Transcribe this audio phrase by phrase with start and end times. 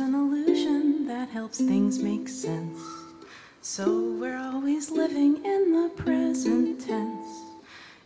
[0.00, 2.80] An illusion that helps things make sense.
[3.62, 7.26] So we're always living in the present tense.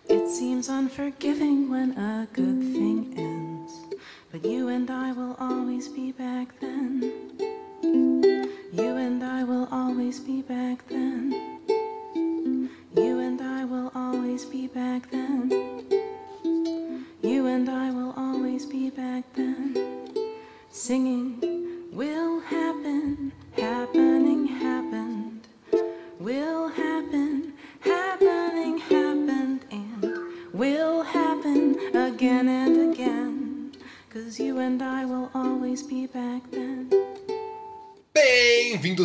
[0.09, 3.75] It seems unforgiving when a good thing ends.
[4.31, 7.32] But you and I will always be back then.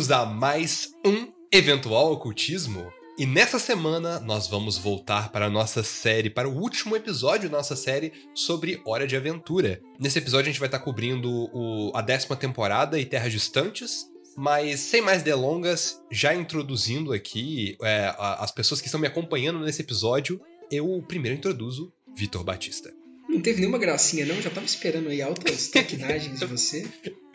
[0.08, 2.90] Bem-vindos a mais um Eventual Ocultismo.
[3.18, 7.58] E nessa semana nós vamos voltar para a nossa série, para o último episódio da
[7.58, 9.82] nossa série sobre Hora de Aventura.
[10.00, 14.80] Nesse episódio a gente vai estar cobrindo o, a décima temporada e Terras Distantes, mas
[14.80, 20.40] sem mais delongas, já introduzindo aqui é, as pessoas que estão me acompanhando nesse episódio,
[20.70, 22.90] eu primeiro introduzo Vitor Batista.
[23.28, 24.40] Não teve nenhuma gracinha, não?
[24.40, 26.88] Já tava esperando aí altas traquinagens de você.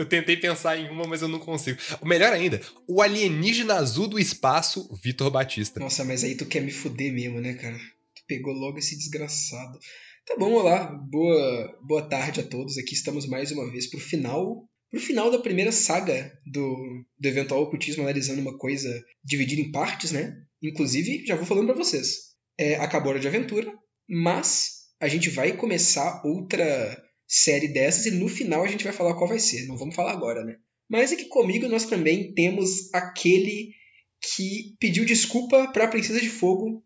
[0.03, 1.79] Eu tentei pensar em uma, mas eu não consigo.
[2.03, 5.79] Melhor ainda, o alienígena azul do espaço, Vitor Batista.
[5.79, 7.77] Nossa, mas aí tu quer me fuder mesmo, né, cara?
[7.77, 9.79] Tu pegou logo esse desgraçado.
[10.27, 10.87] Tá bom, olá.
[10.87, 12.77] Boa, boa tarde a todos.
[12.77, 14.67] Aqui estamos mais uma vez pro final.
[14.91, 20.11] Pro final da primeira saga do, do eventual ocultismo, analisando uma coisa dividida em partes,
[20.11, 20.35] né?
[20.61, 22.33] Inclusive, já vou falando para vocês.
[22.57, 23.73] É, acabou a de aventura,
[24.07, 27.01] mas a gente vai começar outra
[27.33, 29.65] série dessas e no final a gente vai falar qual vai ser.
[29.65, 30.57] Não vamos falar agora, né?
[30.87, 33.73] Mas é que comigo nós também temos aquele
[34.21, 36.83] que pediu desculpa pra Princesa de Fogo,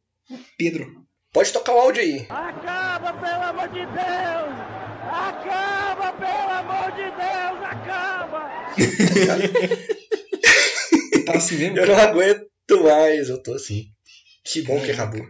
[0.58, 1.06] Pedro.
[1.34, 2.26] Pode tocar o áudio aí.
[2.30, 4.54] Acaba, pelo amor de Deus!
[5.12, 7.62] Acaba, pelo amor de Deus!
[7.66, 8.48] Acaba!
[11.26, 11.78] tá assim mesmo?
[11.78, 12.48] Eu não aguento
[12.84, 13.88] mais, eu tô assim.
[14.46, 15.28] Que bom que acabou.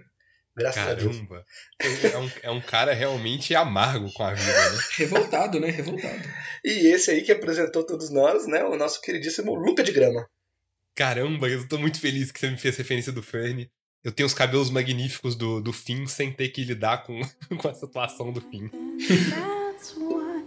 [0.57, 1.45] Graças Caramba.
[1.79, 4.79] É um, é um cara realmente amargo com a vida, né?
[4.97, 5.69] Revoltado, né?
[5.69, 6.27] Revoltado.
[6.65, 8.63] E esse aí que apresentou todos nós, né?
[8.63, 10.27] O nosso queridíssimo Luca de Grama.
[10.95, 13.69] Caramba, eu tô muito feliz que você me fez referência do Fernie.
[14.03, 17.21] Eu tenho os cabelos magníficos do, do Finn sem ter que lidar com,
[17.55, 18.67] com a situação do Finn.
[18.97, 20.43] That's why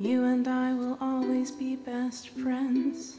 [0.00, 3.16] you and I will always be best friends.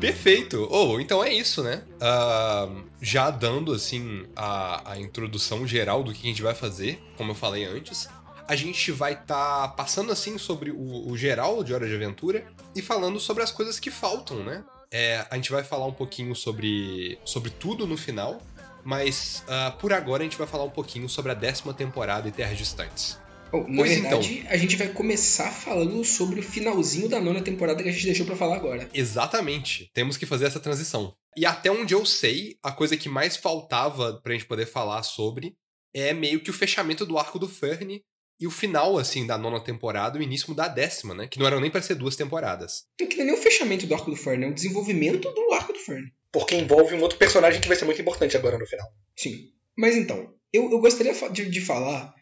[0.00, 0.68] Perfeito!
[0.70, 1.82] Ou, oh, então é isso, né?
[1.96, 7.32] Uh, já dando, assim, a, a introdução geral do que a gente vai fazer, como
[7.32, 8.08] eu falei antes,
[8.46, 12.46] a gente vai estar tá passando, assim, sobre o, o, geral de Hora de Aventura
[12.74, 14.64] e falando sobre as coisas que faltam, né?
[14.90, 18.40] É, a gente vai falar um pouquinho sobre, sobre tudo no final,
[18.84, 22.32] mas uh, por agora a gente vai falar um pouquinho sobre a décima temporada e
[22.32, 23.18] Terras Distantes.
[23.52, 24.50] Na pois verdade, então.
[24.50, 28.24] a gente vai começar falando sobre o finalzinho da nona temporada que a gente deixou
[28.24, 28.88] para falar agora.
[28.94, 29.90] Exatamente.
[29.92, 31.14] Temos que fazer essa transição.
[31.36, 35.54] E até onde eu sei, a coisa que mais faltava pra gente poder falar sobre
[35.94, 38.02] é meio que o fechamento do arco do Fernie
[38.40, 41.28] e o final, assim, da nona temporada, o início da décima, né?
[41.28, 42.84] Que não eram nem para ser duas temporadas.
[43.00, 45.78] Não que nem o fechamento do arco do Fernie, é o desenvolvimento do arco do
[45.78, 46.12] Fernie.
[46.32, 48.86] Porque envolve um outro personagem que vai ser muito importante agora no final.
[49.16, 49.50] Sim.
[49.76, 52.12] Mas então, eu, eu gostaria de, de falar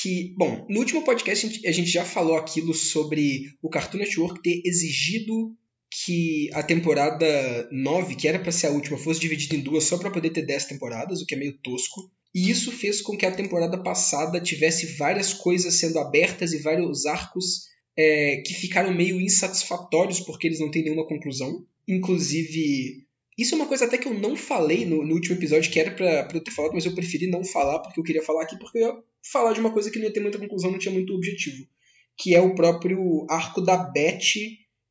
[0.00, 3.98] que, bom, no último podcast a gente, a gente já falou aquilo sobre o Cartoon
[3.98, 5.56] Network ter exigido
[6.04, 9.96] que a temporada 9, que era para ser a última, fosse dividida em duas só
[9.96, 12.10] para poder ter 10 temporadas, o que é meio tosco.
[12.34, 17.06] E isso fez com que a temporada passada tivesse várias coisas sendo abertas e vários
[17.06, 17.62] arcos
[17.96, 21.64] é, que ficaram meio insatisfatórios porque eles não têm nenhuma conclusão.
[21.88, 23.05] Inclusive,
[23.36, 25.90] isso é uma coisa até que eu não falei no, no último episódio, que era
[25.90, 28.58] pra, pra eu ter falado, mas eu preferi não falar porque eu queria falar aqui,
[28.58, 28.94] porque eu ia
[29.30, 31.66] falar de uma coisa que não ia ter muita conclusão, não tinha muito objetivo.
[32.16, 34.34] Que é o próprio arco da Beth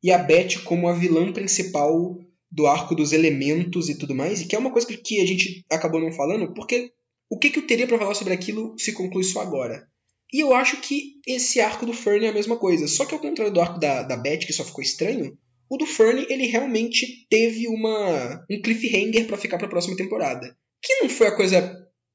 [0.02, 2.18] e a Beth como a vilã principal
[2.50, 5.64] do arco dos elementos e tudo mais, e que é uma coisa que a gente
[5.70, 6.92] acabou não falando, porque
[7.28, 9.88] o que, que eu teria para falar sobre aquilo se conclui só agora?
[10.32, 13.20] E eu acho que esse arco do Fern é a mesma coisa, só que ao
[13.20, 15.36] contrário do arco da, da Beth, que só ficou estranho,
[15.68, 20.56] o do Fernie, ele realmente teve uma um cliffhanger para ficar para a próxima temporada.
[20.82, 21.60] Que não foi a coisa,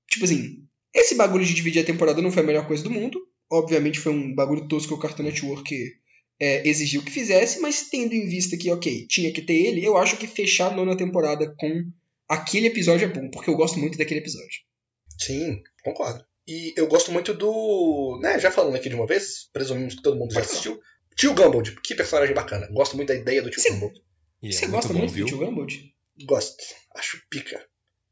[0.09, 3.19] tipo assim, esse bagulho de dividir a temporada não foi a melhor coisa do mundo.
[3.51, 5.75] Obviamente foi um bagulho tosco que o Cartoon Network
[6.39, 9.98] é, exigiu que fizesse, mas tendo em vista que, ok, tinha que ter ele, eu
[9.98, 11.83] acho que fechar a nona temporada com
[12.27, 14.62] aquele episódio é bom, porque eu gosto muito daquele episódio.
[15.19, 16.25] Sim, concordo.
[16.48, 18.19] E eu gosto muito do.
[18.21, 20.80] Né, já falando aqui de uma vez, presumimos que todo mundo já assistiu.
[21.15, 22.67] Tio Gumball, que personagem bacana.
[22.71, 23.61] Gosto muito da ideia do tio.
[23.73, 23.91] Gumball.
[24.43, 25.25] É Você muito gosta bom, muito viu?
[25.25, 25.67] do Tio Gumball?
[26.25, 26.63] Gosto.
[26.95, 27.63] Acho pica.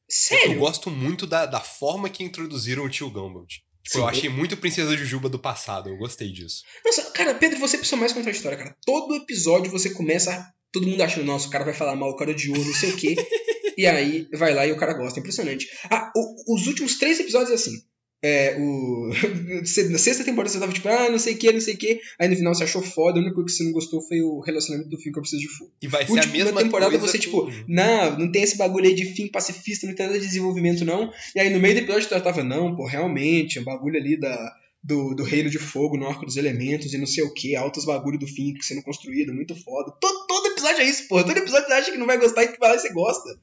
[0.07, 0.54] Sério?
[0.54, 3.46] Eu gosto muito da, da forma que introduziram o tio Gumball.
[3.46, 4.00] Tipo, Sim.
[4.00, 6.63] eu achei muito Princesa Jujuba do passado, eu gostei disso.
[6.86, 8.75] Nossa, cara, Pedro, você é a pessoa mais contraditória, cara.
[8.86, 12.31] Todo episódio você começa, todo mundo achando, nossa, o cara vai falar mal, o cara
[12.31, 13.16] odiou, não sei o quê.
[13.78, 15.19] e aí vai lá e o cara gosta.
[15.19, 15.68] Impressionante.
[15.90, 17.72] Ah, o- os últimos três episódios é assim.
[18.21, 19.10] É, o...
[19.89, 22.00] Na sexta temporada você tava tipo, ah, não sei o que, não sei o que.
[22.19, 24.39] Aí no final você achou foda, a única coisa que você não gostou foi o
[24.39, 25.71] relacionamento do fim que eu preciso de fogo.
[25.81, 28.94] E vai ser Última a mesma temporada você, tipo, não, não tem esse bagulho aí
[28.94, 31.12] de fim pacifista, não tem nada de desenvolvimento, não.
[31.36, 34.54] E aí no meio do episódio eu tava, não, pô, realmente, o bagulho ali da,
[34.83, 37.86] do, do Reino de Fogo, no Arco dos Elementos e não sei o que, altos
[37.86, 39.94] bagulho do fim sendo construído, muito foda.
[40.00, 41.24] Todo, todo episódio é isso, pô.
[41.24, 43.39] Todo episódio você acha que não vai gostar e tu vai lá e você gosta.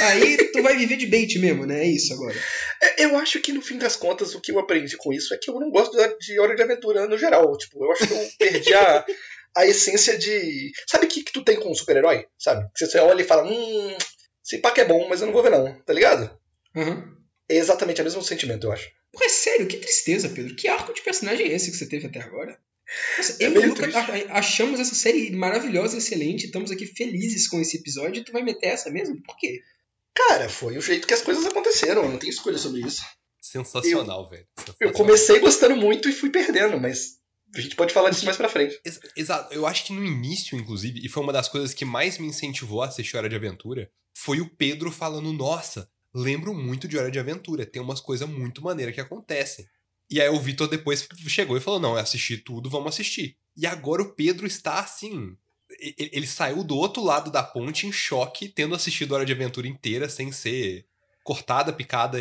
[0.00, 1.84] Aí tu vai viver de bait mesmo, né?
[1.84, 2.36] É isso agora.
[2.82, 5.38] É, Eu acho que no fim das contas o que eu aprendi com isso é
[5.38, 7.56] que eu não gosto de Hora de Aventura no geral.
[7.56, 9.04] Tipo, eu acho que eu perdi a,
[9.56, 10.72] a essência de.
[10.88, 12.26] Sabe o que, que tu tem com um super-herói?
[12.38, 12.68] Sabe?
[12.76, 13.96] Que você olha e fala, hum,
[14.44, 16.30] esse pack é bom, mas eu não vou ver não, tá ligado?
[16.76, 17.16] Aham.
[17.48, 18.88] É exatamente o mesmo sentimento, eu acho.
[19.12, 20.54] Pô, é sério, que tristeza, Pedro.
[20.54, 22.56] Que arco de personagem é esse que você teve até agora?
[23.16, 23.88] Nossa, É eu e Luca
[24.30, 28.66] achamos essa série maravilhosa, excelente, estamos aqui felizes com esse episódio e tu vai meter
[28.68, 29.20] essa mesmo?
[29.22, 29.60] Por quê?
[30.28, 33.02] Cara, foi o jeito que as coisas aconteceram, eu não tenho escolha sobre isso.
[33.40, 34.46] Sensacional, velho.
[34.58, 34.94] Eu Sensacional.
[34.94, 37.18] comecei gostando muito e fui perdendo, mas
[37.54, 38.78] a gente pode falar disso mais pra frente.
[38.84, 39.52] Ex- Exato.
[39.52, 42.82] Eu acho que no início, inclusive, e foi uma das coisas que mais me incentivou
[42.82, 47.18] a assistir Hora de Aventura, foi o Pedro falando, nossa, lembro muito de Hora de
[47.18, 49.66] Aventura, tem umas coisas muito maneiras que acontecem.
[50.08, 53.36] E aí o Vitor depois chegou e falou, não, eu assisti tudo, vamos assistir.
[53.56, 55.36] E agora o Pedro está assim...
[55.98, 60.08] Ele saiu do outro lado da ponte em choque, tendo assistido Hora de Aventura inteira,
[60.08, 60.84] sem ser
[61.24, 62.18] cortada, picada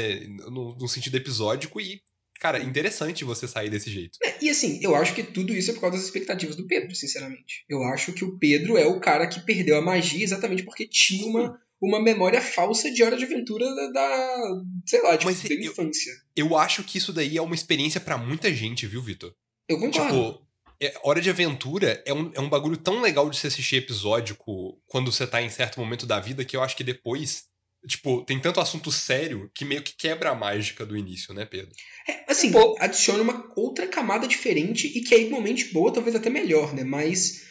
[0.50, 2.02] no, no sentido episódico, e,
[2.40, 4.18] cara, interessante você sair desse jeito.
[4.24, 6.94] É, e assim, eu acho que tudo isso é por causa das expectativas do Pedro,
[6.96, 7.66] sinceramente.
[7.68, 11.26] Eu acho que o Pedro é o cara que perdeu a magia exatamente porque tinha
[11.26, 15.54] uma, uma memória falsa de Hora de Aventura da, da- sei lá, tipo, Mas da
[15.56, 16.14] eu- infância.
[16.36, 19.34] Eu acho que isso daí é uma experiência pra muita gente, viu, Vitor?
[19.68, 20.08] Eu concordo.
[20.34, 20.49] Tipo,
[20.82, 24.82] é- Hora de Aventura é um, é um bagulho tão legal de se assistir episódico
[24.88, 27.46] quando você tá em certo momento da vida que eu acho que depois,
[27.88, 31.72] tipo, tem tanto assunto sério que meio que quebra a mágica do início, né, Pedro?
[32.08, 32.76] É, assim, Pô.
[32.80, 36.84] adiciona uma outra camada diferente e que é igualmente boa, talvez até melhor, né?
[36.84, 37.48] Mas,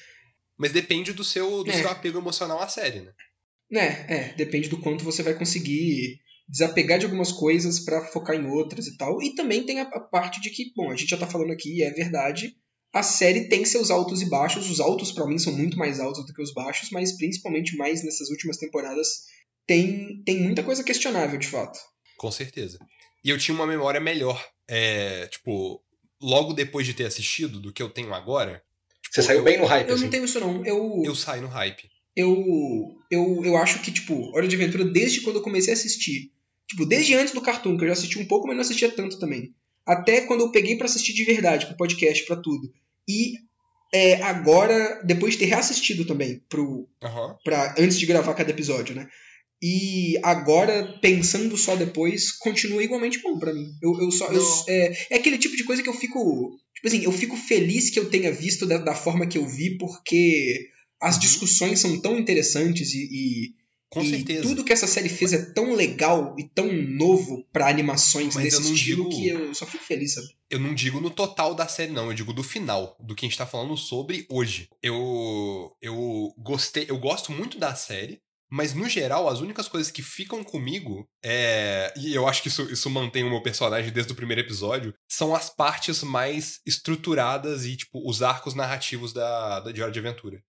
[0.57, 1.75] Mas depende do seu, do É.
[1.75, 3.13] seu apego emocional à série, né?
[3.71, 8.47] né, é, depende do quanto você vai conseguir desapegar de algumas coisas pra focar em
[8.47, 9.23] outras e tal.
[9.23, 11.83] E também tem a, a parte de que, bom, a gente já tá falando aqui,
[11.83, 12.57] é verdade,
[12.93, 14.69] a série tem seus altos e baixos.
[14.71, 18.03] Os altos, pra mim, são muito mais altos do que os baixos, mas principalmente mais
[18.03, 19.25] nessas últimas temporadas
[19.67, 21.79] tem, tem muita coisa questionável, de fato.
[22.17, 22.79] Com certeza.
[23.25, 25.83] E eu tinha uma memória melhor, é, tipo,
[26.21, 28.63] logo depois de ter assistido do que eu tenho agora.
[29.11, 30.05] Você tipo, saiu eu- bem no hype, Eu assim.
[30.05, 30.65] não tenho isso, não.
[30.65, 31.89] Eu, Eu saí no hype.
[32.17, 36.33] eu, eu, eu acho que, tipo, Hora de Aventura, desde quando eu comecei a assistir,
[36.67, 39.19] tipo, desde antes do Cartoon, que eu já assisti um pouco, mas não assistia tanto
[39.19, 39.55] também,
[39.89, 42.71] até quando eu peguei pra assistir de verdade, pro podcast, pra tudo.
[43.09, 43.33] E
[43.93, 47.37] é, agora, depois de ter reassistido também, pro, Aham.
[47.43, 49.09] pra, antes de gravar cada episódio, né?
[49.61, 53.67] E agora, pensando só depois, continua igualmente bom pra mim.
[53.83, 56.51] Eu, eu só, eu- é, é aquele tipo de coisa que eu fico.
[56.75, 59.77] Tipo assim, eu fico feliz que eu tenha visto da, da forma que eu vi,
[59.79, 60.69] porque
[61.01, 61.21] as Uhum.
[61.23, 63.51] discussões são tão interessantes e, e,
[63.91, 64.43] Com e certeza.
[64.43, 68.57] tudo que essa série fez é tão legal e tão novo pra animações Mas desse
[68.57, 70.29] eu não estilo digo- que eu só fico feliz, sabe?
[70.51, 72.07] Eu não digo no total da série, não.
[72.09, 74.69] Eu digo do final, do que a gente tá falando sobre hoje.
[74.83, 80.03] Eu, eu gostei, eu gosto muito da série, mas no geral, as únicas coisas que
[80.03, 81.93] ficam comigo é.
[81.97, 84.95] E eu acho que isso, isso mantém o meu personagem desde o primeiro episódio.
[85.07, 90.43] São as partes mais estruturadas e, tipo, os arcos narrativos da, da Hora de Aventura.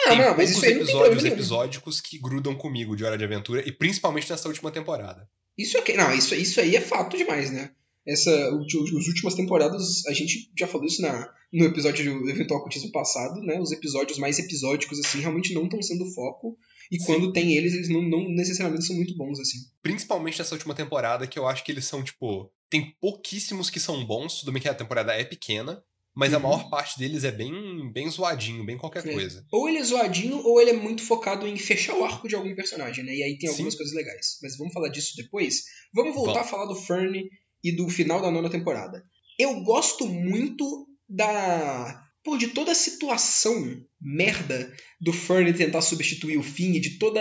[0.00, 1.34] Ah, tem não, mas poucos isso aí não tem episódios nenhum.
[1.34, 5.28] episódicos que grudam comigo de Hora de Aventura, e principalmente nessa última temporada.
[5.56, 7.70] Isso aqui, não, isso, isso aí é fato demais, né?
[8.06, 12.92] Essa, os últimas temporadas, a gente já falou isso na, no episódio do Eventual Cultismo
[12.92, 13.58] passado, né?
[13.60, 16.56] Os episódios mais episódicos, assim, realmente não estão sendo foco.
[16.90, 17.06] E Sim.
[17.06, 19.58] quando tem eles, eles não, não necessariamente são muito bons, assim.
[19.82, 22.48] Principalmente nessa última temporada, que eu acho que eles são, tipo.
[22.70, 25.82] Tem pouquíssimos que são bons, tudo bem que a temporada é pequena,
[26.16, 26.42] mas a Uhum.
[26.44, 29.12] maior parte deles é bem, bem zoadinho, bem qualquer É.
[29.12, 29.46] coisa.
[29.52, 32.54] Ou ele é zoadinho, ou ele é muito focado em fechar o arco de algum
[32.56, 33.14] personagem, né?
[33.14, 33.78] E aí tem algumas Sim.
[33.78, 34.38] coisas legais.
[34.42, 35.62] Mas vamos falar disso depois.
[35.94, 36.46] Vamos voltar Vamos.
[36.48, 37.22] a falar do Fern
[37.62, 39.04] e do final da nona temporada.
[39.38, 42.02] Eu gosto muito da.
[42.24, 43.54] pô, de toda a situação
[44.00, 47.20] merda do Fernie tentar substituir o Finn e de toda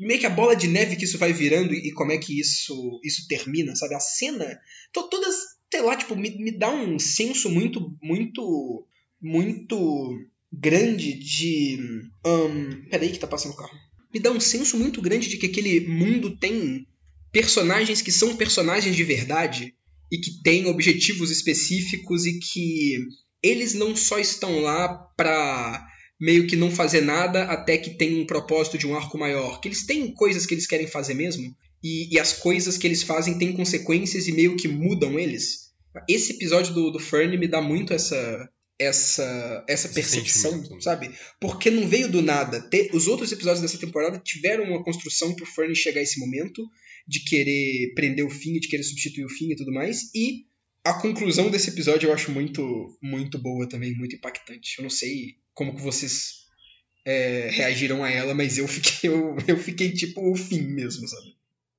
[0.00, 3.00] meio que a bola de neve que isso vai virando e como é que isso
[3.04, 3.94] isso termina, sabe?
[3.94, 4.58] A cena,
[4.92, 5.34] to, todas,
[5.74, 8.86] sei lá, tipo, me, me dá um senso muito muito
[9.20, 10.16] muito
[10.52, 11.80] grande de
[12.24, 13.76] um, peraí que tá passando o carro.
[14.12, 16.86] Me dá um senso muito grande de que aquele mundo tem
[17.32, 19.74] personagens que são personagens de verdade
[20.12, 22.98] e que têm objetivos específicos e que
[23.42, 25.84] eles não só estão lá pra
[26.20, 29.60] meio que não fazer nada até que tem um propósito de um arco maior.
[29.60, 31.52] Que eles têm coisas que eles querem fazer mesmo
[31.82, 35.63] e, e as coisas que eles fazem têm consequências e meio que mudam eles.
[36.08, 41.10] Esse episódio do, do Fern me dá muito essa essa essa percepção, sabe?
[41.40, 42.60] Porque não veio do nada.
[42.68, 46.62] Te- Os outros episódios dessa temporada tiveram uma construção pro Fern chegar a esse momento
[47.06, 50.10] de querer prender o fim, de querer substituir o fim e tudo mais.
[50.14, 50.46] E
[50.84, 54.74] a conclusão desse episódio eu acho muito muito boa também, muito impactante.
[54.78, 56.44] Eu não sei como que vocês
[57.06, 61.34] é, reagiram a ela, mas eu fiquei eu, eu fiquei tipo o fim mesmo, sabe?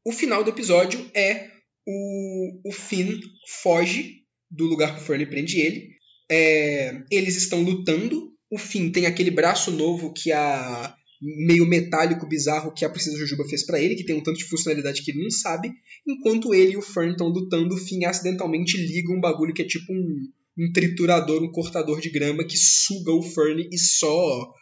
[0.05, 1.49] O final do episódio é
[1.85, 2.14] o,
[2.63, 3.19] o Finn
[3.61, 5.89] foge do lugar que o Fernie prende ele.
[6.29, 8.31] É, eles estão lutando.
[8.49, 13.47] O Finn tem aquele braço novo que a meio metálico bizarro que a Princesa Jujuba
[13.47, 15.71] fez pra ele, que tem um tanto de funcionalidade que ele não sabe.
[16.05, 19.65] Enquanto ele e o Fern estão lutando, o Finn acidentalmente liga um bagulho que é
[19.65, 24.53] tipo um, um triturador, um cortador de grama que suga o Fern e só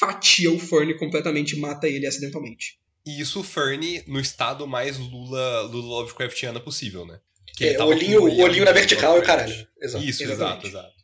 [0.00, 2.78] fatia o Fern completamente mata ele acidentalmente.
[3.06, 7.20] E isso o Fernie no estado mais Lula, Lula Lovecraftiana possível, né?
[7.56, 9.66] Que É, ele o tava olhinho, com o olhinho na vertical e o caralho.
[9.80, 10.04] Exato.
[10.04, 10.66] Isso, Exatamente.
[10.66, 10.94] exato, exato.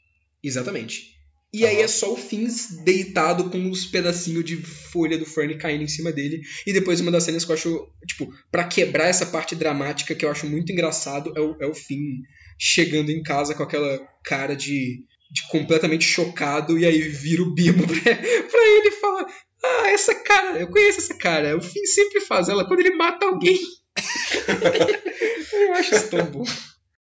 [0.45, 1.13] Exatamente.
[1.55, 2.47] E aí é só o Finn
[2.83, 6.41] deitado com os pedacinhos de folha do Fern caindo em cima dele.
[6.67, 10.25] E depois uma das cenas que eu acho, tipo, pra quebrar essa parte dramática que
[10.25, 12.23] eu acho muito engraçado é o, é o Finn
[12.59, 17.85] chegando em casa com aquela cara de, de completamente chocado e aí vira o Bimo
[17.87, 19.27] pra, pra ele e fala:
[19.63, 21.55] Ah, essa cara, eu conheço essa cara.
[21.57, 23.59] O Finn sempre faz ela quando ele mata alguém.
[25.53, 26.45] eu acho isso tão bom.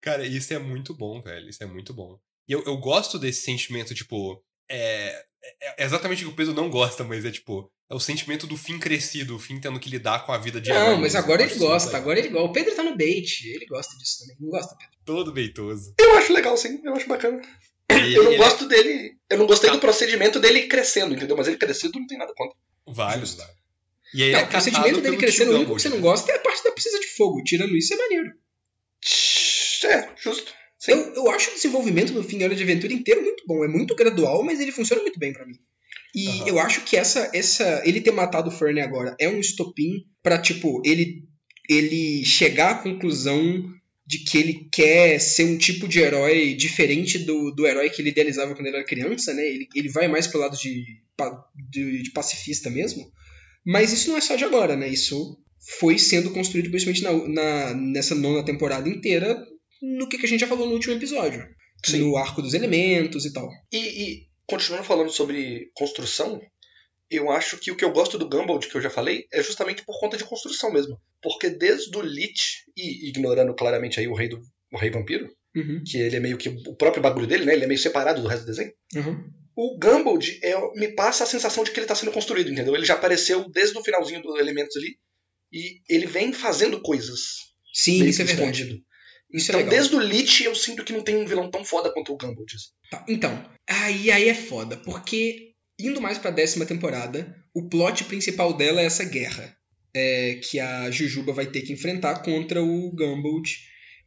[0.01, 1.49] Cara, isso é muito bom, velho.
[1.49, 2.19] Isso é muito bom.
[2.49, 4.43] E eu, eu gosto desse sentimento, tipo.
[4.69, 7.71] É, é- é exatamente o que o Pedro não gosta, mas é tipo.
[7.91, 10.71] É o sentimento do fim crescido, o fim tendo que lidar com a vida de
[10.71, 12.01] Não, mas agora ele gosta, legal.
[12.03, 12.49] agora ele gosta.
[12.49, 14.37] O Pedro tá no bait, ele gosta disso também.
[14.41, 14.95] Não gosta, Pedro?
[15.05, 15.95] Todo beitoso.
[16.01, 16.81] Eu acho legal, sim.
[16.83, 17.43] Eu acho bacana.
[17.91, 19.17] E Eu não ele é gosto dele.
[19.29, 19.77] Eu não gostei Tá.
[19.77, 21.37] do procedimento dele crescendo, entendeu?
[21.37, 22.57] Mas ele crescido não tem nada contra.
[23.21, 23.43] Justo.
[24.15, 26.31] E aí Não, é o procedimento catado dele crescendo, o único que você não gosta
[26.31, 27.43] é a parte da precisa de fogo.
[27.43, 28.33] Tirando isso, é maneiro.
[29.85, 30.53] É, justo.
[30.79, 30.93] Sim.
[30.93, 33.65] Eu, eu acho o desenvolvimento do fim de Hora de Aventura inteiro muito bom.
[33.65, 35.59] É muito gradual, mas ele funciona muito bem pra mim.
[36.15, 36.49] E Aham.
[36.49, 40.39] eu acho que essa, essa ele ter matado o Fern agora é um estopim pra,
[40.39, 41.25] tipo, ele,
[41.69, 43.69] ele chegar à conclusão
[44.07, 48.11] de que ele quer ser um tipo de herói diferente do, do herói que ele
[48.11, 49.43] idealizava quando ele era criança, né?
[49.43, 50.85] Ele, ele vai mais pro lado de,
[51.71, 53.11] de, de pacifista mesmo.
[53.65, 54.89] Mas isso não é só de agora, né?
[54.89, 55.39] Isso
[55.81, 59.43] foi sendo construído principalmente na, na- nessa nona temporada inteira,
[59.83, 61.45] no que, que a gente já falou no último episódio.
[61.85, 61.99] Sim.
[61.99, 63.49] No arco dos elementos e tal.
[63.73, 66.41] E, e, continuando falando sobre construção,
[67.11, 69.85] eu acho que o que eu gosto do Gumball, que eu já falei, é justamente
[69.85, 70.99] por conta de construção mesmo.
[71.23, 74.41] Porque desde o Lich, e ignorando claramente aí o rei do
[74.73, 77.53] o rei vampiro, Uhum, que ele é meio que o próprio bagulho dele, né?
[77.55, 78.73] Ele é meio separado do resto do desenho.
[78.97, 79.23] uhum.
[79.57, 82.75] O Gumball é, me passa a sensação de que ele está sendo construído, entendeu?
[82.75, 84.97] Ele já apareceu desde o finalzinho do Elementos ali,
[85.53, 87.21] e ele vem fazendo coisas.
[87.73, 88.63] Sim, isso é que verdade.
[88.63, 88.85] escondido.
[89.33, 91.93] Isso Então, é desde o Lich, eu sinto que não tem um vilão tão foda
[91.93, 92.45] quanto o Gumball.
[92.91, 98.53] Tá, então, aí, aí é foda, porque indo mais pra décima temporada, o plot principal
[98.53, 99.57] dela é essa guerra
[99.95, 103.43] é, que a Jujuba vai ter que enfrentar contra o Gumball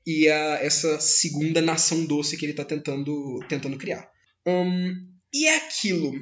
[0.05, 4.09] e a, essa segunda nação doce que ele tá tentando, tentando criar.
[4.45, 4.93] Hum,
[5.33, 6.13] e é aquilo.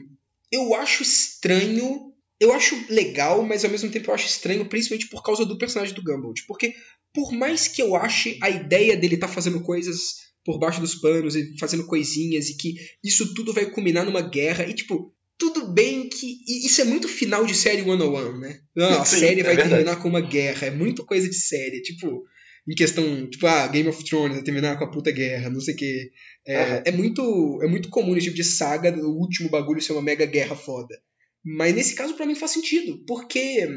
[0.51, 2.13] Eu acho estranho.
[2.39, 5.95] Eu acho legal, mas ao mesmo tempo eu acho estranho, principalmente por causa do personagem
[5.95, 6.33] do Gumball.
[6.47, 6.73] Porque,
[7.13, 11.35] por mais que eu ache a ideia dele tá fazendo coisas por baixo dos panos
[11.35, 16.07] e fazendo coisinhas e que isso tudo vai culminar numa guerra e tipo tudo bem
[16.07, 18.59] que isso é muito final de série 101, né?
[18.75, 19.69] Não, a Sim, série é vai verdade.
[19.69, 22.23] terminar com uma guerra, é muito coisa de série, tipo
[22.67, 25.73] em questão, tipo, ah, Game of Thrones vai terminar com a puta guerra, não sei
[25.73, 26.11] o quê.
[26.47, 26.81] É, Aham.
[26.85, 30.25] é muito é muito comum esse tipo de saga do último bagulho ser uma mega
[30.25, 30.95] guerra foda.
[31.43, 33.67] Mas nesse caso pra mim faz sentido, porque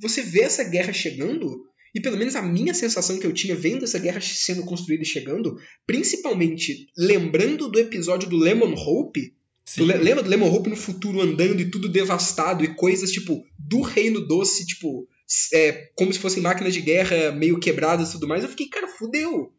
[0.00, 1.48] você vê essa guerra chegando
[1.94, 5.06] e pelo menos a minha sensação que eu tinha vendo essa guerra sendo construída e
[5.06, 9.32] chegando, principalmente lembrando do episódio do Lemon Hope,
[9.76, 13.42] do Le- lembra do Lemon Hope no futuro andando e tudo devastado e coisas tipo
[13.58, 15.08] do Reino Doce, tipo,
[15.52, 18.42] é, como se fossem máquinas de guerra meio quebradas e tudo mais.
[18.42, 19.52] Eu fiquei, cara, fudeu.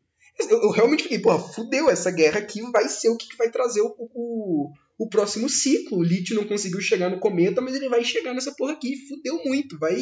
[0.50, 3.50] Eu, eu realmente fiquei, porra, fudeu, essa guerra aqui vai ser o que, que vai
[3.50, 6.00] trazer o, o, o próximo ciclo.
[6.00, 8.95] O Lich não conseguiu chegar no cometa, mas ele vai chegar nessa porra aqui.
[9.07, 9.79] Fudeu muito.
[9.79, 9.98] Vai,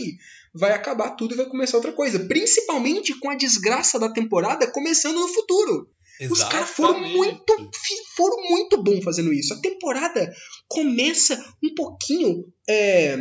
[0.54, 2.20] vai acabar tudo e vai começar outra coisa.
[2.20, 5.90] Principalmente com a desgraça da temporada começando no futuro.
[6.30, 7.72] Os caras foram muito,
[8.16, 9.54] foram muito bom fazendo isso.
[9.54, 10.32] A temporada
[10.68, 12.46] começa um pouquinho.
[12.68, 13.18] é,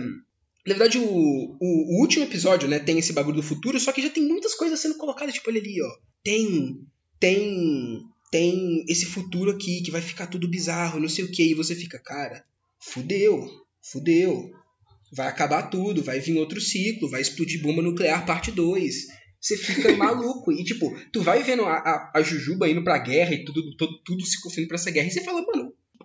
[0.66, 4.02] Na verdade, o, o, o último episódio, né, tem esse bagulho do futuro, só que
[4.02, 5.90] já tem muitas coisas sendo colocadas, tipo, olha ali, ó.
[6.22, 6.86] Tem.
[7.18, 8.00] Tem.
[8.30, 11.74] Tem esse futuro aqui que vai ficar tudo bizarro, não sei o que, e você
[11.74, 12.44] fica, cara,
[12.78, 13.46] fudeu,
[13.82, 14.50] fudeu.
[15.12, 19.92] Vai acabar tudo, vai vir outro ciclo, vai explodir bomba nuclear parte 2 você fica
[19.96, 20.52] maluco.
[20.52, 24.00] E, tipo, tu vai vendo a, a, a Jujuba indo pra guerra e tudo, tudo,
[24.04, 25.61] tudo se construindo pra essa guerra, e você fala, mano,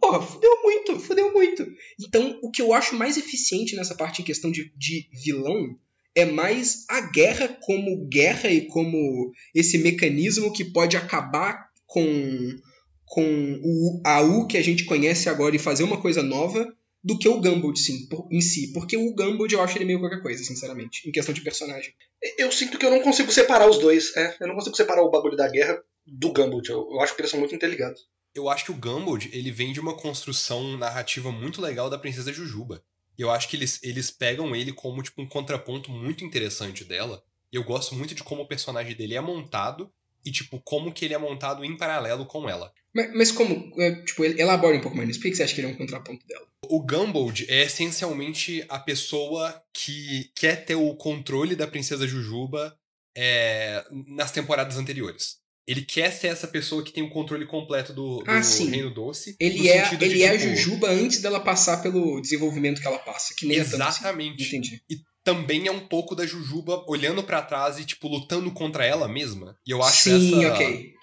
[0.07, 1.67] porra, fudeu muito, fudeu muito.
[1.99, 5.77] Então, o que eu acho mais eficiente nessa parte em questão de, de vilão
[6.15, 12.09] é mais a guerra como guerra e como esse mecanismo que pode acabar com,
[13.05, 16.73] com o, a U que a gente conhece agora e fazer uma coisa nova
[17.03, 18.71] do que o Gumball sim, em si.
[18.73, 21.93] Porque o Gumball eu acho ele meio qualquer coisa, sinceramente, em questão de personagem.
[22.37, 24.15] Eu sinto que eu não consigo separar os dois.
[24.15, 26.61] É, eu não consigo separar o bagulho da guerra do Gumball.
[26.67, 28.07] Eu, eu acho que eles são muito interligados.
[28.37, 32.31] Eu acho que o Gumball, ele vem de uma construção narrativa muito legal da Princesa
[32.31, 32.83] Jujuba.
[33.17, 37.23] E eu acho que eles, eles pegam ele como tipo um contraponto muito interessante dela.
[37.51, 39.91] E eu gosto muito de como o personagem dele é montado
[40.23, 42.71] e tipo como que ele é montado em paralelo com ela.
[42.93, 45.19] Mas, mas como, é, tipo, elabora um pouco mais nisso.
[45.19, 46.45] Por que que você acha que ele é um contraponto dela?
[46.69, 52.77] O Gumball é essencialmente a pessoa que quer ter o controle da Princesa Jujuba
[53.15, 55.39] é, nas temporadas anteriores.
[55.67, 58.39] Ele quer ser essa pessoa que tem o controle completo do, do Ah.
[58.39, 59.35] Reino Doce.
[59.39, 62.99] Ele é, ele de, é a tipo, Jujuba antes dela passar pelo desenvolvimento que ela
[62.99, 63.33] passa.
[63.37, 63.99] Que nem tanto assim.
[63.99, 64.43] Exatamente.
[64.47, 64.81] Entendi.
[64.89, 69.09] E também é um pouco da Jujuba olhando pra trás e, tipo, lutando contra ela
[69.09, 69.57] mesma.
[69.67, 70.93] E eu acho Sim, essa, ok.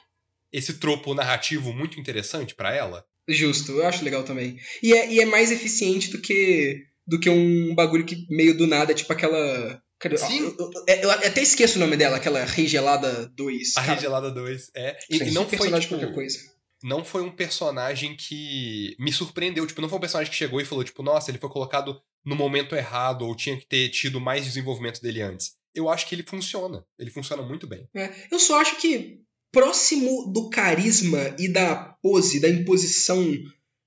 [0.50, 3.04] esse tropo narrativo muito interessante pra ela.
[3.28, 4.58] Justo, eu acho legal também.
[4.82, 8.66] E é, e é mais eficiente do que do que um bagulho que meio do
[8.66, 9.82] nada, tipo aquela.
[10.04, 10.18] Cadê?
[10.18, 10.54] Sim.
[10.58, 13.76] Eu, eu- eu até esqueço o nome dela, aquela Rei Gelada 2.
[13.76, 14.96] A Cara, Regelada 2 é.
[15.10, 16.38] E, sim, e não foi, personagem tipo, qualquer coisa.
[16.82, 19.66] não foi um personagem que me surpreendeu.
[19.66, 22.36] Tipo, não foi um personagem que chegou e falou, tipo, nossa, ele foi colocado no
[22.36, 25.52] momento errado ou tinha que ter tido mais desenvolvimento dele antes.
[25.74, 26.84] Eu acho que ele funciona.
[26.98, 27.88] Ele funciona muito bem.
[27.96, 29.18] É, eu só acho que
[29.52, 33.24] próximo do carisma e da pose, da imposição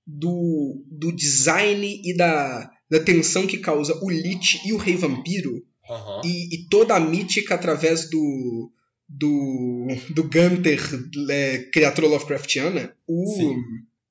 [0.06, 5.62] do, do design e da, da tensão que causa o Lich e o Rei Vampiro,
[5.90, 6.22] Aham.
[6.24, 8.72] e, e toda a mítica através do
[9.08, 10.80] do, do Gunter,
[11.30, 13.56] é, criatura Lovecraftiana, o Sim.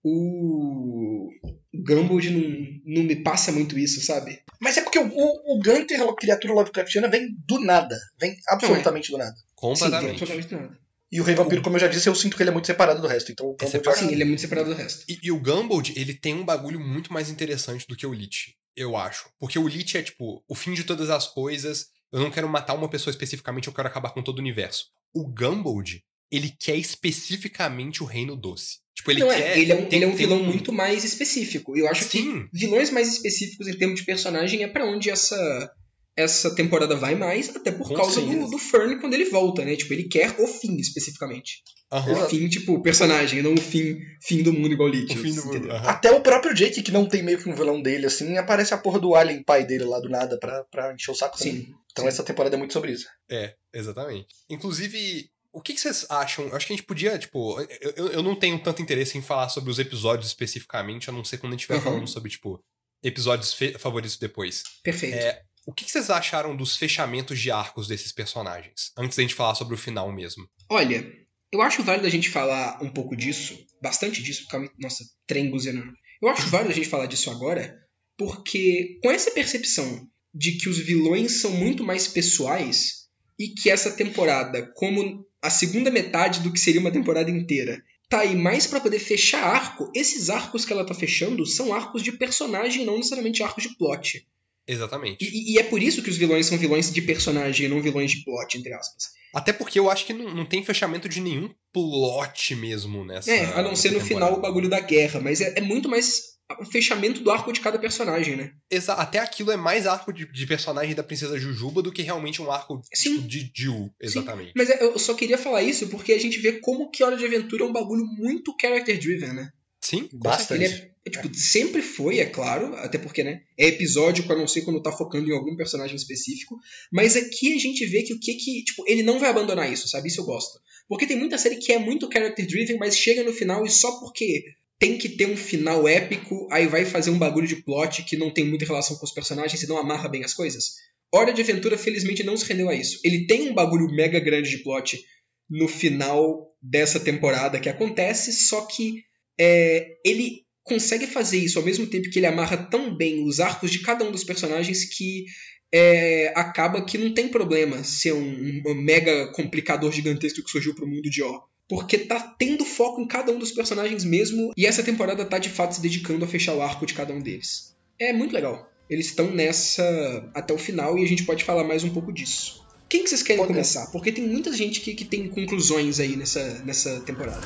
[0.03, 1.29] o
[1.75, 4.41] Gumball não, não me passa muito isso, sabe?
[4.61, 7.99] Mas é porque o, o, o Gunter, a criatura Lovecraftiana, vem do nada.
[8.19, 9.35] Vem absolutamente do nada.
[9.55, 10.12] Completamente.
[10.12, 10.79] Sim, totalmente nada.
[11.12, 13.01] E o Rei Vampiro, como eu já disse, eu sinto que ele é muito separado
[13.01, 13.31] do resto.
[13.31, 14.03] Então, o É separado.
[14.03, 15.05] Sim, ele é muito separado do resto.
[15.09, 18.57] E, e o Gumball, ele tem um bagulho muito mais interessante do que o Lich,
[18.77, 19.29] eu acho.
[19.39, 21.87] Porque o Lich é, tipo, o fim de todas as coisas.
[22.12, 24.87] Eu não quero matar uma pessoa especificamente, eu quero acabar com todo o universo.
[25.12, 25.83] O Gumball,
[26.31, 28.79] ele quer especificamente o Reino Doce.
[28.95, 29.57] Tipo, ele não quer.
[29.57, 31.77] é, ele é um, tem- ele é um vilão muito mais específico.
[31.77, 32.49] Eu acho Sim.
[32.49, 35.71] que vilões mais específicos em termos de personagem é pra onde essa
[36.16, 39.76] essa temporada vai mais, até por Com causa do, do Fern quando ele volta, né?
[39.76, 41.62] Tipo, ele quer o fim especificamente.
[41.92, 42.24] Aham.
[42.24, 45.12] O fim, tipo, personagem, não o fim, fim do mundo igual Lich.
[45.12, 45.70] O fim do mundo.
[45.70, 45.88] aham.
[45.88, 48.79] Até o próprio Jake, que não tem meio que um vilão dele, assim, aparece a
[48.79, 51.55] porra do Alien pai dele lá do nada pra, pra encher o saco também.
[51.66, 51.74] Sim.
[51.92, 52.09] Então sim.
[52.09, 53.07] essa temporada é muito sobre isso.
[53.31, 54.26] É, exatamente.
[54.50, 56.46] Inclusive, o que, que vocês acham?
[56.55, 57.61] Acho que a gente podia, tipo.
[57.94, 61.38] Eu, eu- não tenho tanto interesse em falar sobre os episódios especificamente, a não ser
[61.38, 61.83] quando a gente estiver Uhum.
[61.85, 62.59] falando sobre, tipo,
[63.02, 64.62] episódios favoritos depois.
[64.83, 65.14] Perfeito.
[65.16, 68.92] É, o que, vocês acharam dos fechamentos de arcos desses personagens?
[68.96, 70.48] Antes da gente falar sobre o final mesmo.
[70.70, 71.05] Olha,
[71.52, 75.92] eu acho válido a gente falar um pouco disso, bastante disso, aí, nossa, trem buzinando.
[76.22, 77.76] Eu acho válido a gente falar disso agora,
[78.16, 83.90] porque com essa percepção de que os vilões são muito mais pessoais e que essa
[83.90, 88.81] temporada, como a segunda metade do que seria uma temporada inteira, tá aí mais pra
[88.81, 93.42] poder fechar arco, esses arcos que ela tá fechando são arcos de personagem, não necessariamente
[93.42, 94.26] arcos de plot.
[94.66, 95.24] Exatamente.
[95.24, 98.11] E, e é por isso que os vilões são vilões de personagem e não vilões
[98.11, 99.05] de plot, entre aspas.
[99.35, 103.31] Até porque eu acho que não, não tem fechamento de nenhum plot mesmo nessa.
[103.31, 106.37] É, a não ser no final o bagulho da guerra, mas é, é muito mais
[106.61, 108.52] o fechamento do arco de cada personagem, né?
[108.70, 112.40] Exa- Até aquilo é mais arco de, de personagem da Princesa Jujuba do que realmente
[112.40, 113.16] um arco Sim.
[113.16, 114.52] tipo, de Jill, exatamente.
[114.57, 117.24] Mas é, eu só queria falar isso porque a gente vê como que Hora de
[117.24, 119.50] Aventura é um bagulho muito character driven, né?
[119.81, 120.65] Sim, Bastante.
[120.65, 123.43] Ele é, é, tipo, sempre foi, é claro, até porque, né?
[123.57, 126.59] É episódico, a não ser quando tá focando em algum personagem específico.
[126.91, 128.65] Mas aqui a gente vê que o que que.
[128.65, 130.09] Tipo, ele não vai abandonar isso, sabe?
[130.09, 130.59] Isso eu gosto.
[130.89, 134.01] Porque tem muita série que é muito character driven, mas chega no final e só
[134.01, 134.45] porque
[134.79, 138.31] tem que ter um final épico, aí vai fazer um bagulho de plot que não
[138.31, 140.75] tem muita relação com os personagens e não amarra bem as coisas.
[141.12, 143.01] Hora de Aventura, felizmente, não se rendeu a isso.
[143.03, 145.03] Ele tem um bagulho mega grande de plot
[145.49, 149.05] no final dessa temporada que acontece, só que
[149.38, 153.70] é, ele consegue fazer isso ao mesmo tempo que ele amarra tão bem os arcos
[153.70, 155.25] de cada um dos personagens que
[155.72, 160.87] é, acaba que não tem problema ser um, um mega complicador gigantesco que surgiu pro
[160.87, 161.42] mundo de O.
[161.68, 165.49] Porque tá tendo foco em cada um dos personagens mesmo, e essa temporada tá de
[165.49, 167.75] fato se dedicando a fechar o arco de cada um deles.
[167.99, 168.70] É muito legal.
[168.88, 172.64] Eles estão nessa até o final e a gente pode falar mais um pouco disso.
[172.88, 173.53] Quem que vocês querem Pode.
[173.53, 173.87] começar?
[173.90, 177.40] Porque tem muita gente que, que tem conclusões aí nessa, nessa temporada.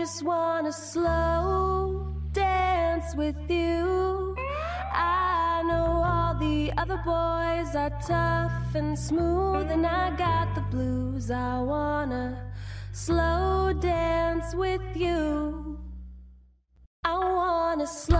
[0.00, 4.34] Just wanna slow dance with you.
[4.94, 11.30] I know all the other boys are tough and smooth, and I got the blues.
[11.30, 12.50] I wanna
[12.94, 15.78] slow dance with you.
[17.04, 18.16] I wanna slow.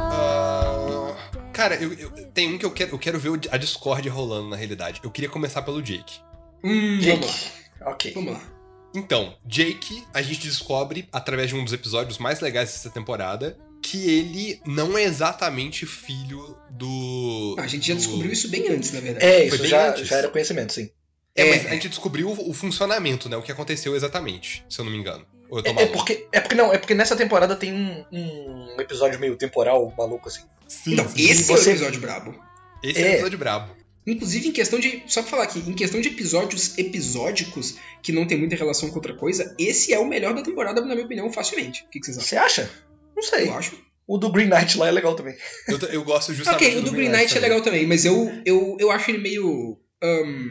[1.16, 1.16] Ah,
[1.54, 4.56] cara, eu, eu- tem um que eu quero, eu quero ver a Discord rolando na
[4.56, 5.00] realidade.
[5.02, 6.20] Eu queria começar pelo Jake.
[6.62, 7.20] Hum, Jake.
[7.22, 7.90] vamos lá.
[7.92, 8.12] Ok.
[8.14, 8.59] Vamos lá.
[8.94, 14.10] Então, Jake, a gente descobre, através de um dos episódios mais legais dessa temporada, que
[14.10, 17.56] ele não é exatamente filho do.
[17.58, 19.24] Ah, a gente já do- descobriu isso bem antes, na verdade.
[19.24, 20.06] É, Foi isso bem já, antes.
[20.08, 20.90] já era conhecimento, sim.
[21.36, 21.50] É, É.
[21.50, 23.36] mas a gente descobriu o, funcionamento, né?
[23.36, 25.24] O que aconteceu exatamente, se eu não me engano.
[25.48, 28.04] Ou eu tô É, é porque, é porque não, é porque nessa temporada tem um,
[28.12, 30.42] um episódio meio temporal, maluco assim.
[30.68, 31.22] Sim, Não, sim.
[31.30, 32.34] esse é o episódio brabo.
[32.82, 33.10] Esse é, é.
[33.10, 33.72] o episódio brabo.
[34.06, 35.02] Inclusive, em questão de.
[35.06, 38.96] Só pra falar aqui, em questão de episódios episódicos, que não tem muita relação com
[38.96, 41.82] outra coisa, esse é o melhor da temporada, na minha opinião, facilmente.
[41.84, 42.24] O que, que vocês acham?
[42.26, 42.70] Você acha?
[43.14, 43.48] Não sei.
[43.48, 43.78] Eu acho.
[44.06, 45.36] O do Green Knight lá é legal também.
[45.68, 48.76] Eu, eu gosto justamente Ok, o do Green Knight é legal também, mas eu, eu,
[48.80, 49.78] eu acho ele meio.
[50.02, 50.48] ahn,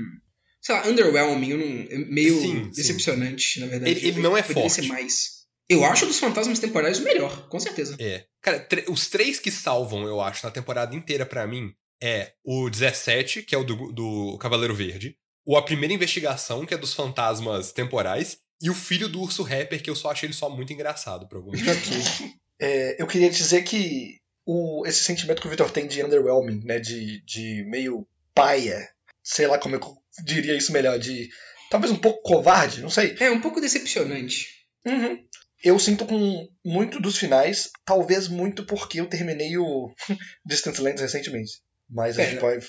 [0.62, 2.70] sei lá, underwhelming, não, é meio Sim, sim.
[2.76, 3.92] decepcionante, na verdade.
[3.92, 4.82] Ele- ele não é Poderia forte.
[4.82, 5.40] ser mais.
[5.68, 7.96] Eu acho dos fantasmas temporais o melhor, com certeza.
[8.00, 8.26] É.
[8.42, 13.44] Cara, os três que salvam, eu acho, na temporada inteira pra mim é o 17,
[13.44, 17.72] que é o do, do Cavaleiro Verde, o A Primeira Investigação, que é dos fantasmas
[17.72, 21.28] temporais, e o filho do urso rapper, que eu só achei ele só muito engraçado,
[21.28, 22.34] por algum motivo.
[22.60, 26.80] É, eu queria dizer que o, esse sentimento que o Victor tem de underwhelming, né?
[26.80, 28.90] De, de meio paia,
[29.24, 29.82] sei lá como eu
[30.26, 31.30] diria isso melhor, de
[31.70, 33.16] talvez um pouco covarde, não sei.
[33.20, 34.48] É um pouco decepcionante.
[34.86, 35.18] Uhum.
[35.64, 39.94] Eu sinto com muito dos finais, talvez muito porque eu terminei o
[40.46, 41.62] Distant Lands recentemente.
[41.90, 42.32] Mas a Pera.
[42.32, 42.60] gente vai.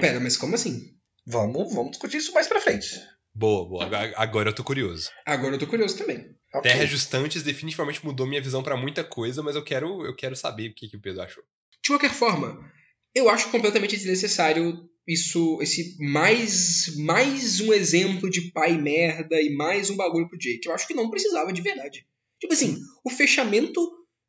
[0.00, 0.94] Pera, mas como assim?
[1.26, 3.00] Vamos, vamos discutir isso mais pra frente.
[3.34, 3.84] Boa, boa.
[4.16, 5.10] Agora- eu tô curioso.
[5.24, 6.34] Agora eu tô curioso também.
[6.54, 6.70] Ok.
[6.70, 10.68] Terra Justantes definitivamente mudou minha visão pra muita coisa, mas eu quero, eu quero saber
[10.70, 11.42] o que, que o Pedro achou.
[11.82, 12.70] De qualquer forma,
[13.14, 19.90] eu acho completamente desnecessário isso, esse mais mais um exemplo de pai merda e mais
[19.90, 20.60] um bagulho pro Jake.
[20.66, 22.06] Eu acho que não precisava de verdade.
[22.38, 23.80] Tipo assim, o fechamento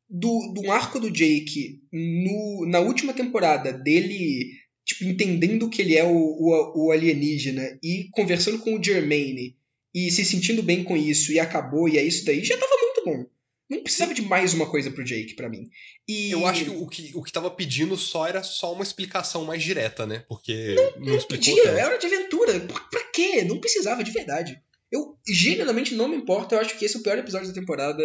[0.08, 4.52] do, do arco do Jake no, na última temporada dele
[4.84, 9.56] tipo, entendendo que ele é o, o, o alienígena e conversando com o Germaine
[9.94, 13.04] e se sentindo bem com isso e acabou e é isso daí, já tava muito
[13.04, 13.34] bom.
[13.70, 15.70] Não precisava de mais uma coisa pro Jake, pra mim.
[16.06, 19.44] E Eu acho que o que, o que tava pedindo só era só uma explicação
[19.46, 20.22] mais direta, né?
[20.28, 21.78] Porque não, Não explicou pedia, tanto.
[21.78, 22.60] é hora de aventura.
[22.60, 23.42] Pra quê?
[23.42, 24.60] Não precisava, de verdade.
[24.92, 28.02] Eu genuinamente não me importo, eu acho que esse é o pior episódio da temporada.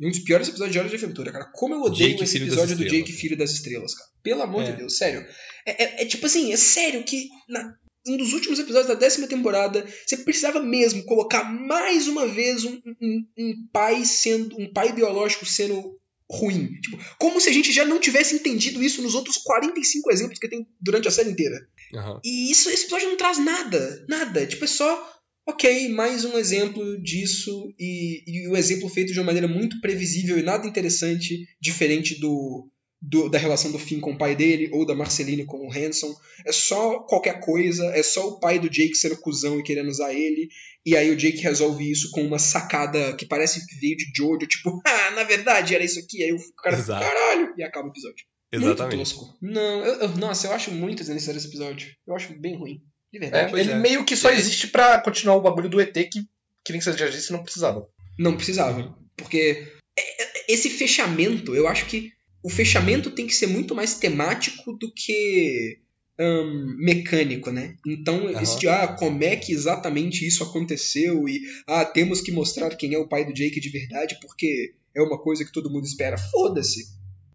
[0.00, 1.44] E um dos piores episódios de Hora de Aventura, cara.
[1.52, 2.84] Como eu odeio Jake, esse episódio do.
[2.88, 4.08] Jake Filho das Estrelas, cara.
[4.22, 4.70] Pelo amor É.
[4.72, 5.24] de Deus, sério.
[5.66, 7.74] É, é- é tipo assim, é sério que na,
[8.08, 12.80] um dos últimos episódios da décima temporada, você precisava mesmo colocar mais uma vez um,
[13.00, 14.56] um- um pai sendo.
[14.58, 15.98] um pai biológico sendo
[16.30, 16.80] ruim.
[16.80, 20.48] Tipo, como se a gente já não tivesse entendido isso nos outros 45 exemplos que
[20.48, 21.58] tem durante a série inteira.
[21.94, 22.20] Aham.
[22.24, 24.06] E isso, esse episódio não traz nada.
[24.08, 24.46] Nada.
[24.46, 25.19] Tipo, é só.
[25.50, 27.72] Ok, mais um exemplo disso.
[27.78, 32.68] E, e o exemplo feito de uma maneira muito previsível e nada interessante, diferente do,
[33.00, 36.14] do- da relação do Finn com o pai dele, ou da Marceline com o Hanson.
[36.46, 40.12] É só qualquer coisa, é só o pai do Jake sendo cuzão e querendo usar
[40.14, 40.48] ele.
[40.86, 44.46] E aí o Jake resolve isso com uma sacada que parece que veio de Jojo,
[44.46, 46.22] tipo, ah, na verdade era isso aqui.
[46.22, 47.04] Aí o cara, Exato.
[47.04, 48.24] caralho, e acaba o episódio.
[48.52, 48.96] Exatamente.
[48.96, 49.38] Muito tosco.
[49.40, 51.88] Não, eu, eu- nossa, eu acho muito desnecessário esse episódio.
[52.06, 52.80] Eu acho bem ruim.
[53.12, 53.50] De É, verdade.
[53.50, 53.78] pois ele é.
[53.78, 54.36] meio que só É.
[54.38, 56.22] existe pra continuar o bagulho do ET que,
[56.64, 57.88] que nem você já disse, não precisava.
[58.18, 58.96] Não precisava.
[59.16, 59.66] Porque
[59.98, 64.72] é- é- esse fechamento, eu acho que o fechamento tem que ser muito mais temático
[64.72, 65.78] do que
[66.18, 67.76] ahn, mecânico, né?
[67.86, 68.42] Então, Aham.
[68.42, 72.94] esse de, ah, como é que exatamente isso aconteceu e, ah, temos que mostrar quem
[72.94, 76.16] é o pai do Jake de verdade, porque é uma coisa que todo mundo espera.
[76.18, 76.88] Foda-se.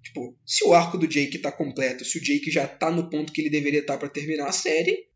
[0.04, 3.34] Tipo, se o arco do Jake tá completo, se o Jake já tá no ponto
[3.34, 5.08] que ele deveria estar pra terminar a série,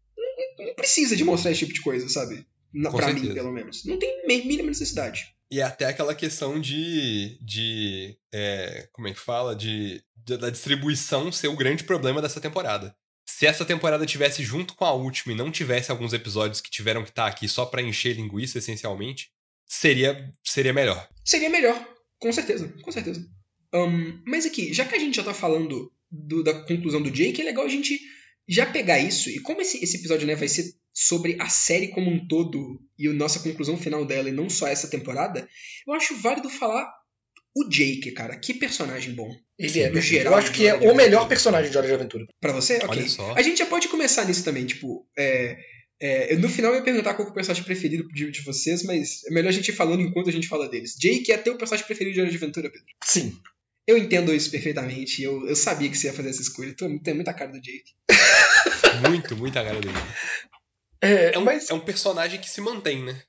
[0.58, 2.46] não, precisa de mostrar esse tipo de coisa, sabe?
[2.74, 3.34] Na, pra mim, certeza.
[3.34, 3.84] pelo menos.
[3.86, 5.34] Não tem mínima necessidade.
[5.52, 7.38] E é até aquela questão de.
[7.42, 9.56] de é, como é que fala?
[9.56, 12.96] De, de- da distribuição ser o grande problema dessa temporada.
[13.28, 17.04] Se essa temporada tivesse junto com a última e não tivesse alguns episódios que tiveram
[17.04, 19.30] que estar aqui só pra encher linguiça, essencialmente,
[19.68, 21.08] seria, seria melhor.
[21.26, 21.76] Seria melhor,
[22.20, 23.26] com certeza, com certeza.
[23.74, 27.42] Ahn, mas aqui, já que a gente já tá falando do- da conclusão do Jake,
[27.42, 28.00] é legal a gente
[28.50, 32.10] já pegar isso, e como esse, esse episódio né, vai ser sobre a série como
[32.10, 35.48] um todo e a nossa conclusão final dela, e não só essa temporada,
[35.88, 36.92] eu acho válido falar
[37.56, 38.38] o Jake, cara.
[38.38, 39.30] Que personagem bom.
[39.58, 41.88] Ele Sim, é no geral, Eu acho que é de o melhor personagem de Hora
[41.88, 42.26] de Aventura.
[42.40, 42.78] Pra você?
[42.78, 42.90] Ok.
[42.90, 43.34] Olha só.
[43.36, 45.58] A gente já pode começar nisso também, tipo, é,
[46.02, 48.84] é, no final eu ia perguntar qual que é o personagem preferido de, de vocês,
[48.84, 50.96] mas é melhor a gente ir falando enquanto a gente fala deles.
[50.98, 52.88] Jake é teu personagem preferido de Hora de Aventura, Pedro.
[53.04, 53.38] Sim.
[53.86, 55.22] Eu entendo isso perfeitamente.
[55.24, 56.74] Eu, eu sabia que você ia fazer essa escolha.
[56.74, 57.92] Tu tem muita cara do Jake.
[59.10, 59.94] Muito, muita cara dele.
[61.02, 63.22] É, É um, mas é um personagem que se mantém, né?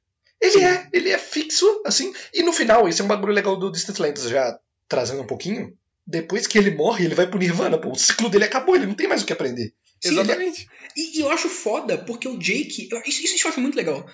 [0.43, 2.13] ele é, ele é fixo, assim.
[2.33, 5.77] E no final, isso é um bagulho legal do Distant Lands, já trazendo um pouquinho.
[6.07, 7.91] Depois que ele morre, ele vai pro Nirvana, pô.
[7.91, 9.75] O ciclo dele acabou, ele não tem mais o que aprender.
[10.03, 10.67] Sim, é- Exatamente.
[10.97, 12.89] E, e eu acho foda, porque o Jake.
[13.07, 14.05] Isso, isso eu acho muito legal.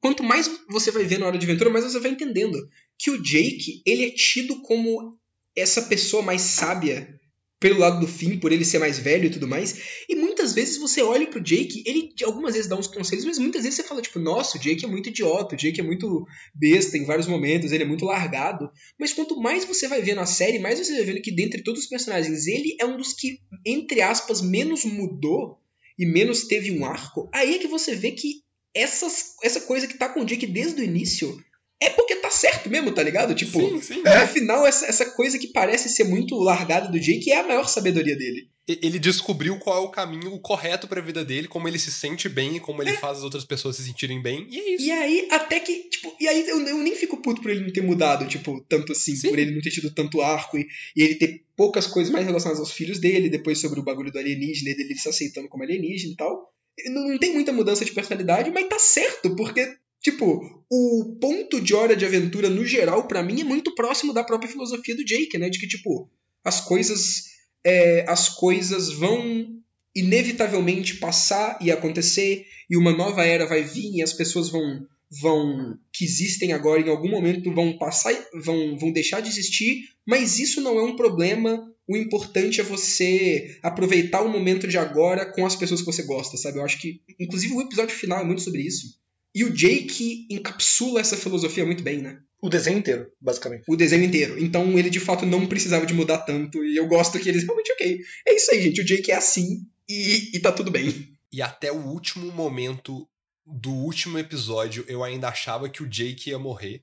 [0.00, 2.58] Quanto mais você vai ver na hora de aventura, mais você vai entendendo
[2.98, 5.18] que o Jake, ele é tido como
[5.54, 7.14] essa pessoa mais sábia
[7.62, 10.04] pelo lado do fim, por ele ser mais velho e tudo mais.
[10.08, 13.62] E muitas vezes você olha pro Jake, ele algumas vezes dá uns conselhos, mas muitas
[13.62, 16.98] vezes você fala, tipo, nossa, o Jake é muito idiota, o Jake é muito besta
[16.98, 18.68] em vários momentos, ele é muito largado.
[18.98, 21.82] Mas quanto mais você vai ver na série, mais você vai vendo que dentre todos
[21.82, 25.58] os personagens, ele é um dos que, entre aspas, menos mudou
[25.96, 27.30] e menos teve um arco.
[27.32, 28.42] Aí é que você vê que
[28.74, 31.38] essas, essa coisa que tá com o Jake desde o início
[31.82, 33.34] é porque tá certo mesmo, tá ligado?
[33.34, 34.02] Tipo, sim, sim.
[34.02, 37.68] no final, essa, essa coisa que parece ser muito largada do Jake é a maior
[37.68, 38.48] sabedoria dele.
[38.68, 42.56] Ele descobriu qual é o caminho correto pra vida dele, como ele se sente bem
[42.56, 42.86] e como É.
[42.86, 44.46] ele faz as outras pessoas se sentirem bem.
[44.48, 44.84] E é isso.
[44.84, 47.72] E aí, até que, tipo, e aí eu, eu nem fico puto por ele não
[47.72, 49.30] ter mudado, tipo, tanto assim, Sim.
[49.30, 50.66] por ele não ter tido tanto arco e,
[50.96, 54.18] e ele ter poucas coisas mais relacionadas aos filhos dele, depois sobre o bagulho do
[54.18, 56.52] alienígena, e dele se aceitando como alienígena e tal.
[56.86, 61.74] Não, não tem muita mudança de personalidade, mas tá certo, porque, tipo, o ponto de
[61.74, 65.38] hora de aventura no geral, pra mim, é muito próximo da própria filosofia do Jake,
[65.38, 65.48] né?
[65.48, 66.10] De que, tipo,
[66.44, 67.24] as coisas.
[67.64, 69.62] é, as coisas vão
[69.94, 74.86] inevitavelmente passar e acontecer, e uma nova era vai vir e as pessoas vão
[75.20, 80.38] vão que existem agora em algum momento vão passar vão, vão deixar de existir mas
[80.38, 85.44] isso não é um problema o importante é você aproveitar o momento de agora com
[85.44, 88.40] as pessoas que você gosta sabe eu acho que inclusive o episódio final é muito
[88.40, 89.01] sobre isso
[89.34, 93.64] e o Jake encapsula essa filosofia muito bem né O desenho inteiro, basicamente.
[93.68, 97.18] o desenho inteiro então ele de fato não precisava de mudar tanto e eu gosto
[97.18, 100.50] que eles realmente ok é isso aí gente o Jake é assim e, e tá
[100.52, 103.08] tudo bem E até o último momento
[103.46, 106.82] do último episódio, eu ainda achava que o Jake ia morrer.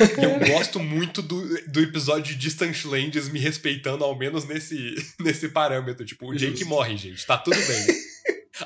[0.00, 4.94] E eu gosto muito do, do episódio de Distant Lands me respeitando, ao menos nesse,
[5.20, 6.04] nesse parâmetro.
[6.04, 6.66] Tipo, o Jake Justo.
[6.66, 7.24] morre, gente.
[7.26, 7.86] Tá tudo bem.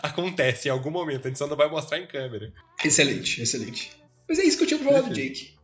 [0.02, 2.52] Acontece em algum momento, a gente só não vai mostrar em câmera.
[2.84, 3.90] excelente excelente
[4.28, 5.54] mas é isso que eu tinha pra falar do Jake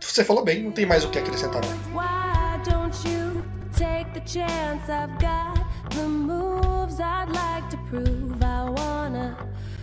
[0.00, 1.62] Você falou bem, não tem mais o que acrescentar.
[1.92, 5.56] Why don't you take the chance I've got?
[5.94, 8.42] The moves I'd like to prove.
[8.42, 9.36] I wanna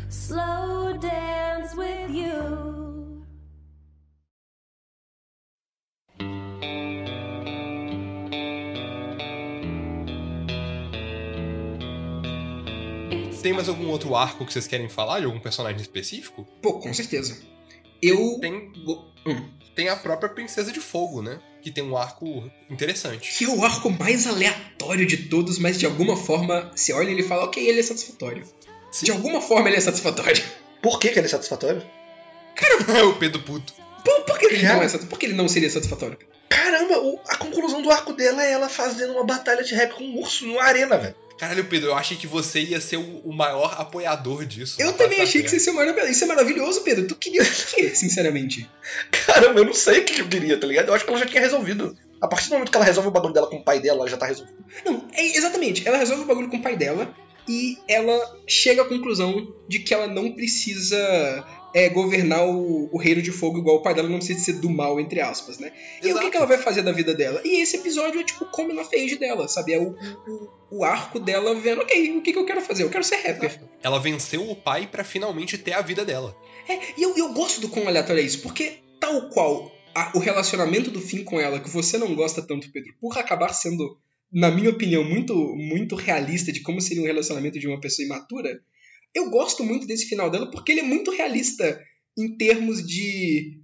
[0.09, 2.82] slow dance with you.
[13.43, 16.47] Tem mais algum outro arco que vocês querem falar de algum personagem específico?
[16.61, 17.37] Pô, com certeza.
[18.01, 18.39] Eu.
[18.39, 18.71] Tem,
[19.27, 19.49] Hum.
[19.75, 21.39] tem a própria Princesa de Fogo, né?
[21.61, 23.37] Que tem um arco interessante.
[23.37, 27.13] Que é o arco mais aleatório de todos, mas de alguma forma, você olha e
[27.13, 28.43] ele fala, ok, ele é satisfatório.
[29.01, 30.41] De alguma forma ele é satisfatório.
[30.81, 31.81] Por que, que ele é satisfatório?
[33.09, 33.73] o Pedro Puto.
[34.03, 35.07] Por, por que ele não é satisfatório?
[35.09, 36.17] Por que ele não seria satisfatório?
[36.49, 40.03] Caramba, o- a conclusão do arco dela é ela fazendo uma batalha de rap com
[40.03, 41.15] um urso numa arena, velho.
[41.43, 44.81] Caralho, Pedro, eu achei que você ia ser o, o maior apoiador disso.
[44.81, 46.09] Eu também achei que você ia ser maravilhoso.
[46.09, 47.05] Isso é maravilhoso, Pedro.
[47.05, 47.45] Tu queria o
[47.95, 48.69] sinceramente?
[49.11, 50.87] Caramba, eu não sei o que eu queria, tá ligado?
[50.87, 51.97] Eu acho que ela já tinha resolvido.
[52.21, 54.09] A partir do momento que ela resolve o bagulho dela com o pai dela, ela
[54.09, 54.55] já tá resolvido.
[54.85, 55.85] Não, é exatamente.
[55.85, 57.13] Ela resolve o bagulho com o pai dela
[57.45, 63.21] e ela chega à conclusão de que ela não precisa é, governar o, o reino
[63.21, 65.71] de fogo igual o pai dela, não precisa ser do mal, entre aspas, né?
[66.01, 66.25] E o Exato.
[66.25, 67.41] que, que ela vai fazer da vida dela?
[67.43, 69.73] E esse episódio é tipo come na face dela, sabe?
[69.73, 69.95] É o,
[70.27, 72.83] o, o arco dela vendo, ok, o que, que eu quero fazer?
[72.83, 73.59] Eu quero ser rapper.
[73.81, 76.35] Ela venceu o pai pra finalmente ter a vida dela.
[76.67, 80.19] É, e eu, eu gosto do quão aleatório é isso, porque tal qual a- o
[80.19, 83.97] relacionamento do Finn com ela, que você não gosta tanto, Pedro, por acabar sendo,
[84.31, 88.59] na minha opinião, muito, muito realista de como seria um relacionamento de uma pessoa imatura,
[89.13, 91.79] eu gosto muito desse final dela porque ele é muito realista
[92.17, 93.59] em termos de.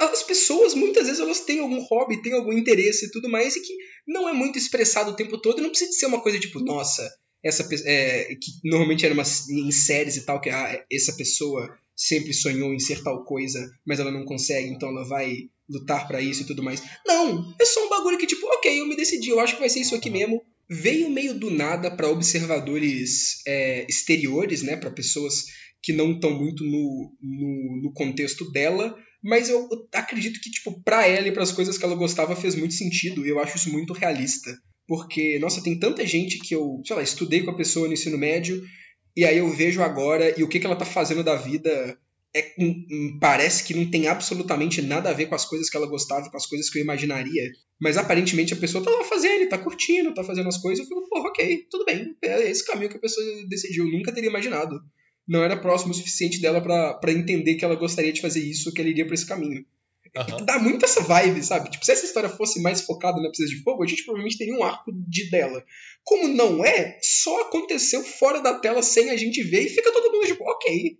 [0.00, 3.56] Ah, As pessoas, muitas vezes, elas têm algum hobby, têm algum interesse e tudo mais,
[3.56, 3.74] e que
[4.06, 7.08] não é muito expressado o tempo todo, não precisa ser uma coisa tipo, nossa,
[7.42, 12.32] essa é, que normalmente era uma, em séries e tal, que ah, essa pessoa sempre
[12.32, 16.42] sonhou em ser tal coisa, mas ela não consegue, então ela vai lutar pra isso
[16.42, 16.82] e tudo mais.
[17.06, 19.68] Não, é só um bagulho que tipo, ok, eu me decidi, eu acho que vai
[19.68, 20.42] ser isso aqui mesmo.
[20.68, 25.44] Veio meio do nada pra observadores é, exteriores, né, Pra pessoas
[25.82, 31.06] que não estão muito no, no, no contexto dela, mas eu acredito que tipo para
[31.06, 33.24] ela e para as coisas que ela gostava fez muito sentido.
[33.24, 37.02] E eu acho isso muito realista, porque nossa, tem tanta gente que eu, sei lá,
[37.02, 38.62] estudei com a pessoa no ensino médio
[39.16, 41.98] e aí eu vejo agora e o que, que ela tá fazendo da vida
[42.34, 45.76] é, hum, hum, parece que não tem absolutamente nada a ver com as coisas que
[45.76, 47.50] ela gostava, com as coisas que eu imaginaria.
[47.80, 50.80] Mas aparentemente a pessoa tá lá fazendo, tá curtindo, tá fazendo as coisas.
[50.80, 52.16] Eu fico, porra, ok, tudo bem.
[52.22, 53.86] É esse caminho que a pessoa decidiu.
[53.86, 54.80] Eu nunca teria imaginado.
[55.26, 58.72] Não era próximo o suficiente dela pra pra entender que ela gostaria de fazer isso,
[58.72, 59.64] que ela iria pra esse caminho.
[60.16, 60.44] Aham.
[60.44, 61.70] Dá muito essa vibe, sabe?
[61.70, 64.54] Tipo, se essa história fosse mais focada na Precisa de Fogo, a gente provavelmente teria
[64.54, 65.62] um arco de dela.
[66.02, 70.10] Como não é, só aconteceu fora da tela sem a gente ver e fica todo
[70.12, 70.98] mundo tipo, ok.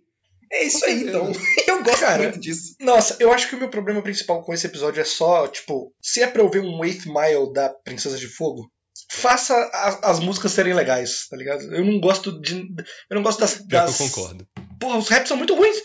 [0.51, 1.31] É isso aí, então.
[1.67, 2.75] Eu gosto Cara, muito disso.
[2.79, 6.21] Nossa, eu acho que o meu problema principal com esse episódio é só, tipo, se
[6.21, 8.69] é pra eu ver um Eighth Mile da Princesa de Fogo,
[9.11, 11.61] faça a- as músicas serem legais, tá ligado?
[11.73, 12.55] Eu não gosto de.
[13.09, 13.63] Eu não gosto das.
[13.65, 13.99] Das...
[13.99, 14.47] eu concordo.
[14.79, 15.77] Porra, os raps são muito ruins.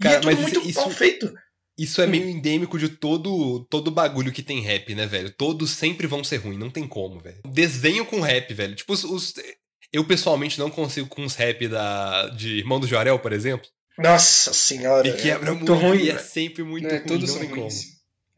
[0.00, 1.32] Cara, e é tudo mas muito isso- mal feito.
[1.76, 5.30] Isso é meio endêmico de todo todo bagulho que tem rap, né, velho?
[5.36, 7.40] Todos sempre vão ser ruins, não tem como, velho.
[7.44, 8.76] Desenho com rap, velho.
[8.76, 9.34] Tipo, os, os-
[9.92, 13.66] eu pessoalmente não consigo com os rap da, de Irmão do Jorel, por exemplo.
[13.98, 15.02] Nossa senhora.
[15.10, 16.02] Me quebra é muito, muito ruim.
[16.04, 17.84] e é sempre muito Né, ruim, todos não são ruins.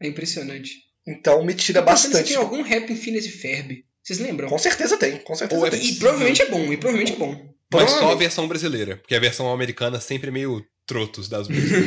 [0.01, 0.71] É impressionante.
[1.07, 2.27] Então me tira se bastante.
[2.27, 3.83] tem algum rap em Phineas e Ferb.
[4.03, 4.47] Vocês lembram?
[4.49, 5.85] Com certeza tem, com certeza Ou é tem.
[5.85, 7.53] E provavelmente é bom, e provavelmente é bom.
[7.73, 11.81] Mas só a versão brasileira, porque a versão americana sempre é meio trotos das músicas.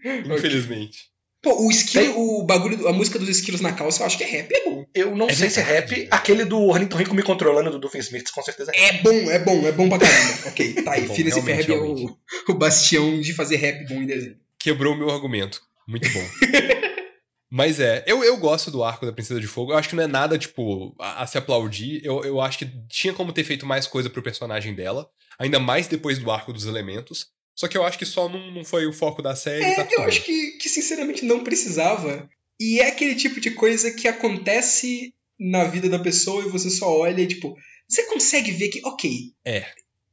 [0.26, 0.98] Infelizmente.
[1.42, 4.26] Pô, o esquilo, o bagulho, a música dos esquilos na calça, eu acho que é
[4.26, 4.84] rap, é bom.
[4.94, 6.08] Eu não É sei se é rap.
[6.10, 8.88] Aquele do Ornitorrinco me controlando do Doofenshmirtz, com certeza é.
[8.88, 10.34] É bom, é bom, é bom pra caramba.
[10.48, 11.02] ok, tá aí.
[11.02, 12.16] É e Ferb é o,
[12.48, 14.36] o bastião de fazer rap bom em desenho.
[14.58, 15.62] Quebrou o meu argumento.
[15.88, 16.20] Muito bom.
[17.50, 19.72] Mas é, eu, eu gosto do arco da Princesa de Fogo.
[19.72, 22.00] Eu acho que não é nada, tipo, a, a se aplaudir.
[22.04, 25.08] Eu, eu acho que tinha como ter feito mais coisa pro personagem dela.
[25.38, 27.26] Ainda mais depois do arco dos elementos.
[27.54, 29.64] Só que eu acho que só não, não foi o foco da série.
[29.64, 32.28] É, tá eu acho que, que sinceramente não precisava.
[32.58, 36.90] E é aquele tipo de coisa que acontece na vida da pessoa e você só
[36.90, 37.56] olha e, tipo,
[37.88, 39.32] você consegue ver que, ok.
[39.44, 39.66] É.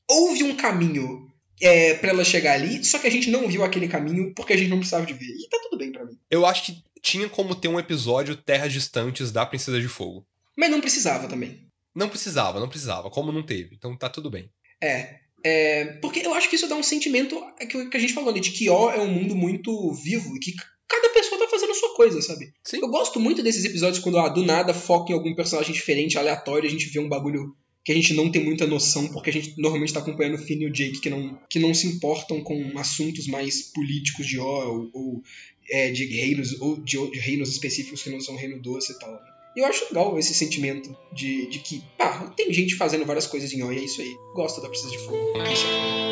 [0.09, 1.27] Houve um caminho
[1.61, 4.57] é, para ela chegar ali, só que a gente não viu aquele caminho porque a
[4.57, 5.25] gente não precisava de ver.
[5.25, 6.17] E tá tudo bem pra mim.
[6.31, 10.25] Eu acho que tinha como ter um episódio Terras Distantes da Princesa de Fogo.
[10.57, 11.67] Mas não precisava também.
[11.93, 13.09] Não precisava, não precisava.
[13.09, 13.75] Como não teve.
[13.75, 14.49] Então tá tudo bem.
[14.81, 15.19] É.
[15.43, 18.39] é, porque eu acho que isso dá um sentimento que, que a gente falou, né?
[18.39, 20.53] De que ó é um mundo muito vivo e que
[20.87, 22.51] cada pessoa tá fazendo a sua coisa, sabe?
[22.63, 22.79] Sim.
[22.81, 26.67] Eu gosto muito desses episódios quando ah, do nada foca em algum personagem diferente, aleatório,
[26.67, 29.53] a gente vê um bagulho que a gente não tem muita noção, porque a gente
[29.57, 32.77] normalmente tá acompanhando o Finn e o Jake, que não, que não se importam com
[32.77, 35.23] assuntos mais políticos de ó, ou, ou,
[35.69, 39.17] é, de reinos, ou de, de reinos específicos que não são reino doce e tal.
[39.57, 43.57] Eu acho legal esse sentimento de, de que, pá, tem gente fazendo várias coisas em
[43.57, 44.15] e é isso aí.
[44.35, 45.17] Gosto da Princesa de Fogo.
[45.41, 46.07] É isso aí.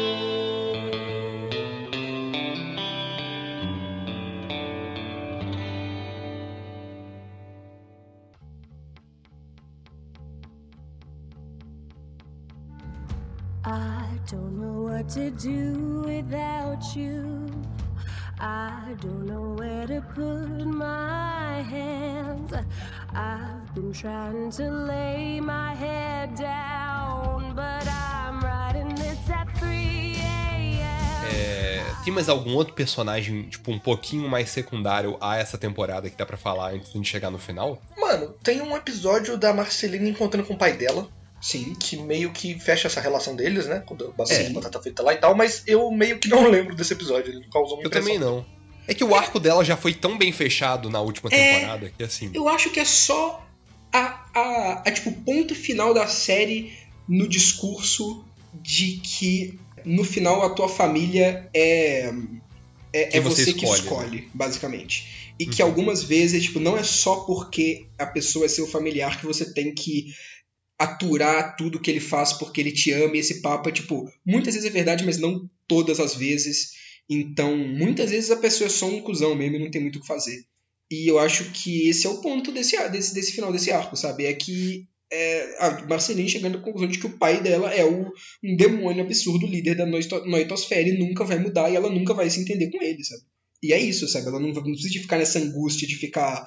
[14.27, 17.45] Don't know what to do without you.
[18.39, 22.51] I don't know where to put my hands.
[23.15, 30.79] I've been trying to lay my head down, but I'm writing this at 3 a.m.
[31.33, 36.17] É, tem mais algum outro personagem, tipo, um pouquinho mais secundário a essa temporada que
[36.17, 37.81] dá pra falar antes de chegar no final?
[37.97, 41.07] Mano, tem um episódio da Marcelina encontrando com o pai dela,
[41.41, 41.73] Sim.
[41.79, 43.81] que meio que fecha essa relação deles, né?
[43.85, 44.49] Quando a batata, É.
[44.49, 47.49] batata frita lá e tal, mas eu meio que não lembro desse episódio, ele não
[47.49, 48.35] causou uma Eu também impressão.
[48.49, 48.54] não.
[48.87, 51.35] É que o arco dela já foi tão bem fechado na última É.
[51.53, 52.31] temporada que assim.
[52.33, 53.45] Eu acho que é só
[53.91, 53.99] a,
[54.33, 56.73] a, a, tipo, ponto final da série
[57.07, 58.23] no discurso
[58.53, 62.11] de que no final a tua família é
[62.93, 63.83] é, é você você, que escolhe, né?
[63.83, 65.33] escolhe, basicamente.
[65.37, 65.67] E que Uhum.
[65.67, 69.73] algumas vezes, tipo, não é só porque a pessoa é seu familiar que você tem
[69.75, 70.13] que
[70.79, 74.53] aturar tudo que ele faz porque ele te ama e esse papo é tipo, muitas
[74.55, 76.71] vezes é verdade, mas não todas as vezes.
[77.09, 80.01] Então, muitas vezes a pessoa é só um cuzão mesmo e não tem muito o
[80.01, 80.43] que fazer.
[80.89, 84.25] E eu acho que esse é o ponto desse, desse, desse final desse arco, sabe?
[84.25, 88.11] É que é, a Marceline chegando à conclusão de que o pai dela é o,
[88.43, 92.29] um demônio absurdo, líder da noito, noitosfera e nunca vai mudar e ela nunca vai
[92.29, 93.21] se entender com ele, sabe?
[93.63, 94.27] E é isso, sabe?
[94.27, 96.45] Ela não, não precisa ficar nessa angústia de ficar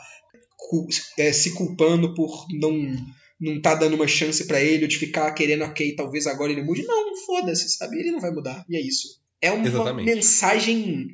[1.19, 2.97] é, se culpando por não
[3.41, 6.65] não tá dando uma chance para ele, ou de ficar querendo, ok, talvez agora ele
[6.65, 6.83] mude.
[6.83, 7.97] Não, foda-se, sabe?
[7.97, 8.65] Ele não vai mudar.
[8.69, 9.21] E é isso.
[9.41, 10.07] É uma Exatamente.
[10.07, 11.09] mensagem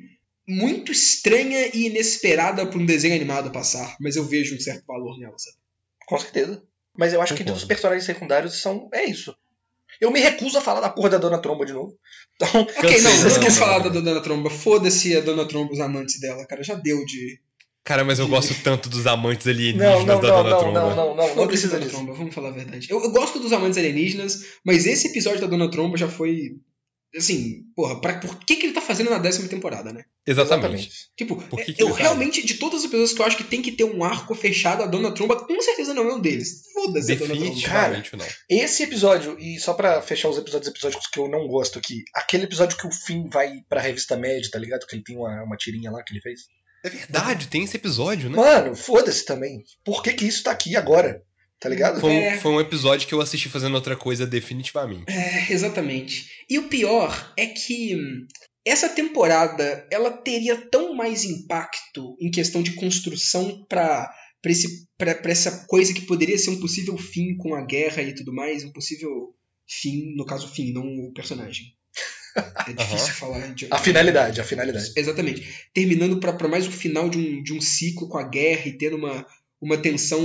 [0.47, 5.17] muito estranha e inesperada para um desenho animado passar, mas eu vejo um certo valor
[5.19, 5.57] nela, sabe?
[6.07, 6.63] Com certeza.
[6.97, 7.59] Mas eu acho que Concordo.
[7.61, 8.89] os personagens secundários são.
[8.93, 9.35] É isso.
[9.99, 11.97] Eu me recuso a falar da porra da Dona Tromba de novo.
[12.35, 14.49] Então, Ok, não, não não, falar da Dona Tromba.
[14.49, 16.63] Foda-se a Dona Tromba, os amantes dela, cara.
[16.63, 17.39] Já deu de.
[17.83, 20.79] Cara, mas eu gosto tanto dos amantes alienígenas não, da não, Dona não, Tromba.
[20.79, 21.97] não, não, não, não precisa da Dona disso.
[21.97, 22.87] Tromba, vamos falar a verdade.
[22.89, 26.57] Eu, eu gosto dos amantes alienígenas, mas esse episódio da Dona Tromba já foi.
[27.15, 30.03] Assim, porra, pra, por que, que ele tá fazendo na décima temporada, né?
[30.27, 30.89] Exatamente.
[31.15, 33.43] Tipo, Por que que eu tá realmente, de todas as pessoas que eu acho que
[33.43, 36.63] tem que ter um arco fechado, a Dona Tromba com certeza não é um deles.
[36.73, 37.43] Foda-se a Dona Tromba.
[37.43, 38.25] Definitivamente não.
[38.49, 42.43] Esse episódio, e só pra fechar os episódios episódicos que eu não gosto aqui, aquele
[42.43, 44.85] episódio que o Finn vai pra revista Mad, tá ligado?
[44.85, 46.41] Que ele tem uma, uma tirinha lá que ele fez.
[46.83, 48.35] É verdade, tem esse episódio, né?
[48.35, 49.63] Mano, foda-se também.
[49.83, 51.23] Por que que isso tá aqui agora?
[51.59, 51.99] Tá ligado?
[52.01, 52.37] Foi, um- É.
[52.37, 55.05] foi um episódio que eu assisti fazendo outra coisa definitivamente.
[55.11, 56.29] É, exatamente.
[56.49, 57.97] E o pior é que
[58.65, 65.15] essa temporada ela teria tão mais impacto em questão de construção pra, pra, esse, pra,
[65.15, 68.63] pra essa coisa que poderia ser um possível fim com a guerra e tudo mais,
[68.63, 69.33] um possível
[69.67, 71.73] fim, no caso fim, não o personagem.
[72.67, 74.91] É difícil falar de A finalidade, a finalidade.
[74.95, 75.47] Exatamente.
[75.73, 78.97] Terminando para mais o final de um, de um ciclo com a guerra e tendo
[78.97, 79.25] uma,
[79.61, 80.21] uma tensão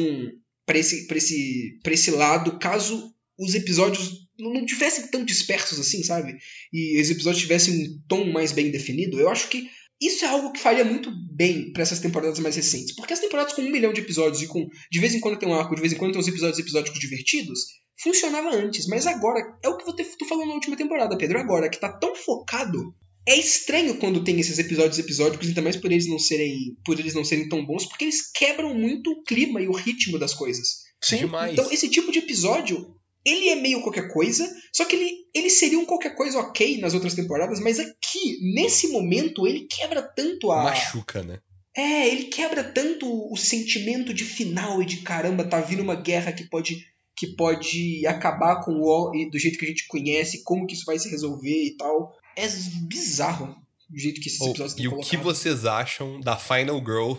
[0.71, 6.01] para esse, pra esse, esse lado, caso os episódios não não tivessem tão dispersos assim,
[6.05, 6.37] sabe?
[6.73, 9.19] E os episódios tivessem um tom mais bem definido.
[9.19, 9.69] Eu acho que
[10.01, 12.95] isso é algo que faria muito bem para essas temporadas mais recentes.
[12.95, 15.49] Porque as temporadas com um milhão de episódios e com de vez em quando tem
[15.49, 17.63] um arco, de vez em quando tem uns episódios episódicos divertidos,
[18.01, 18.87] funcionava antes.
[18.87, 21.41] Mas agora, é o que eu tô falando na última temporada, Pedro.
[21.41, 22.95] Agora, que tá tão focado
[23.27, 27.15] é estranho quando tem esses episódios episódicos, ainda mais por eles não serem, por eles
[27.15, 30.85] não serem tão bons, porque eles quebram muito o clima e o ritmo das coisas.
[31.01, 31.19] Sim.
[31.19, 31.53] Demais.
[31.53, 32.95] Então esse tipo de episódio,
[33.25, 36.95] ele é meio qualquer coisa, só que ele, ele seria um qualquer coisa ok nas
[36.95, 40.65] outras temporadas, mas aqui, nesse momento, ele quebra tanto a.
[40.65, 41.41] Machuca, né?
[41.77, 46.33] É, ele quebra tanto o sentimento de final e de caramba, tá vindo uma guerra
[46.33, 46.85] que pode
[47.17, 50.87] que pode acabar com o e do jeito que a gente conhece, como que isso
[50.87, 52.17] vai se resolver e tal.
[52.41, 52.49] É
[52.83, 53.57] bizarro
[53.93, 57.15] o jeito que esses Oh, episódios e estão o que vocês acham da Final Girl,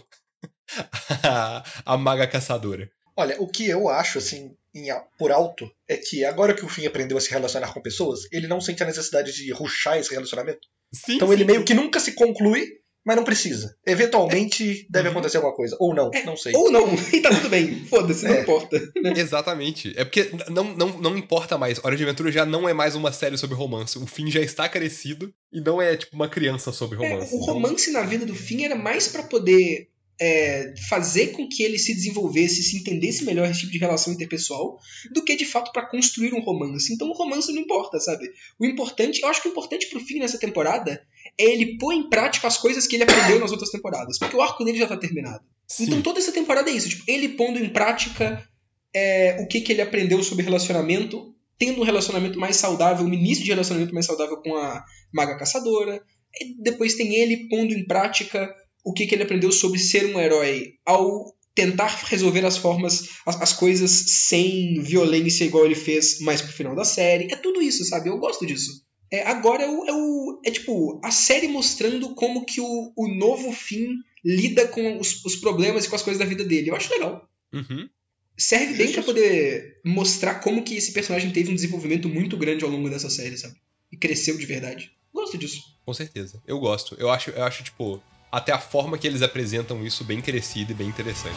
[1.24, 2.90] a, a maga caçadora?
[3.16, 6.88] Olha, o que eu acho, assim, em, por alto, é que agora que o Finn
[6.88, 10.68] aprendeu a se relacionar com pessoas, ele não sente a necessidade de ruxar esse relacionamento.
[10.94, 11.34] Sim, Então sim.
[11.34, 13.76] ele meio que nunca se conclui, mas não precisa.
[13.86, 15.12] Eventualmente deve Uhum.
[15.14, 15.76] acontecer alguma coisa.
[15.80, 16.54] Ou não, É, não sei.
[16.56, 18.42] Ou não, e tá tudo bem, foda-se, não É.
[18.42, 18.80] importa.
[19.16, 19.94] Exatamente.
[19.96, 21.80] É porque não, não, não importa mais.
[21.84, 23.98] Hora de Aventura já não é mais uma série sobre romance.
[23.98, 27.34] O fim já está crescido e não é tipo uma criança sobre É, romance.
[27.34, 29.88] o Então, romance na vida do Finn era mais pra poder
[30.24, 34.78] é, fazer com que ele se desenvolvesse, se entendesse melhor esse tipo de relação interpessoal,
[35.12, 36.94] do que de fato pra construir um romance.
[36.94, 38.30] Então o romance não importa, sabe?
[38.60, 41.02] O importante, eu acho que o importante pro Finn nessa temporada
[41.38, 44.42] é ele pôr em prática as coisas que ele aprendeu nas outras temporadas, porque o
[44.42, 45.44] arco dele já tá terminado.
[45.68, 45.86] sim.
[45.86, 48.48] Então toda essa temporada é isso, tipo, ele pondo em prática
[48.94, 53.44] é, o que, que ele aprendeu sobre relacionamento, tendo um relacionamento mais saudável, um início
[53.44, 56.02] de relacionamento mais saudável com a maga caçadora.
[56.40, 58.54] E depois tem ele pondo em prática
[58.84, 63.42] o que, que ele aprendeu sobre ser um herói ao tentar resolver as formas, as,
[63.42, 67.32] as coisas sem violência igual ele fez mais pro final da série.
[67.32, 68.10] É tudo isso, sabe?
[68.10, 68.84] Eu gosto disso.
[69.12, 73.08] É, agora é, o, é, o- é tipo a série mostrando como que o, o
[73.08, 73.90] novo fim
[74.24, 76.70] lida com os, os problemas e com as coisas da vida dele.
[76.70, 77.28] Eu acho legal.
[77.54, 77.90] Uhum.
[78.38, 82.72] Serve bem pra poder mostrar como que esse personagem teve um desenvolvimento muito grande ao
[82.72, 83.56] longo dessa série, sabe?
[83.92, 84.92] E cresceu de verdade.
[85.14, 85.62] Gosto disso.
[85.86, 86.42] Com certeza.
[86.48, 86.96] Eu gosto.
[86.98, 88.02] Eu acho, eu acho, tipo,
[88.32, 91.36] até a forma que eles apresentam isso bem crescida e bem interessante.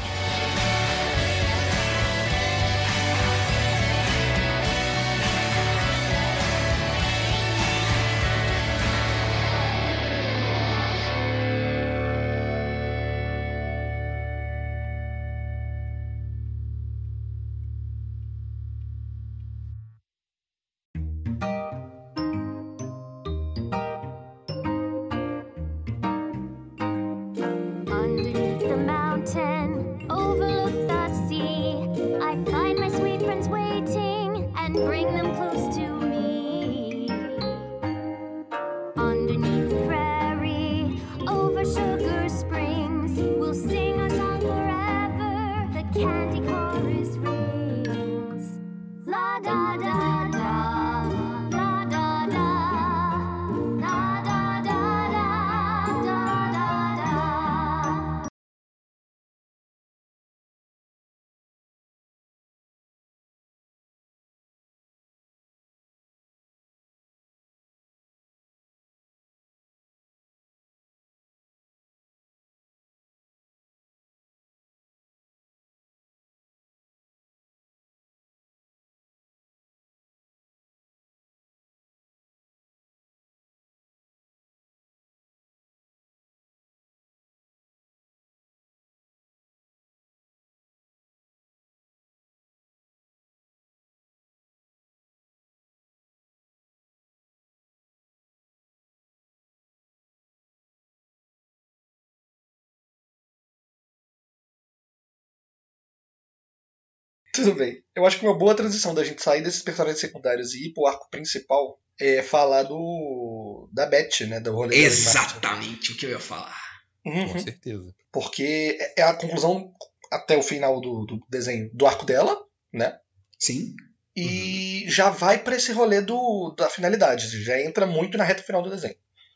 [107.34, 107.82] Tudo bem.
[107.96, 110.86] Eu acho que uma boa transição da gente sair desses personagens secundários e ir pro
[110.86, 113.68] arco principal é falar do.
[113.72, 114.38] da Beth, né?
[114.38, 116.56] Do rolê Exatamente o que eu ia falar.
[117.04, 117.32] Uhum.
[117.32, 117.92] Com certeza.
[118.12, 119.72] Porque é a conclusão
[120.12, 122.40] até o final do, do desenho do arco dela,
[122.72, 122.96] né?
[123.36, 123.74] Sim.
[124.16, 127.42] E já vai pra esse rolê do, da finalidade.
[127.42, 128.94] Já entra muito na reta final do desenho.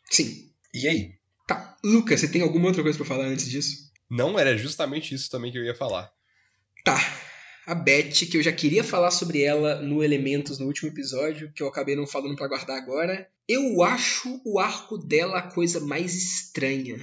[0.09, 0.53] Sim.
[0.73, 1.15] E aí?
[1.49, 1.77] Tá.
[1.83, 3.91] Lucas, você tem alguma outra coisa pra falar antes disso?
[4.09, 6.13] Não era justamente isso também que eu ia falar.
[6.85, 6.97] Tá.
[7.71, 11.63] A Beth, que eu já queria falar sobre ela no Elementos no último episódio, que
[11.63, 13.29] eu acabei não falando pra guardar agora.
[13.47, 16.97] Eu acho o arco dela a coisa mais estranha.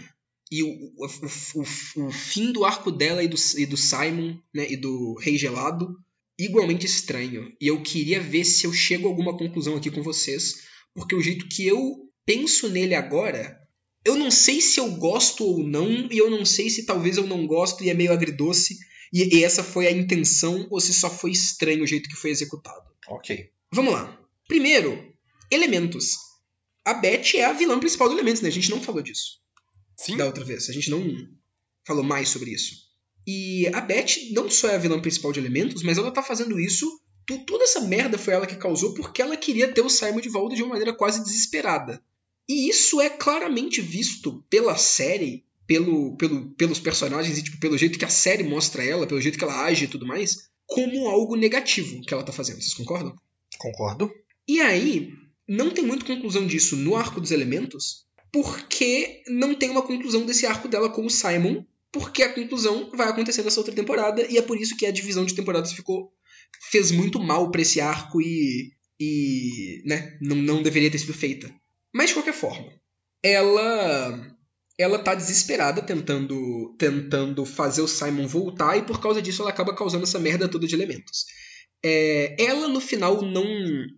[0.51, 4.38] E o, o, o, o- o fim do arco dela e do, e do Simon,
[4.53, 5.95] né, e do Rei Gelado,
[6.39, 7.51] igualmente estranho.
[7.61, 10.63] E eu queria ver se eu chego a alguma conclusão aqui com vocês,
[10.95, 13.55] porque o jeito que eu penso nele agora,
[14.03, 17.28] eu não sei se eu gosto ou não, e eu não sei se talvez eu
[17.28, 18.78] não gosto e é meio agridoce,
[19.14, 22.30] e, e essa foi a intenção ou se só foi estranho o jeito que foi
[22.32, 22.86] executado.
[23.08, 23.49] Ok.
[23.72, 24.20] Vamos lá.
[24.47, 25.14] Primeiro,
[25.51, 26.18] elementos.
[26.84, 28.49] A Beth é a vilã principal do Elementos, né?
[28.49, 29.39] A gente não falou disso
[29.97, 30.70] Sim, da outra vez.
[30.70, 31.03] A gente não
[31.86, 32.76] falou mais sobre isso.
[33.28, 36.60] E a Beth não só é a vilã principal de Elementos, mas ela tá fazendo
[36.60, 36.88] isso.
[37.26, 40.30] tu- Toda essa merda foi ela que causou porque ela queria ter o Simon de
[40.30, 42.03] volta de uma maneira quase desesperada.
[42.47, 47.97] E isso é claramente visto pela série, pelo, pelo, pelos personagens e tipo, pelo jeito
[47.99, 51.36] que a série mostra ela, pelo jeito que ela age e tudo mais, como algo
[51.36, 52.61] negativo que ela tá fazendo.
[52.61, 53.16] Vocês concordam?
[53.57, 54.11] Concordo.
[54.47, 55.11] E aí,
[55.47, 60.45] não tem muita conclusão disso no arco dos elementos, porque não tem uma conclusão desse
[60.45, 64.41] arco dela com o Simon, porque a conclusão vai acontecer nessa outra temporada, e é
[64.41, 66.11] por isso que a divisão de temporadas ficou.
[66.70, 68.74] fez muito mal pra esse arco e.
[68.99, 69.82] e.
[69.86, 71.49] né, não, não deveria ter sido feita.
[71.93, 72.74] Mas de qualquer forma,
[73.24, 74.34] ela.
[74.78, 79.76] Ela tá desesperada tentando tentando fazer o Simon voltar e por causa disso ela acaba
[79.76, 81.26] causando essa merda toda de elementos.
[81.84, 83.45] É, ela no final não,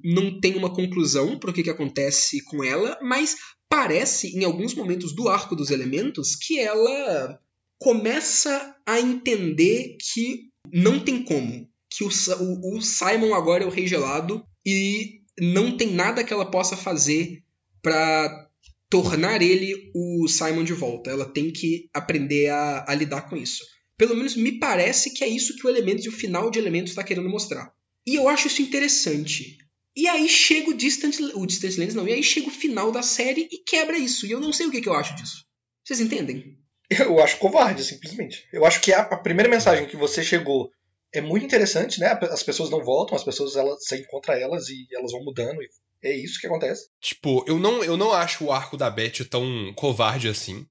[0.04, 3.36] não tem uma conclusão para o que, que acontece com ela, mas
[3.70, 7.40] parece em alguns momentos do arco dos elementos que ela
[7.80, 13.72] começa a entender que não tem como, que o, o, o Simon agora é o
[13.72, 17.44] rei gelado e não tem nada que ela possa fazer
[17.82, 18.47] para
[18.90, 21.10] tornar ele o Simon de volta.
[21.10, 23.64] Ela tem que aprender a, a lidar com isso.
[23.98, 26.92] Pelo menos me parece que é isso que o Elementos e o final de Elementos
[26.92, 27.72] está querendo mostrar.
[28.06, 29.58] E eu acho isso interessante.
[29.96, 33.02] E aí chega o Distant, o Distant Lands, não, e aí chega o final da
[33.02, 34.28] série e quebra isso.
[34.28, 35.44] E eu não sei o que, que eu acho disso.
[35.84, 36.56] Vocês entendem?
[36.90, 38.48] Eu acho covarde, simplesmente.
[38.54, 40.72] Eu acho que a, a primeira mensagem que você chegou
[41.14, 42.18] é muito interessante, né?
[42.32, 45.62] As pessoas não voltam, as pessoas elas, você encontra elas e elas vão mudando.
[45.62, 45.68] E
[46.04, 46.88] é isso que acontece.
[47.02, 50.66] Tipo, eu não, eu não acho o arco da Beth tão covarde assim.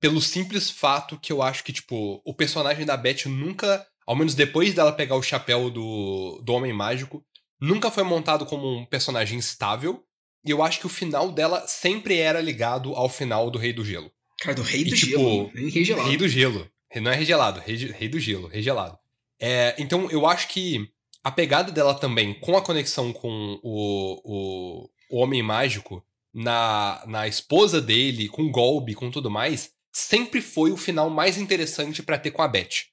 [0.00, 4.34] Pelo simples fato que eu acho que, tipo, o personagem da Beth nunca, ao menos
[4.34, 7.24] depois dela pegar o chapéu do, do Homem Mágico,
[7.60, 10.04] nunca foi montado como um personagem estável.
[10.44, 13.84] E eu acho que o final dela sempre era ligado ao final do Rei do
[13.84, 14.10] Gelo.
[14.40, 15.50] Cara, do Rei E, do tipo, Gelo.
[15.54, 15.84] Nem Rei.
[15.84, 16.72] Rei do Gelo.
[17.00, 18.98] Não é rei gelado, rei, rei do gelo, rei gelado.
[19.40, 20.88] É, então eu acho que
[21.22, 26.04] a pegada dela também, com a conexão com o, o, Homem Mágico,
[26.34, 31.36] na, na esposa dele, com o Golbe, com tudo mais, sempre foi o final mais
[31.36, 32.86] interessante pra ter com a Beth.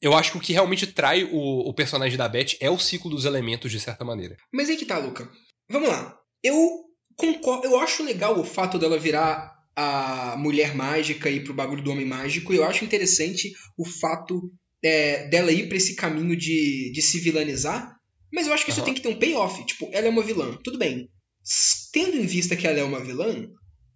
[0.00, 3.10] Eu acho que o que realmente trai o, o personagem da Beth é o ciclo
[3.10, 4.36] dos elementos, de certa maneira.
[4.52, 5.30] Mas aí que tá, Luca.
[5.70, 6.18] Vamos lá.
[6.42, 6.84] Eu
[7.16, 7.66] concordo.
[7.66, 12.06] Eu acho legal o fato dela virar a mulher mágica e pro bagulho do homem
[12.06, 12.52] mágico.
[12.52, 14.50] Eu acho interessante o fato
[14.82, 17.96] é, dela ir pra esse caminho de, de se vilanizar.
[18.32, 18.86] Mas eu acho que isso Aham.
[18.86, 19.64] tem que ter um payoff.
[19.64, 20.58] Tipo, ela é uma vilã.
[20.62, 21.08] Tudo bem.
[21.92, 23.48] Tendo em vista que ela é uma vilã,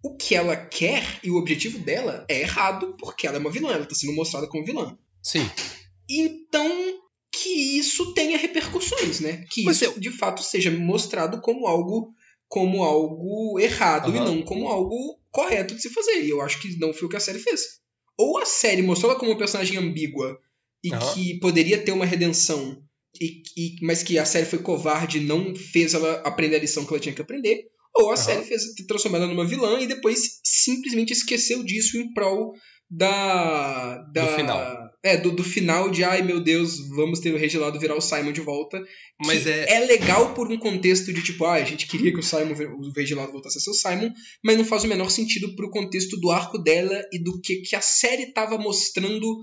[0.03, 3.71] o que ela quer e o objetivo dela é errado, porque ela é uma vilã.
[3.71, 4.97] Ela tá sendo mostrada como vilã.
[5.21, 5.47] Sim.
[6.09, 6.99] Então,
[7.31, 9.45] que isso tenha repercussões, né?
[9.49, 12.13] Que Mas isso, de fato, seja mostrado como algo
[12.47, 14.25] como algo errado e Aham.
[14.25, 16.25] não como algo correto de se fazer.
[16.25, 17.79] E eu acho que não foi o que a série fez.
[18.17, 20.37] Ou a série mostrou ela como uma personagem ambígua
[20.83, 21.13] e Aham.
[21.13, 22.77] que poderia ter uma redenção,
[23.19, 26.85] e, e- mas que a série foi covarde e não fez ela aprender a lição
[26.85, 27.65] que ela tinha que aprender.
[27.95, 28.23] Ou a Aham.
[28.23, 32.53] série fez transformou ela numa vilã e depois simplesmente esqueceu disso em prol
[32.89, 33.97] da.
[34.13, 34.91] da Do final.
[35.03, 38.01] É, do, do final de ai meu Deus, vamos ter o Rei Gelado virar o
[38.01, 38.79] Simon de volta.
[39.25, 39.73] Mas que é.
[39.73, 42.91] é legal por um contexto de tipo, ah, a gente queria que o Simon, o
[42.91, 44.11] Rei Gelado voltasse a ser o Simon,
[44.43, 47.75] mas não faz o menor sentido pro contexto do arco dela e do que, que
[47.75, 49.39] a série tava mostrando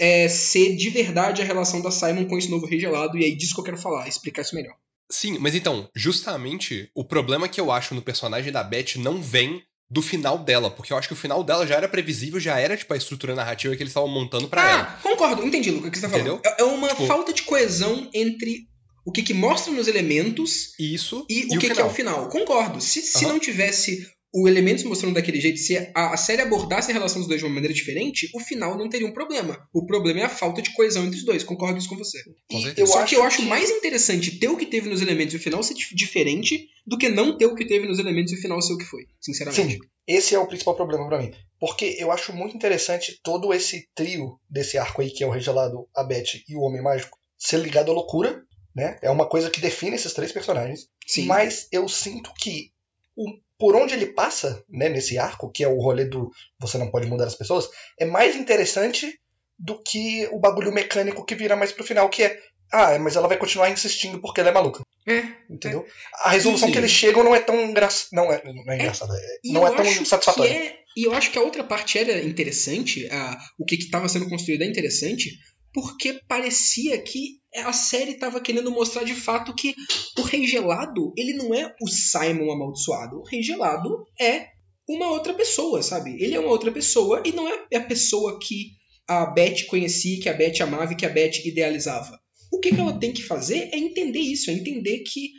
[0.00, 3.36] é, ser de verdade a relação da Simon com esse novo Rei Gelado, e aí
[3.36, 4.74] disso que eu quero falar, explicar isso melhor.
[5.10, 9.62] Sim, mas então, justamente, o problema que eu acho no personagem da Beth não vem
[9.90, 12.76] do final dela, porque eu acho que o final dela já era previsível, já era,
[12.78, 14.82] tipo, a estrutura narrativa que eles estavam montando pra ela.
[14.82, 16.36] Ah, concordo, entendi, Luca, o que você tá falando.
[16.36, 16.52] Entendeu?
[16.58, 18.66] É é uma Tipo- falta de coesão entre
[19.04, 22.28] o que, que mostra nos elementos Isso e, o que, que é o final.
[22.30, 22.80] Concordo.
[22.80, 23.34] Se, se Aham.
[23.34, 27.28] não tivesse o elementos mostrando daquele jeito, se a, a série abordasse a relação dos
[27.28, 29.68] dois de uma maneira diferente, o final não teria um problema.
[29.74, 31.44] O problema é a falta de coesão entre os dois.
[31.44, 32.18] Concordo isso com você.
[32.50, 35.34] E eu Só acho que eu acho mais interessante ter o que teve nos elementos
[35.34, 38.32] e o final ser dif- diferente do que não ter o que teve nos elementos
[38.32, 39.02] e o final ser o que foi.
[39.20, 39.72] Sinceramente.
[39.74, 41.30] Sim, esse é o principal problema pra mim.
[41.60, 45.86] Porque eu acho muito interessante todo esse trio desse arco aí, que é o Regelado,
[45.94, 48.42] a Beth e o Homem Mágico, ser ligado à loucura,
[48.74, 48.98] né?
[49.02, 50.88] É uma coisa que define esses três personagens.
[51.06, 51.26] Sim.
[51.26, 52.70] Mas eu sinto que
[53.14, 56.90] o- por onde ele passa, né, nesse arco, que é o rolê do você não
[56.90, 59.20] pode mudar as pessoas, é mais interessante
[59.56, 62.40] do que o bagulho mecânico que vira mais pro final, que é
[62.72, 64.82] ah, mas ela vai continuar insistindo porque ela é maluca.
[65.06, 65.22] É.
[65.48, 65.86] Entendeu?
[66.24, 66.72] A resolução Sim.
[66.72, 68.08] que eles chegam não é tão engraçada.
[68.12, 69.14] Não é, não é engraçada.
[69.14, 70.50] é- não é tão satisfatória.
[70.50, 74.28] é- e eu acho que a outra parte era interessante, a, o que estava sendo
[74.28, 75.38] construído é interessante,
[75.72, 79.74] porque parecia que a série estava querendo mostrar de fato que
[80.18, 83.18] o Rei Gelado, ele não é o Simon amaldiçoado.
[83.18, 84.46] O Rei Gelado é
[84.88, 86.22] uma outra pessoa, sabe?
[86.22, 88.72] Ele é uma outra pessoa e não é a pessoa que
[89.06, 92.18] a Beth conhecia, que a Beth amava e que a Beth idealizava.
[92.50, 95.30] O que, que ela tem que fazer é entender isso, é entender que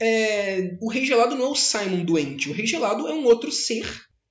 [0.00, 2.48] é, o Rei Gelado não é o Simon doente.
[2.48, 3.84] O Rei Gelado é um outro ser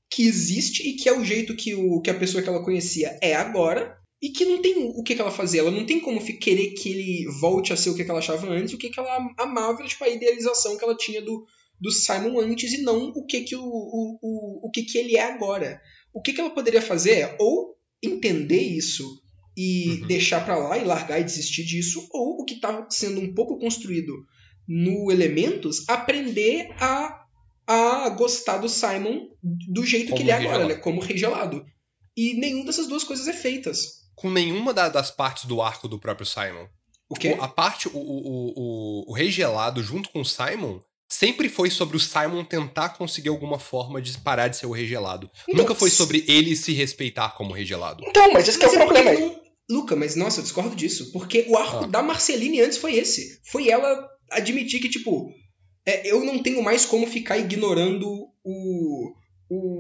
[0.10, 3.20] que existe e que é o jeito que, o, que a pessoa que ela conhecia
[3.22, 5.59] é agora e que não tem o que, que ela fazer.
[5.59, 8.47] Ela não tem como querer que ele volte a ser o que, que ela achava
[8.47, 11.45] antes, o que, que ela amava, tipo, a idealização que ela tinha do,
[11.80, 15.15] do Simon antes e não o que, que, o, o, o, o que, que ele
[15.15, 15.82] é agora.
[16.13, 19.22] O que, que ela poderia fazer é ou entender isso
[19.57, 20.07] e Uhum.
[20.07, 23.59] deixar pra lá e largar e desistir disso, ou o que estava sendo um pouco
[23.59, 24.13] construído
[24.65, 27.26] no Elementos, aprender a,
[27.67, 30.76] a gostar do Simon do jeito Como que ele é agora, né?
[30.76, 31.65] Como rei gelado.
[32.15, 33.99] E nenhuma dessas duas coisas é feitas.
[34.20, 36.67] Com nenhuma da- das partes do arco do próprio Simon.
[37.09, 37.36] O quê?
[37.39, 41.97] A parte, o, o, o, o, Rei Gelado junto com o Simon, sempre foi sobre
[41.97, 45.30] o Simon tentar conseguir alguma forma de parar de ser o Rei Gelado.
[45.47, 48.03] Então, Nunca foi sobre ele se respeitar como Rei Gelado.
[48.07, 49.30] Então, mas esse que é o problema porque aí.
[49.30, 49.39] não-
[49.72, 51.11] Luca, mas nossa, eu discordo disso.
[51.11, 51.88] Porque o arco Ah.
[51.88, 53.39] da Marceline antes foi esse.
[53.51, 55.30] Foi ela admitir que, tipo,
[55.86, 58.07] é, eu não tenho mais como ficar ignorando
[58.43, 59.11] o,
[59.49, 59.78] o,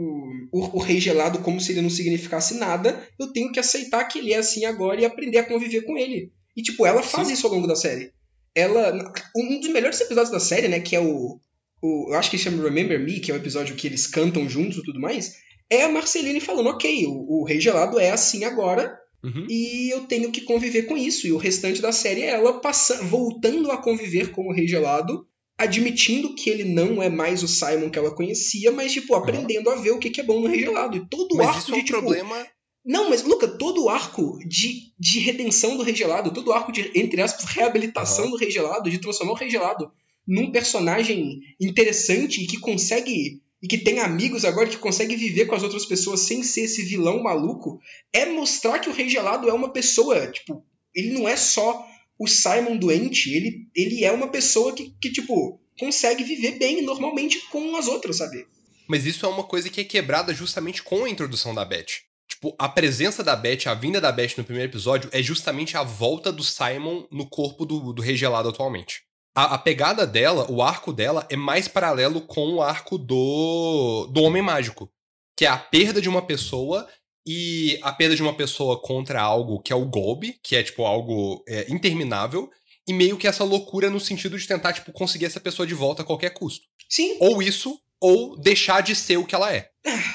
[0.59, 3.07] o, o rei gelado como se ele não significasse nada.
[3.19, 6.31] Eu tenho que aceitar que ele é assim agora e aprender a conviver com ele.
[6.55, 7.33] E, tipo, ela faz Sim.
[7.33, 8.11] isso ao longo da série.
[8.53, 8.93] Ela.
[9.35, 10.79] Um dos melhores episódios da série, né?
[10.79, 11.39] Que é o.
[11.81, 14.77] o eu acho que chama Remember Me, que é o episódio que eles cantam juntos
[14.79, 15.35] e tudo mais.
[15.69, 19.45] É a Marceline falando, ok, o, o rei gelado é assim agora, Uhum.
[19.49, 21.27] e eu tenho que conviver com isso.
[21.27, 25.27] E o restante da série é ela passando, voltando a conviver com o Rei Gelado,
[25.59, 29.75] admitindo que ele não é mais o Simon que ela conhecia, mas, tipo, aprendendo a
[29.75, 30.95] ver o que que é bom no Rei Gelado.
[30.95, 32.47] E todo o Mas arco isso é de, um tipo, problema.
[32.85, 36.71] Não, mas, Luca, todo o arco de, de redenção do Rei Gelado, todo o arco
[36.71, 38.31] de, entre aspas, reabilitação Aham.
[38.31, 39.91] do Rei Gelado, de transformar o Rei Gelado
[40.25, 43.41] num personagem interessante e que consegue.
[43.61, 46.81] E que tem amigos agora que consegue viver com as outras pessoas sem ser esse
[46.83, 47.81] vilão maluco,
[48.13, 50.63] é mostrar que o Rei Gelado é uma pessoa, tipo,
[50.95, 51.85] ele não é só
[52.19, 57.39] o Simon doente, ele, ele é uma pessoa que, que, tipo, consegue viver bem normalmente
[57.49, 58.45] com as outras, sabe?
[58.87, 62.03] Mas isso é uma coisa que é quebrada justamente com a introdução da Beth.
[62.27, 65.83] Tipo, a presença da Beth, a vinda da Beth no primeiro episódio é justamente a
[65.83, 69.03] volta do Simon no corpo do, do Rei Gelado atualmente.
[69.33, 74.21] A, a pegada dela, o arco dela, é mais paralelo com o arco do, do
[74.23, 74.91] Homem Mágico.
[75.37, 76.87] Que é a perda de uma pessoa
[77.31, 80.83] e a perda de uma pessoa contra algo que é o Golbe, que é, tipo,
[80.83, 82.49] algo é, interminável,
[82.87, 86.01] e meio que essa loucura no sentido de tentar, tipo, conseguir essa pessoa de volta
[86.01, 86.65] a qualquer custo.
[86.89, 89.69] Sim, Ou isso, ou deixar de ser o que ela é.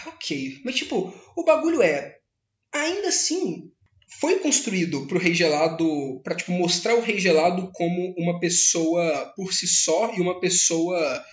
[0.08, 0.58] ok.
[0.64, 2.16] Mas, tipo, o bagulho é.
[2.72, 3.70] Ainda assim,
[4.18, 9.54] foi construído pro Rei Gelado, pra tipo, mostrar o Rei Gelado como uma pessoa por
[9.54, 11.24] si só e uma pessoa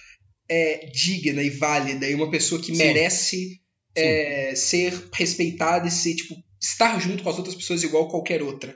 [0.47, 2.77] é, digna e válida, e uma pessoa que Sim.
[2.77, 3.61] merece
[3.95, 8.75] é, ser respeitada e ser, tipo, estar junto com as outras pessoas igual qualquer outra.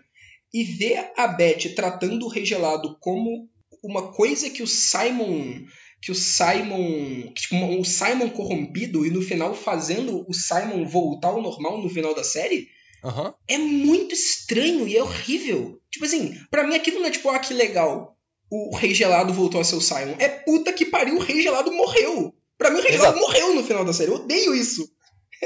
[0.54, 3.50] E ver a Beth tratando o Rei Gelado como
[3.84, 5.66] uma coisa que o Simon
[6.06, 11.42] que o Simon, tipo, um Simon corrompido e no final fazendo o Simon voltar ao
[11.42, 12.68] normal no final da série,
[13.04, 13.34] Aham.
[13.48, 15.82] é muito estranho e é horrível.
[15.90, 18.16] Tipo assim, pra mim aquilo não é tipo, ah, que legal.
[18.52, 20.16] O Rei Gelado voltou a ser o Simon.
[20.20, 22.32] É puta que pariu, o Rei Gelado morreu.
[22.56, 23.06] Pra mim o Rei Exato.
[23.06, 24.12] Gelado morreu no final da série.
[24.12, 24.88] Eu odeio isso.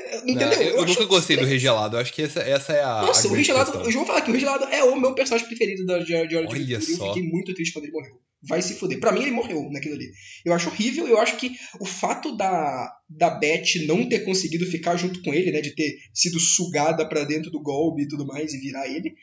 [0.01, 0.51] Não, Entendeu?
[0.61, 1.49] eu, eu acho nunca gostei do estranho.
[1.49, 1.95] Rei Gelado.
[1.97, 3.01] Eu acho que essa, essa é a.
[3.01, 3.89] Nossa, a o Rei grande Gelado, questão.
[3.89, 6.27] eu vou falar que o Rei Gelado é o meu personagem preferido da de, de
[6.27, 7.05] de Olha só.
[7.05, 8.19] Eu fiquei muito triste quando ele morreu.
[8.41, 8.99] Vai se fuder.
[8.99, 10.05] Pra mim, ele morreu naquilo ali.
[10.45, 11.07] Eu acho horrível.
[11.07, 15.51] Eu acho que o fato da, da Beth não ter conseguido ficar junto com ele,
[15.51, 15.59] né?
[15.59, 19.13] De ter sido sugada pra dentro do golpe e tudo mais e virar ele.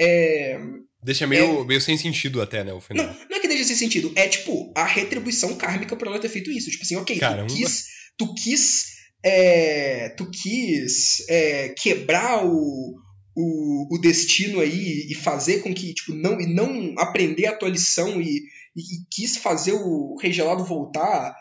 [0.00, 0.58] É.
[1.04, 2.72] Deixa meio, meio sem sentido até, né?
[2.72, 3.04] O final.
[3.04, 4.12] Não, não é que deixa esse sentido.
[4.16, 6.70] É tipo a retribuição kármica por ela ter feito isso.
[6.70, 7.48] Tipo assim, ok, Caramba.
[7.48, 7.84] tu quis.
[8.16, 8.91] Tu quis.
[9.24, 12.94] É, tu quis é, quebrar o,
[13.36, 17.68] o, o destino aí e fazer com que, tipo, não, e não aprender a tua
[17.68, 18.42] lição e,
[18.76, 21.34] e, e quis fazer o Rei Gelado voltar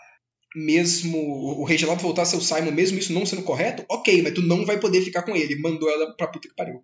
[0.56, 4.22] mesmo o Rei Gelado voltar a ser o Simon, mesmo isso não sendo correto, ok,
[4.22, 5.60] mas tu não vai poder ficar com ele.
[5.60, 6.84] Mandou ela pra puta que pariu.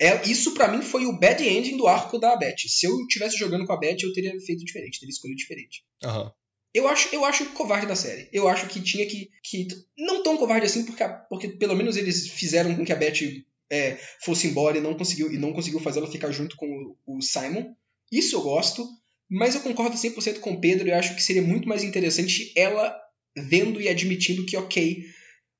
[0.00, 2.56] É, isso pra mim foi o bad ending do arco da Beth.
[2.66, 5.84] Se eu tivesse jogando com a Beth, eu teria feito diferente, teria escolhido diferente.
[6.02, 6.32] Aham.
[6.74, 8.28] Eu acho, eu acho covarde da série.
[8.32, 9.30] Eu acho que tinha que.
[9.42, 13.44] que não tão covarde assim, porque, porque pelo menos eles fizeram com que a Beth
[13.70, 16.66] é, fosse embora e não conseguiu, e não conseguiu fazer ela ficar junto com
[17.06, 17.72] o, o Simon.
[18.10, 18.84] Isso eu gosto.
[19.30, 22.94] Mas eu concordo 100% com o Pedro e acho que seria muito mais interessante ela
[23.36, 25.02] vendo e admitindo que, ok,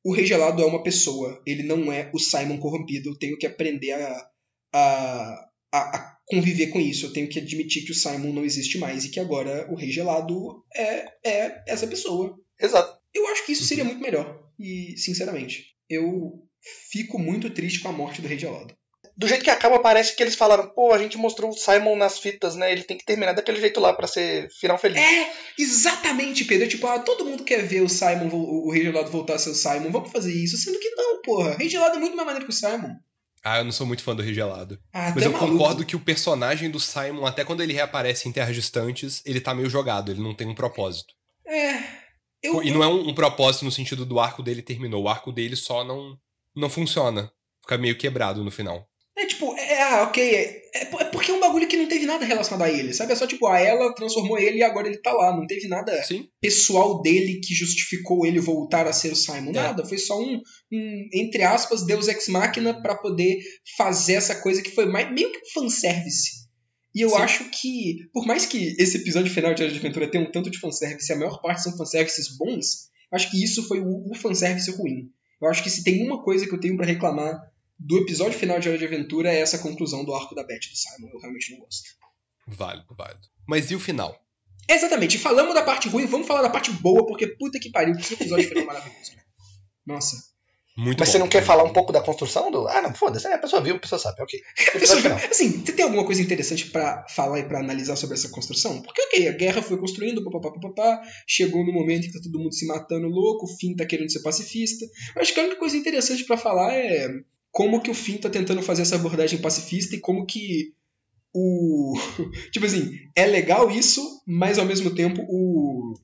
[0.05, 3.47] o Rei Gelado é uma pessoa, ele não é o Simon corrompido, eu tenho que
[3.47, 4.31] aprender a,
[4.75, 8.79] a, a, a conviver com isso, eu tenho que admitir que o Simon não existe
[8.79, 12.39] mais e que agora o Rei Gelado é, é essa pessoa.
[12.61, 12.99] Exato.
[13.13, 16.43] Eu acho que isso seria muito melhor, e sinceramente, eu
[16.91, 18.75] fico muito triste com a morte do Rei Gelado.
[19.17, 22.19] Do jeito que acaba, parece que eles falaram, pô, a gente mostrou o Simon nas
[22.19, 22.73] fitas, né?
[22.73, 25.01] Ele tem que terminar daquele jeito lá pra ser final feliz.
[25.01, 26.67] É, exatamente, Pedro.
[26.67, 29.55] Tipo, ah, todo mundo quer ver o Simon, o Rei Gelado voltar a ser o
[29.55, 29.93] Simon.
[29.93, 30.57] Vamos fazer isso.
[30.57, 31.55] Sendo que não, porra.
[31.57, 32.97] Rei Gelado é muito mais maneiro que o Simon.
[33.45, 34.79] Ah, eu não sou muito fã do Rei Gelado.
[34.93, 35.53] Ah, Mas eu maluco.
[35.53, 39.55] concordo que o personagem do Simon, até quando ele reaparece em Terras Distantes, ele tá
[39.55, 41.13] meio jogado, ele não tem um propósito.
[41.47, 41.75] É.
[42.43, 45.03] Eu, E não é um, um propósito no sentido do arco dele terminou.
[45.05, 46.19] O arco dele só não,
[46.57, 47.31] não funciona.
[47.63, 48.87] Fica meio quebrado no final.
[49.87, 50.23] Ah, ok.
[50.23, 53.13] É, é por- porque é um bagulho que não teve nada relacionado a ele, sabe?
[53.13, 55.37] É só tipo, ah, ela transformou ele e agora ele tá lá.
[55.37, 56.27] Não teve nada Sim.
[56.41, 59.51] pessoal dele que justificou ele voltar a ser o Simon.
[59.51, 59.53] É.
[59.53, 59.85] Nada.
[59.85, 60.41] Foi só um,
[60.73, 63.39] um, entre aspas, Deus Ex Machina pra poder
[63.77, 66.45] fazer essa coisa que foi mais, meio que um fanservice.
[66.95, 67.17] E eu Sim.
[67.17, 70.49] acho que, por mais que esse episódio final de Hora de Aventura tenha um tanto
[70.51, 74.71] de fanservice, a maior parte são fanservices bons, acho que isso foi o, o fanservice
[74.71, 75.11] ruim.
[75.43, 77.39] Eu acho que se tem uma coisa que eu tenho pra reclamar
[77.79, 80.77] do episódio final de Hora de Aventura é essa conclusão do arco da Beth do
[80.77, 81.11] Simon.
[81.13, 81.83] Eu realmente não gosto.
[82.47, 83.27] Válido, válido.
[83.47, 84.19] Mas e o final?
[84.69, 88.15] Exatamente, falamos da parte ruim, vamos falar da parte boa, porque puta que pariu, que
[88.15, 89.11] episódio final maravilhoso.
[89.13, 89.27] cara.
[89.87, 90.35] Nossa.
[90.77, 91.13] Muito Mas bom.
[91.13, 92.67] você não quer falar um pouco da construção do.
[92.67, 93.29] Ah, não, foda-se.
[93.29, 94.41] É, a pessoa viu, a pessoa sabe, ok.
[94.75, 95.19] Episódio final.
[95.19, 98.83] assim, você tem alguma coisa interessante pra falar e pra analisar sobre essa construção?
[98.83, 102.41] Porque, ok, a guerra foi construindo, papapá, papapá, chegou no momento em que tá todo
[102.41, 104.85] mundo se matando louco, o Finn tá querendo ser pacifista.
[105.15, 107.09] Eu acho que a única coisa interessante pra falar é
[107.55, 110.75] como que o Finn tá tentando fazer essa abordagem pacifista e como que
[111.33, 111.95] o.
[112.51, 115.95] tipo assim, é legal isso, mas ao mesmo tempo o.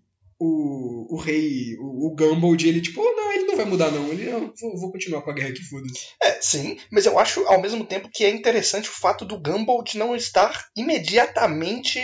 [0.43, 4.11] O, o rei, o, o Gumball, ele tipo, "Oh, não, ele não vai mudar não,
[4.11, 6.07] ele, eu vou, vou continuar com a guerra aqui, foda-se.
[6.23, 9.85] É, sim, mas eu acho ao mesmo tempo que é interessante o fato do Gumball
[9.85, 11.99] de não estar imediatamente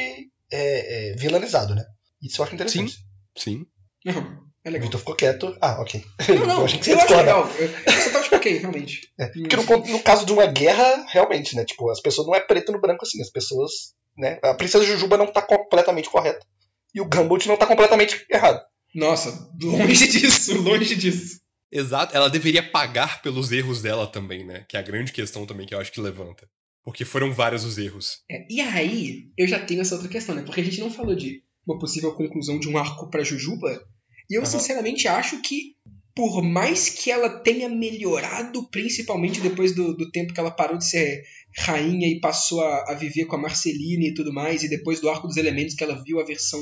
[0.53, 1.83] é, é, vilanizado, né?
[2.23, 2.99] Isso eu acho interessante.
[3.35, 3.65] Sim.
[4.05, 4.87] Não, é legal.
[4.89, 5.57] Vitor ficou quieto.
[5.61, 6.05] Ah, ok.
[6.29, 7.51] Não, não, Eu achei que você eu ia acho legal.
[7.57, 9.13] Eu eu só acho que ok, realmente.
[9.19, 11.65] É, Porque no, no caso de uma guerra, realmente, né?
[11.65, 13.23] Tipo, as pessoas não é preto no branco assim.
[13.23, 14.41] As pessoas, né?
[14.43, 16.45] A princesa Jujuba não tá completamente correta.
[16.93, 18.61] E o Gumball não tá completamente errado.
[18.93, 21.41] Nossa, longe disso, longe disso.
[21.71, 22.17] Exato.
[22.17, 24.65] Ela deveria pagar pelos erros dela também, né?
[24.69, 26.49] Que é a grande questão também que eu acho que levanta.
[26.83, 28.23] Porque foram vários os erros.
[28.31, 30.43] É, e aí, eu já tenho essa outra questão, né?
[30.43, 33.85] Porque a gente não falou de uma possível conclusão de um arco pra Jujuba.
[34.31, 34.51] E eu, Aham.
[34.51, 35.75] sinceramente, acho que,
[36.15, 40.89] por mais que ela tenha melhorado, principalmente depois do, do tempo que ela parou de
[40.89, 41.23] ser
[41.59, 45.09] rainha e passou a, a viver com a Marceline e tudo mais, e depois do
[45.09, 46.61] arco dos elementos que ela viu a versão.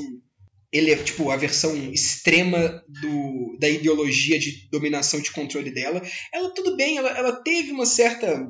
[0.71, 6.01] Ele é, tipo, a versão extrema do, da ideologia de dominação e de controle dela.
[6.33, 8.45] Ela, tudo bem, ela, ela teve uma certa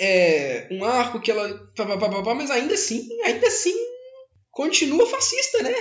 [0.00, 1.70] é, um arco que ela.
[2.34, 3.74] mas ainda assim, ainda assim,
[4.50, 5.74] continua fascista, né?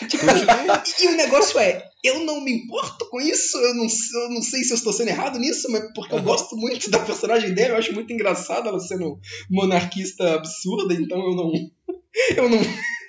[0.08, 4.42] Tipo, e o negócio é, eu não me importo com isso, eu não, eu não
[4.42, 6.24] sei se eu estou sendo errado nisso, mas porque eu Uhum.
[6.24, 9.18] gosto muito da personagem dela, eu acho muito engraçado ela sendo
[9.50, 11.52] monarquista absurda, então eu não.
[12.34, 12.58] Eu não,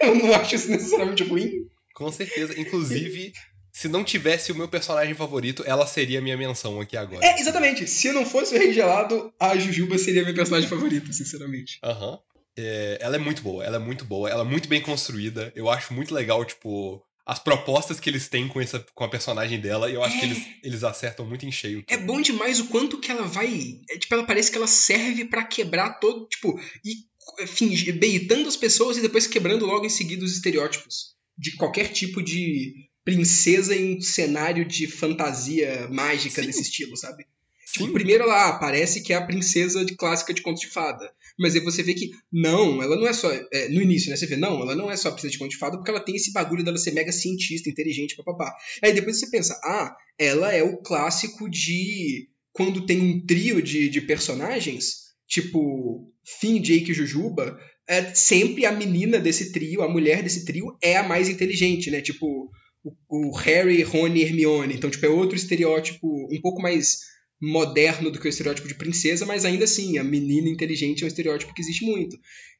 [0.01, 1.49] eu não acho isso necessariamente ruim.
[1.95, 2.59] Com certeza.
[2.59, 3.31] Inclusive,
[3.71, 7.25] se não tivesse o meu personagem favorito, ela seria a minha menção aqui agora.
[7.25, 7.87] É, exatamente.
[7.87, 11.79] Se eu não fosse o Rei Gelado, a Jujuba seria minha personagem favorita, sinceramente.
[11.81, 12.19] Aham.
[12.57, 15.53] É, ela é muito boa, ela é muito boa, ela é muito bem construída.
[15.55, 19.59] Eu acho muito legal, tipo, as propostas que eles têm com, essa, com a personagem
[19.59, 20.29] dela, e eu acho que É.
[20.29, 21.83] eles, eles acertam muito em cheio.
[21.89, 23.81] É bom demais o quanto que ela vai.
[23.89, 26.25] é, tipo, ela parece que ela serve pra quebrar todo.
[26.27, 27.05] Tipo, e
[27.45, 32.23] fingir, beitando as pessoas e depois quebrando logo em seguida os estereótipos de qualquer tipo
[32.23, 32.73] de
[33.03, 36.47] princesa em cenário de fantasia mágica Sim.
[36.47, 37.25] desse estilo, sabe?
[37.65, 40.67] Sim, Tipo, primeiro ela ah, parece que é a princesa de clássica de contos de
[40.67, 41.11] fada.
[41.37, 43.31] Mas aí você vê que, não, ela não é só.
[43.31, 44.15] é, no início, né?
[44.15, 45.99] Você vê, não, ela não é só a princesa de contos de fada porque ela
[45.99, 48.53] tem esse bagulho dela ser mega cientista, inteligente, papapá.
[48.83, 52.29] Aí depois você pensa, ah, ela é o clássico de.
[52.51, 58.71] Quando tem um trio de, de personagens, tipo Finn, Jake e Jujuba, é sempre a
[58.71, 62.01] menina desse trio, a mulher desse trio, é a mais inteligente, né?
[62.01, 62.49] Tipo,
[62.83, 64.73] o, o Harry, Rony e Hermione.
[64.73, 66.97] Então, tipo, é outro estereótipo um pouco mais
[67.41, 71.07] moderno do que o estereótipo de princesa, mas ainda assim, a menina inteligente é um
[71.07, 72.17] estereótipo que existe muito.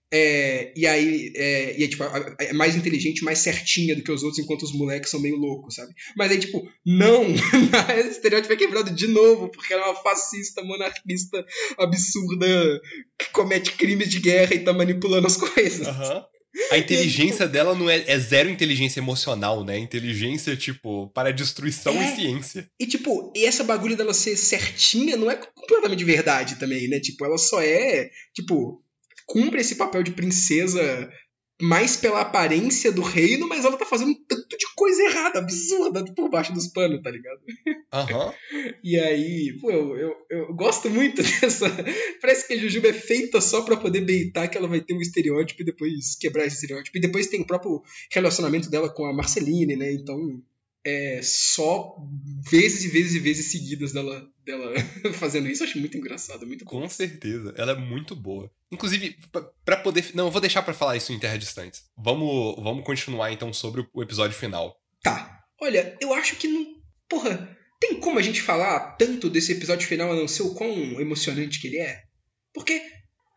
[0.09, 2.01] É, e aí, é, e é, tipo,
[2.39, 5.75] é mais inteligente, mais certinha do que os outros, enquanto os moleques são meio loucos,
[5.75, 5.93] sabe?
[6.15, 7.25] Mas aí, tipo, não!
[7.99, 11.45] Esse estereótipo é quebrado de novo, porque ela é uma fascista, monarquista,
[11.77, 12.81] absurda,
[13.19, 15.85] que comete crimes de guerra e tá manipulando as coisas.
[15.87, 16.25] Aham.
[16.71, 19.77] A inteligência dela não é, é zero inteligência emocional, né?
[19.77, 22.11] Inteligência, tipo, para destruição É.
[22.11, 22.69] e ciência.
[22.79, 26.99] E, tipo, e essa bagulho dela ser certinha não é completamente verdade também, né?
[26.99, 28.81] Tipo, ela só é, tipo,
[29.25, 31.09] cumpre esse papel de princesa
[31.61, 36.05] mais pela aparência do reino, mas ela tá fazendo um tanto de coisa errada, absurda
[36.13, 37.39] por baixo dos panos, tá ligado?
[37.91, 38.33] Aham.
[38.83, 41.65] E aí, pô, eu, eu, eu gosto muito dessa.
[42.21, 45.01] Parece que a Jujuba é feita só pra poder beitar que ela vai ter um
[45.01, 46.97] estereótipo e depois quebrar esse estereótipo.
[46.97, 47.81] E depois tem o próprio
[48.11, 49.91] relacionamento dela com a Marceline, né?
[49.93, 50.41] Então,
[50.85, 51.95] é só
[52.49, 54.73] vezes e vezes e vezes seguidas dela, dela
[55.15, 55.63] fazendo isso.
[55.63, 56.71] Eu acho muito engraçado, muito bom.
[56.81, 57.53] Com certeza.
[57.57, 58.51] Ela é muito boa.
[58.71, 60.11] Inclusive, p- pra poder.
[60.13, 61.79] Não, eu vou deixar pra falar isso em Terra Distante.
[61.97, 64.77] Vamos, vamos continuar então sobre o episódio final.
[65.01, 65.39] Tá.
[65.61, 66.75] Olha, eu acho que não.
[67.09, 70.99] Porra, tem como a gente falar tanto desse episódio final a não ser o quão
[70.99, 72.01] emocionante que ele é?
[72.53, 72.81] Porque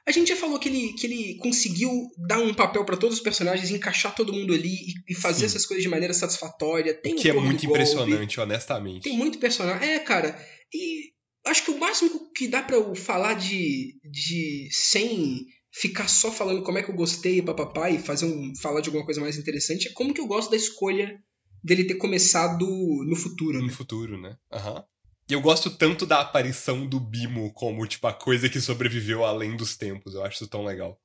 [0.07, 1.91] a gente já falou que ele, que ele conseguiu
[2.27, 5.45] dar um papel pra todos os personagens, encaixar todo mundo ali e, e fazer Sim.
[5.47, 6.95] essas coisas de maneira satisfatória.
[6.95, 9.03] Tem Que é muito golpe, impressionante, honestamente.
[9.05, 9.89] Tem muito personagem.
[9.89, 10.37] É, cara.
[10.75, 11.13] E
[11.47, 13.95] acho que o máximo que dá pra eu falar de.
[14.03, 14.69] de.
[14.73, 18.53] sem ficar só falando como é que eu gostei, papapá, e fazer um.
[18.61, 21.17] falar de alguma coisa mais interessante, é como que eu gosto da escolha
[21.63, 23.73] dele ter começado no futuro, No né?
[23.73, 24.37] futuro, né?
[24.53, 24.85] Aham.
[25.29, 29.57] E eu gosto tanto da aparição do Bimo como, tipo, a coisa que sobreviveu além
[29.57, 30.15] dos tempos.
[30.15, 31.01] Eu acho isso tão legal.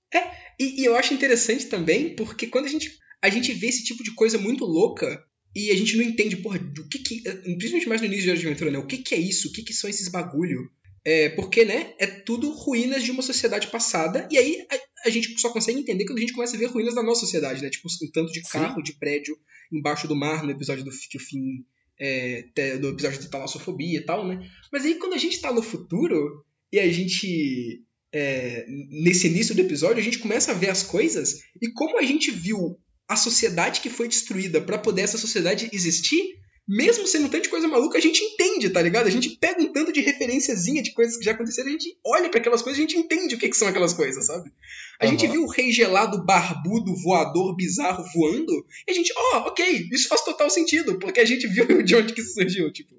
[0.59, 2.91] E, e eu acho interessante também, porque quando a gente,
[3.21, 5.23] a gente vê esse tipo de coisa muito louca
[5.55, 7.21] e a gente não entende, porra, do que que.
[7.21, 8.79] Principalmente mais no início de Aventura, né?
[8.79, 9.49] O que que é isso?
[9.49, 10.71] O que que são esses bagulho?
[11.05, 11.93] É, porque, né?
[11.99, 14.27] É tudo ruínas de uma sociedade passada.
[14.31, 16.95] E aí a, a gente só consegue entender quando a gente começa a ver ruínas
[16.95, 17.69] da nossa sociedade, né?
[17.69, 18.49] Tipo, um tanto de Sim.
[18.51, 19.37] carro, de prédio
[19.71, 21.63] embaixo do mar, no episódio do que o fim.
[21.97, 22.43] É,
[22.81, 24.49] do episódio da talassofobia e tal, né?
[24.69, 29.61] Mas aí quando a gente tá no futuro e a gente é, nesse início do
[29.61, 32.77] episódio, a gente começa a ver as coisas e como a gente viu
[33.07, 36.37] a sociedade que foi destruída pra poder essa sociedade existir,
[36.67, 39.07] mesmo sendo um tanto de coisa maluca, a gente entende, tá ligado?
[39.07, 42.29] A gente pega um tanto de referenciazinha de coisas que já aconteceram, a gente olha
[42.29, 44.51] pra aquelas coisas e a gente entende o que, que são aquelas coisas, sabe?
[44.99, 45.33] A gente Aham.
[45.33, 50.23] viu o rei gelado, barbudo, voador, bizarro voando, e a gente, ó, ok, isso faz
[50.23, 52.95] total sentido, porque a gente viu de onde que isso surgiu, tipo.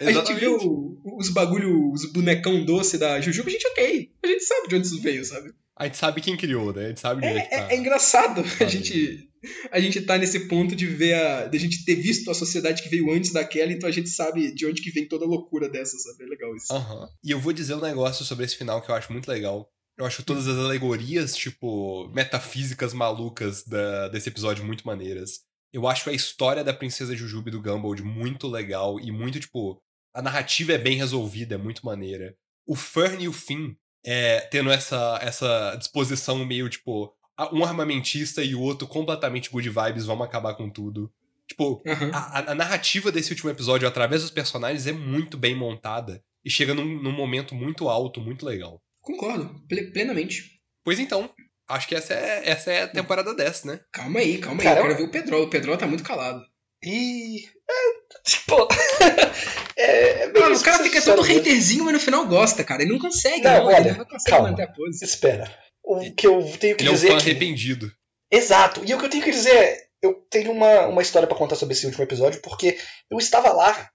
[0.00, 0.56] A gente viu
[1.04, 4.10] os bagulho, os bonecão doce da Jujuba, a gente, ok.
[4.24, 5.54] A gente sabe de onde isso veio, sabe?
[5.76, 6.86] A gente sabe quem criou, né?
[6.86, 7.68] A gente sabe de onde é que tá.
[7.70, 9.28] É, é engraçado a gente,
[9.70, 11.46] a gente tá nesse ponto de ver a.
[11.46, 14.52] de a gente ter visto a sociedade que veio antes daquela, então a gente sabe
[14.52, 16.24] de onde que vem toda a loucura dessa, sabe?
[16.24, 16.72] É legal isso.
[16.72, 17.08] Aham.
[17.22, 19.68] E eu vou dizer um negócio sobre esse final que eu acho muito legal.
[19.96, 25.40] Eu acho todas as alegorias, tipo, metafísicas malucas da, desse episódio muito maneiras.
[25.72, 29.80] Eu acho a história da princesa Jujube do Gumball muito legal e muito, tipo,
[30.12, 32.36] a narrativa é bem resolvida, é muito maneira.
[32.66, 33.74] O Fern e o Finn
[34.04, 37.12] é, tendo essa, essa disposição meio, tipo,
[37.52, 41.10] um armamentista e o outro completamente good vibes, vamos acabar com tudo.
[41.48, 42.10] Tipo, Aham.
[42.12, 46.50] a, a- a narrativa desse último episódio, através dos personagens, é muito bem montada e
[46.50, 48.80] chega num, num momento muito alto, muito legal.
[49.00, 50.60] Concordo, ple- plenamente.
[50.82, 51.28] Pois então,
[51.68, 53.80] acho que essa é, essa é a temporada 10, né?
[53.92, 54.64] Calma aí, calma aí.
[54.64, 55.42] Cara, eu quero ver o Pedro.
[55.42, 56.40] O Pedro tá muito calado.
[56.82, 57.44] E.
[57.44, 58.68] É, tipo.
[59.76, 62.82] é, é bem Mano, o cara fica todo haterzinho, mas no final gosta, cara.
[62.82, 63.66] Ele não consegue, Não, não.
[63.66, 64.50] olha, ele não consegue calma.
[64.50, 65.04] manter a pose.
[65.04, 65.50] Espera.
[65.84, 67.92] O que eu tenho que Ele é um dizer fã é que- arrependido.
[68.30, 68.82] Exato.
[68.84, 71.56] E o que eu tenho que dizer é, eu tenho uma, uma história pra contar
[71.56, 72.76] sobre esse último episódio, porque
[73.10, 73.90] eu estava lá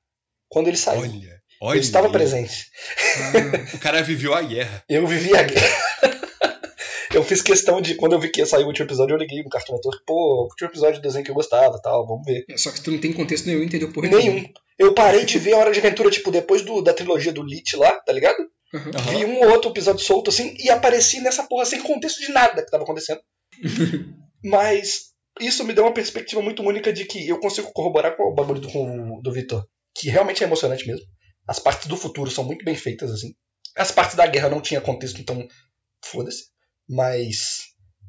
[0.48, 1.02] quando ele saiu.
[1.02, 1.78] Olha, olha.
[1.78, 2.68] eu estava presente.
[3.18, 4.84] Ah, O cara viveu a guerra.
[4.90, 5.78] Eu vivi a guerra.
[7.14, 9.42] eu fiz questão de, quando eu vi que ia sair o último episódio, eu liguei
[9.44, 12.46] no Cartoon Network, pô, o último episódio do desenho que eu gostava tal, vamos ver.
[12.56, 13.92] só que tu não tem contexto nenhum, entendeu?
[13.92, 14.46] Porra Nenhum.
[14.78, 17.76] Eu parei de ver a Hora de Aventura, tipo, depois do, da trilogia do Lit
[17.76, 18.38] lá, tá ligado?
[18.74, 18.92] Aham.
[19.18, 22.64] Vi um ou outro episódio solto assim e apareci nessa porra sem contexto de nada
[22.64, 23.22] que tava acontecendo.
[24.44, 25.10] Mas
[25.40, 28.60] isso me deu uma perspectiva muito única de que eu consigo corroborar com o bagulho
[28.62, 29.64] do, com o- do Vitor.
[29.96, 31.06] Que realmente é emocionante mesmo.
[31.48, 33.34] As partes do futuro são muito bem feitas, assim.
[33.76, 35.48] As partes da guerra não tinha contexto, então
[36.06, 36.44] foda-se.
[36.88, 37.60] Mas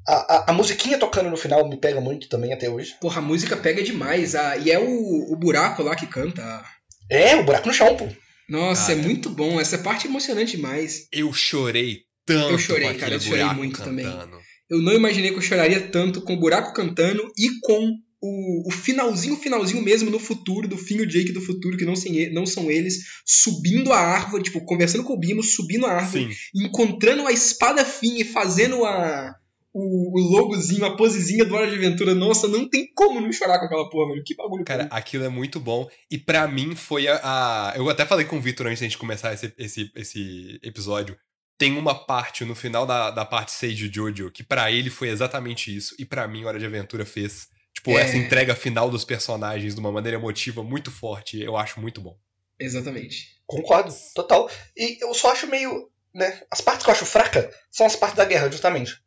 [0.06, 2.96] a, a, a musiquinha tocando no final me pega muito também até hoje.
[3.00, 4.34] Porra, a música pega demais.
[4.34, 6.64] Ah, e é o, o buraco lá que canta.
[7.10, 8.06] É, o buraco no chão, pô.
[8.50, 8.98] Nossa, Cara.
[8.98, 9.60] é muito bom.
[9.60, 11.06] Essa parte é emocionante demais.
[11.12, 14.04] Eu chorei tanto Eu chorei, cara, eu chorei muito também.
[14.04, 14.38] cantando.
[14.68, 17.92] Eu não imaginei que eu choraria tanto com o buraco cantando e com
[18.22, 21.96] o, o finalzinho, finalzinho mesmo no futuro, do e o Jake do futuro, que não,
[21.96, 26.32] sem, não são eles, subindo a árvore, tipo, conversando com o Bimo, subindo a árvore,
[26.34, 26.40] Sim.
[26.54, 29.34] encontrando a espada Finn e fazendo a.
[29.72, 32.14] O, o logozinho, a posezinha do Hora de Aventura.
[32.14, 34.24] Nossa, não tem como não chorar com aquela porra, velho.
[34.24, 34.64] Que bagulho.
[34.64, 35.88] Cara, aquilo é muito bom.
[36.10, 37.20] E pra mim foi a.
[37.22, 41.16] a- Eu até falei com o Victor antes da gente começar esse, esse, esse episódio.
[41.56, 45.08] Tem uma parte no final da, da parte 6 de Jojo que pra ele foi
[45.08, 45.94] exatamente isso.
[45.98, 47.48] E pra mim, Hora de Aventura fez.
[47.72, 48.02] Tipo, É.
[48.02, 51.40] essa entrega final dos personagens de uma maneira emotiva muito forte.
[51.40, 52.18] Eu acho muito bom.
[52.58, 53.36] Exatamente.
[53.46, 54.50] Concordo, total.
[54.76, 55.88] E eu só acho meio.
[56.12, 59.00] Né, as partes que eu acho fraca são as partes da guerra, justamente.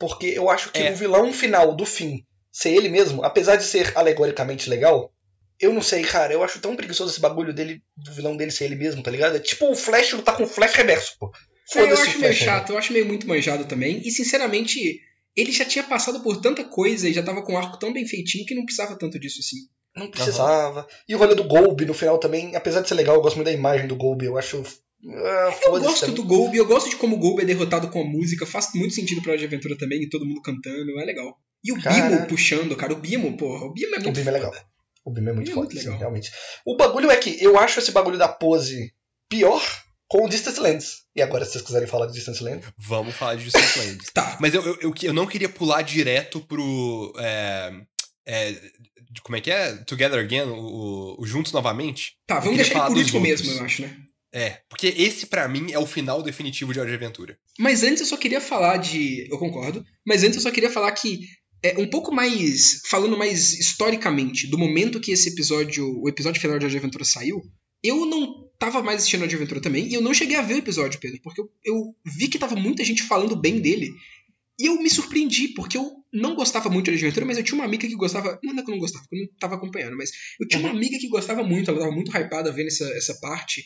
[0.00, 0.90] Porque eu acho que É.
[0.90, 5.12] o vilão final do fim ser ele mesmo, apesar de ser alegoricamente legal,
[5.60, 6.32] eu não sei, cara.
[6.32, 9.36] Eu acho tão preguiçoso esse bagulho dele, do vilão dele ser ele mesmo, tá ligado?
[9.36, 11.30] É tipo o Flash lutar com o Flash reverso, pô.
[11.76, 14.00] É, eu acho meio chato, eu acho meio muito manjado também.
[14.04, 15.00] E sinceramente,
[15.36, 18.06] ele já tinha passado por tanta coisa e já tava com um arco tão bem
[18.06, 19.56] feitinho que não precisava tanto disso assim.
[19.94, 20.86] Não precisava.
[21.08, 23.46] E o rolê do Golby no final também, apesar de ser legal, eu gosto muito
[23.46, 24.24] da imagem do Golby.
[24.24, 24.62] Eu acho.
[25.08, 26.14] Ah, Eu gosto também.
[26.16, 28.94] do Golby, eu gosto de como o Golby é derrotado com a música, faz muito
[28.94, 31.34] sentido pra Hora de Aventura também, e todo mundo cantando, é legal.
[31.64, 32.26] E o Bimo Caralho.
[32.26, 34.52] puxando, cara, o Bimo, porra, o Bimo é O muito Bim é legal.
[35.04, 35.98] O Bim é muito Bim é foda, muito sim, legal.
[35.98, 36.30] realmente.
[36.66, 38.92] O bagulho é que eu acho esse bagulho da pose
[39.28, 39.62] pior
[40.06, 40.98] com o Distance Lands.
[41.16, 42.66] E agora, se vocês quiserem falar de Distance Lands.
[42.76, 44.10] Vamos falar de Distance Lands.
[44.12, 47.12] Tá, Mas eu, eu, eu, eu não queria pular direto pro.
[47.18, 47.72] É,
[48.26, 48.54] é,
[49.22, 49.76] como é que é?
[49.84, 52.16] Together Again, o, o Juntos Novamente.
[52.26, 53.96] tá, vamos deixar ele por último mesmo, eu acho, né?
[54.32, 57.38] É, porque esse pra mim é o final definitivo de Hora de Aventura.
[57.58, 59.26] Mas antes eu só queria falar de.
[59.30, 59.84] Eu concordo.
[60.06, 61.20] Mas antes eu só queria falar que.
[61.62, 62.80] É, um pouco mais.
[62.88, 66.00] Falando mais historicamente, do momento que esse episódio.
[66.00, 67.42] O episódio final de Hora de Aventura saiu.
[67.82, 69.88] Eu não tava mais assistindo Hora de Aventura também.
[69.88, 71.20] E eu não cheguei a ver o episódio, Pedro.
[71.22, 73.90] Porque eu, eu vi que tava muita gente falando bem dele.
[74.60, 77.44] E eu me surpreendi, porque eu não gostava muito de Hora de Aventura, mas eu
[77.44, 78.38] tinha uma amiga que gostava.
[78.42, 80.70] Não é que eu não gostava, porque eu não tava acompanhando, mas eu tinha uma
[80.70, 83.64] amiga que gostava muito, ela tava muito hypada vendo essa, essa parte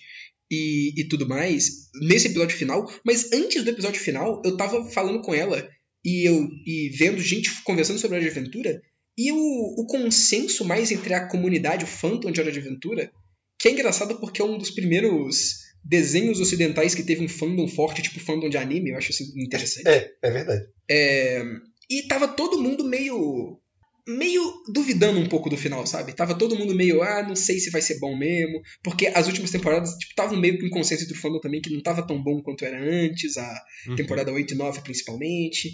[0.51, 2.91] e, e tudo mais, nesse episódio final.
[3.05, 5.69] Mas antes do episódio final, eu tava falando com ela
[6.05, 8.81] e eu e vendo gente conversando sobre Hora de Aventura.
[9.17, 13.11] E o, o consenso mais entre a comunidade, o fandom de Hora de Aventura,
[13.59, 18.03] que é engraçado porque é um dos primeiros desenhos ocidentais que teve um fandom forte,
[18.03, 19.87] tipo fandom de anime, eu acho assim, interessante.
[19.87, 20.67] É, é verdade.
[20.91, 21.45] É,
[21.91, 23.59] e tava todo mundo meio.
[24.07, 26.12] meio duvidando um pouco do final, sabe?
[26.14, 28.61] Tava todo mundo meio, ah, não sei se vai ser bom mesmo.
[28.82, 31.70] Porque as últimas temporadas, tipo, estavam meio que um consenso entre o fandom também que
[31.72, 33.97] não tava tão bom quanto era antes, a Uhum.
[33.97, 35.72] temporada 8 e 9 principalmente.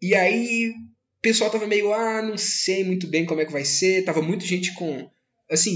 [0.00, 3.64] E aí, o pessoal tava meio, ah, não sei muito bem como é que vai
[3.64, 4.04] ser.
[4.04, 5.08] Tava muita gente com,
[5.50, 5.74] assim,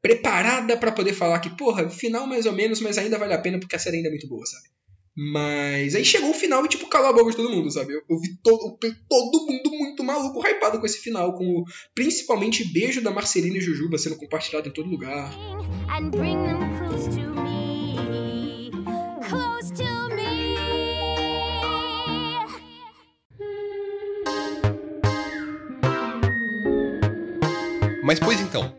[0.00, 3.58] preparada pra poder falar que, porra, final mais ou menos, mas ainda vale a pena
[3.58, 4.64] porque a série ainda é muito boa, sabe?
[5.14, 7.92] Mas aí chegou o final e, tipo, calou a boca de todo mundo, sabe?
[7.92, 12.64] Eu, eu vi todo, todo mundo muito maluco, hypado com esse final, com o, principalmente
[12.72, 15.30] beijo da Marcelina e Jujuba sendo compartilhado em todo lugar.
[15.90, 18.70] and bring them close to me.
[19.28, 20.32] Close to me.
[28.02, 28.74] Mas pois então,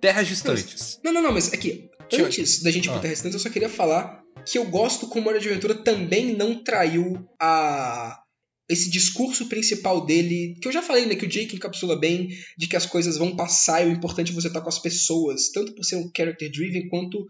[0.00, 1.00] Terras Distantes.
[1.02, 3.00] Não, não, não, mas aqui, Tinha- antes da gente ir pro Ah.
[3.00, 6.62] Terra Distante, eu só queria falar que eu gosto como Hora de Aventura também não
[6.62, 8.18] traiu a
[8.68, 12.66] esse discurso principal dele, que eu já falei, né, que o Jake encapsula bem, de
[12.66, 15.74] que as coisas vão passar e o importante é você estar com as pessoas, tanto
[15.74, 17.26] por ser um character driven quanto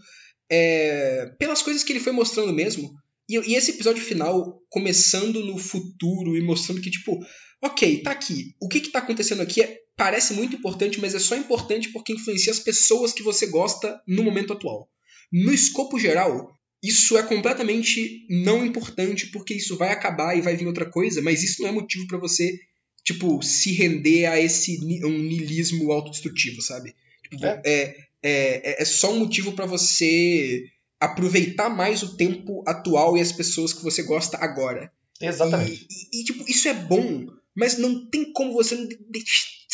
[0.50, 2.92] é, pelas coisas que ele foi mostrando mesmo.
[3.28, 7.18] E, e esse episódio final, começando no futuro e mostrando que, tipo,
[7.62, 8.54] ok, tá aqui.
[8.60, 12.12] O que que tá acontecendo aqui é, parece muito importante, mas é só importante porque
[12.12, 14.88] influencia as pessoas que você gosta no momento atual.
[15.32, 16.50] No escopo geral,
[16.82, 21.42] isso é completamente não importante porque isso vai acabar e vai vir outra coisa, mas
[21.42, 22.58] isso não é motivo para você,
[23.04, 26.94] tipo, se render a esse um niilismo autodestrutivo, sabe?
[27.30, 27.62] Tipo, É.
[27.64, 30.64] é, é, é só um motivo para você
[31.00, 34.92] aproveitar mais o tempo atual e as pessoas que você gosta agora.
[35.20, 35.86] Exatamente.
[35.90, 38.76] E, e- e, tipo, isso é bom, mas não tem como você.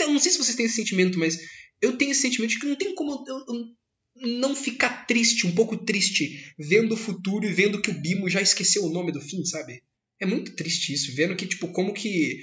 [0.00, 1.38] não sei se vocês têm esse sentimento, mas
[1.80, 3.64] eu tenho esse sentimento de que não tem como eu, eu
[4.20, 8.40] não ficar triste, um pouco triste, vendo o futuro e vendo que o Bimo já
[8.42, 9.82] esqueceu o nome do fim, sabe?
[10.20, 12.40] É muito triste isso, vendo que, tipo, como que.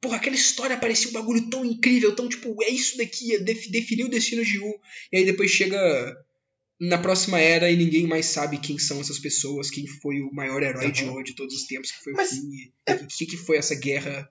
[0.00, 3.68] Porra, aquela história parecia um bagulho tão incrível, tão, tipo, é isso daqui, é def-
[3.70, 4.74] definir o destino de U.
[5.12, 5.78] E aí depois chega
[6.80, 10.62] na próxima era e ninguém mais sabe quem são essas pessoas, quem foi o maior
[10.62, 11.12] herói de Uhum.
[11.14, 12.48] hoje de todos os tempos, que foi Mas- o fim,
[12.88, 14.26] e o que, que foi essa guerra,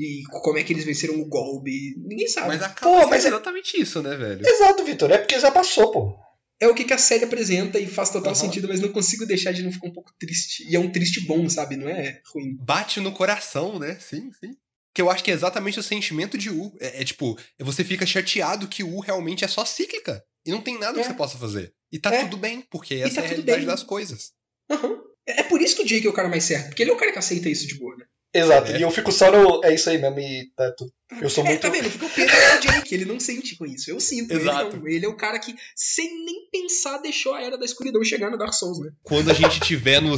[0.00, 1.94] e como é que eles venceram o golpe.
[1.98, 2.48] Ninguém sabe.
[2.48, 4.46] Mas acaba Pô, sendo mas é- exatamente isso, né, velho?
[4.46, 5.10] Exato, Vitor.
[5.10, 6.16] É porque já passou, pô.
[6.62, 8.38] É o que, que a série apresenta e faz total Uhum.
[8.38, 10.68] sentido, mas não consigo deixar de não ficar um pouco triste.
[10.68, 11.76] E é um triste bom, sabe?
[11.76, 12.56] Não é ruim.
[12.60, 13.96] Bate no coração, né?
[13.98, 14.52] Sim, sim.
[14.94, 16.76] Que eu acho que é exatamente o sentimento de U.
[16.80, 20.22] É, é tipo, você fica chateado que U realmente é só cíclica.
[20.44, 21.02] E não tem nada É.
[21.02, 21.72] que você possa fazer.
[21.92, 22.20] E tá É.
[22.24, 23.66] tudo bem, porque essa tá é a realidade bem.
[23.66, 24.32] das coisas.
[24.70, 24.98] Aham.
[25.26, 26.94] É é por isso que o Jake é o cara mais certo, porque ele é
[26.94, 28.04] o cara que aceita isso de boa, né?
[28.32, 28.72] Exato.
[28.72, 28.78] É.
[28.78, 29.64] E eu fico só no.
[29.64, 30.18] É isso aí mesmo.
[30.20, 30.92] E tá tudo.
[31.20, 31.60] Eu sou É, muito.
[31.60, 31.90] tá vendo?
[31.90, 33.90] Porque o Pedro é o Jake, ele não sente com isso.
[33.90, 34.30] Eu sinto.
[34.30, 34.76] Ele Exato.
[34.76, 34.86] não.
[34.86, 38.38] Ele, é o cara que, sem nem pensar, deixou a Era da Escuridão chegar no
[38.38, 38.90] Dark Souls, né?
[39.02, 40.10] Quando a gente tiver no,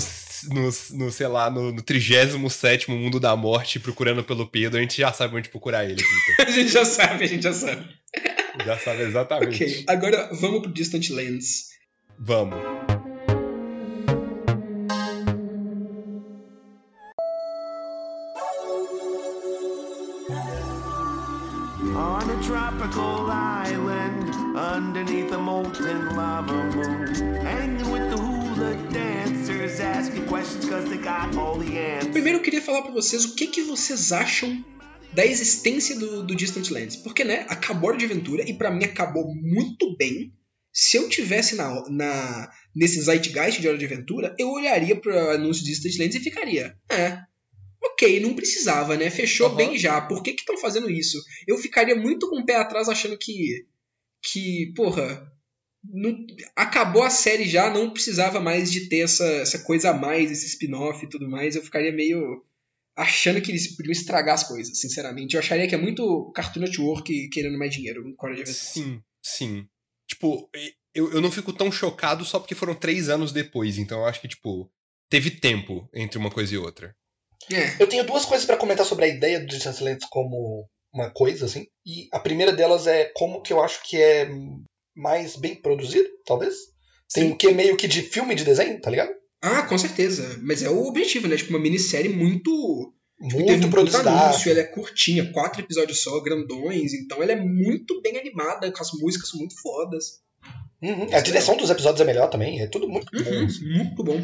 [0.50, 4.98] no, no sei lá, no, no 37 Mundo da Morte procurando pelo Pedro, a gente
[4.98, 6.46] já sabe onde procurar ele, Vitor.
[6.46, 7.88] A gente já sabe, a gente já sabe.
[8.66, 9.64] Já sabe exatamente.
[9.64, 11.68] Ok, agora vamos pro Distant Lands.
[12.18, 12.58] Vamos.
[22.82, 27.06] Tropical island, underneath a molten lava moon,
[27.36, 32.12] hanging with the hula dancers, asking questions cause they got all the answers.
[32.12, 34.64] Primeiro eu queria falar pra vocês o que, que vocês acham
[35.12, 36.96] da existência do, do Distant Lands.
[36.96, 40.32] Porque, né, acabou de aventura e pra mim acabou muito bem.
[40.72, 45.62] Se eu tivesse na, na, nesse Zeitgeist de Hora de Aventura, eu olharia pro anúncio
[45.64, 46.74] de Distant Lands e ficaria.
[46.90, 47.18] É.
[47.84, 49.10] Ok, não precisava, né?
[49.10, 49.56] Fechou Uhum.
[49.56, 50.00] bem já.
[50.00, 51.20] Por que estão fazendo isso?
[51.46, 53.66] Eu ficaria muito com o pé atrás achando que.
[54.24, 55.30] Que, porra.
[55.84, 56.24] não-
[56.54, 60.46] acabou a série já, não precisava mais de ter essa, essa coisa a mais, esse
[60.46, 61.56] spin-off e tudo mais.
[61.56, 62.44] Eu ficaria meio
[62.96, 65.34] achando que eles podiam estragar as coisas, sinceramente.
[65.34, 68.04] Eu acharia que é muito Cartoon Network querendo mais dinheiro.
[68.54, 69.66] Sim, sim.
[70.08, 70.48] Tipo,
[70.94, 73.76] eu, eu não fico tão chocado só porque foram três anos depois.
[73.76, 74.70] Então eu acho que, tipo,
[75.10, 76.94] teve tempo entre uma coisa e outra.
[77.50, 77.82] É.
[77.82, 81.66] Eu tenho duas coisas pra comentar sobre a ideia do Distance como uma coisa, assim.
[81.86, 84.28] E a primeira delas é como que eu acho que é
[84.94, 86.54] mais bem produzido, talvez.
[87.12, 87.32] Tem Sim.
[87.32, 89.12] o que meio que de filme de desenho, tá ligado?
[89.42, 90.38] Ah, com certeza.
[90.42, 91.36] Mas é o objetivo, né?
[91.36, 92.94] Tipo, uma minissérie muito.
[93.20, 94.10] Teve Muito um produzida.
[94.10, 98.82] anúncio, ela é curtinha, quatro episódios só, grandões, então ela é muito bem animada, com
[98.82, 100.20] as músicas são muito fodas.
[100.82, 101.06] Uhum.
[101.12, 103.30] A direção dos episódios é melhor também, é tudo muito bom.
[103.30, 103.64] Uhum, assim.
[103.64, 104.20] muito bom.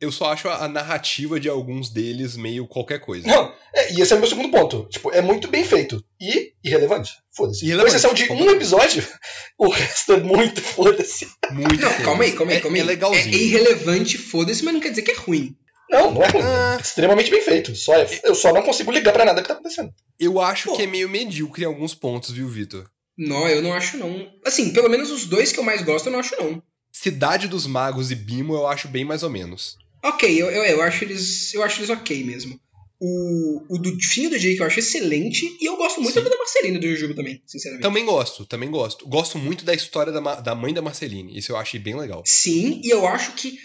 [0.00, 3.28] Eu só acho a, a narrativa de alguns deles meio qualquer coisa.
[3.28, 4.86] Não, é, e esse é o meu segundo ponto.
[4.90, 6.02] Tipo, é muito bem feito.
[6.18, 7.12] E irrelevante.
[7.36, 7.60] Foda-se.
[7.60, 9.06] Com Irrelevante, exceção de um episódio,
[9.58, 11.28] o resto é muito foda-se.
[11.50, 12.04] Muito Não, foda.
[12.04, 12.80] calma aí, calma aí, É- calma aí.
[12.80, 13.34] É legalzinho.
[13.34, 15.54] É irrelevante, foda-se, mas não quer dizer que é ruim.
[15.90, 16.42] Não, não é ruim.
[16.44, 16.76] Ah.
[16.78, 17.74] É extremamente bem feito.
[17.76, 19.92] Só é- eu só não consigo ligar pra nada que tá acontecendo.
[20.18, 20.76] Eu acho Pô.
[20.76, 22.88] que é meio medíocre em alguns pontos, viu, Vitor?
[23.18, 24.26] Não, eu não acho não.
[24.46, 26.62] Assim, pelo menos os dois que eu mais gosto, eu não acho não.
[26.90, 29.76] Cidade dos Magos e Bimo eu acho bem mais ou menos.
[30.02, 31.52] Ok, eu, eu, eu acho eles.
[31.54, 32.58] Eu acho eles ok mesmo.
[33.02, 36.28] O, o do fim do Jake eu acho excelente e eu gosto muito Sim.
[36.28, 37.82] da Marcelina do Jujuba também, sinceramente.
[37.82, 39.08] Também gosto, também gosto.
[39.08, 41.36] Gosto muito da história da, da mãe da Marceline.
[41.36, 42.22] Isso eu achei bem legal.
[42.26, 43.58] Sim, e eu acho que,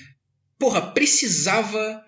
[0.57, 2.01] porra, precisava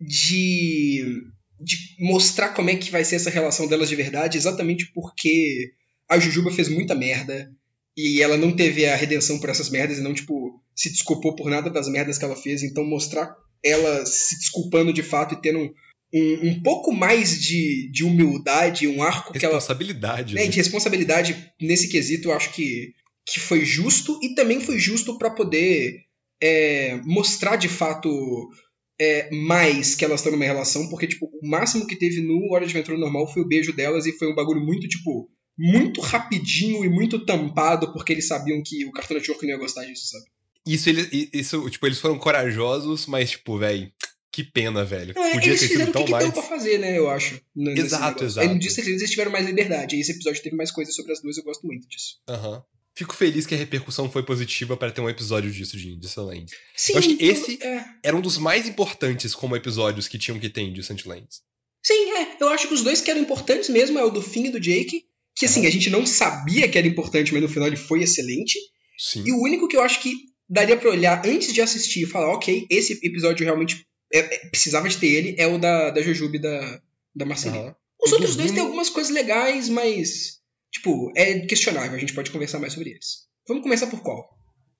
[0.00, 1.24] de,
[1.58, 5.72] de mostrar como é que vai ser essa relação delas de verdade, exatamente porque
[6.08, 7.50] a Jujuba fez muita merda
[7.96, 11.50] e ela não teve a redenção por essas merdas e não, tipo, se desculpou por
[11.50, 12.62] nada das merdas que ela fez.
[12.62, 13.34] Então, mostrar
[13.64, 15.72] ela se desculpando de fato e tendo um,
[16.12, 20.34] um, um pouco mais de, de humildade, um arco que ela Responsabilidade.
[20.34, 20.48] né, né?
[20.48, 22.92] de responsabilidade nesse quesito, eu acho que,
[23.26, 26.04] que foi justo e também foi justo para poder
[26.42, 28.10] é, mostrar de fato
[29.00, 32.66] é, mais que elas estão numa relação, porque tipo, o máximo que teve no Hora
[32.66, 36.84] de Aventura Normal foi o beijo delas e foi um bagulho muito, tipo, muito rapidinho
[36.84, 40.24] e muito tampado, porque eles sabiam que o Cartoon Network não ia gostar disso, sabe?
[40.66, 43.90] Isso, eles, isso, tipo, eles foram corajosos, mas, tipo, velho,
[44.32, 45.10] Que pena, velho.
[45.18, 46.24] É, Podia eles ter sido tão que, que mais.
[46.24, 47.34] deu pra fazer, né, eu acho.
[47.56, 48.48] n- nesse Exato, exato.
[48.48, 49.96] No Distance Lands eles tiveram mais liberdade.
[49.96, 52.16] E esse episódio teve mais coisas sobre as duas, eu gosto muito disso.
[52.28, 52.62] Aham.
[52.94, 56.46] Fico feliz que a repercussão foi positiva para ter um episódio disso de Disneyland.
[56.76, 57.84] Sim, acho que esse- É.
[58.04, 61.26] Era um dos mais importantes como episódios que tinham que ter em Disneyland.
[61.82, 62.36] Sim, é.
[62.40, 64.60] Eu acho que os dois que eram importantes mesmo é o do Finn e do
[64.60, 65.04] Jake.
[65.34, 68.58] Que assim, a gente não sabia que era importante, mas no final ele foi excelente.
[68.98, 69.24] Sim.
[69.26, 70.12] E o único que eu acho que
[70.50, 74.88] daria pra olhar antes de assistir e falar, ok, esse episódio realmente é- é- precisava
[74.88, 76.80] de ter ele, é o da, da Jujube da,
[77.14, 77.58] da Marceline.
[77.68, 77.76] Aham.
[78.02, 80.40] Os outros do dois têm algumas coisas legais, mas.
[80.72, 83.26] Tipo, é questionável, a gente pode conversar mais sobre eles.
[83.46, 84.28] Vamos começar por qual?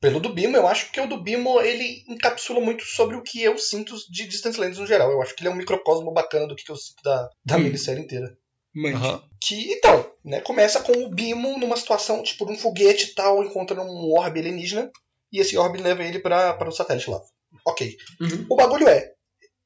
[0.00, 3.42] Pelo do Bimo, eu acho que o do Bimo ele encapsula muito sobre o que
[3.42, 5.10] eu sinto de Distance Lands no geral.
[5.10, 7.60] Eu acho que ele é um microcosmo bacana do que eu sinto da, da Hum.
[7.64, 8.34] minissérie inteira.
[8.74, 8.96] Mande.
[8.96, 9.22] Aham.
[9.42, 13.82] Que, então, né, começa com o Bimo numa situação, tipo, num foguete e tal, encontra
[13.82, 14.90] um orbe alienígena,
[15.32, 17.20] e esse orbe leva ele para o satélite lá.
[17.66, 17.96] Ok.
[18.20, 18.46] Uhum.
[18.50, 19.12] O bagulho é,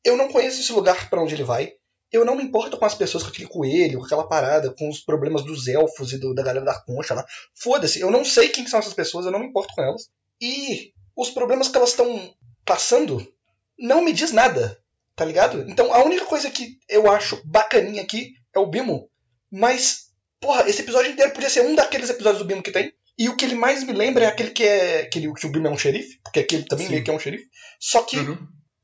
[0.04, 1.72] eu não conheço esse lugar pra onde ele vai,
[2.12, 5.00] eu não me importo com as pessoas com aquele coelho, com aquela parada, com os
[5.00, 7.24] problemas dos elfos e do- da galera da concha lá.
[7.54, 10.08] Foda-se, eu não sei quem que são essas pessoas, eu não me importo com elas.
[10.40, 12.32] E os problemas que elas estão
[12.64, 13.26] passando
[13.78, 14.80] não me diz nada,
[15.16, 15.64] tá ligado?
[15.68, 19.10] Então a única coisa que eu acho bacaninha aqui é o Bimo,
[19.50, 20.06] mas,
[20.40, 22.92] porra, esse episódio inteiro podia ser um daqueles episódios do Bimo que tem.
[23.18, 25.02] E o que ele mais me lembra é aquele que é.
[25.02, 26.92] Aquele, que o Bimo é um xerife, porque aquele também Sim.
[26.92, 27.46] meio que é um xerife.
[27.80, 28.36] Só que Uhum.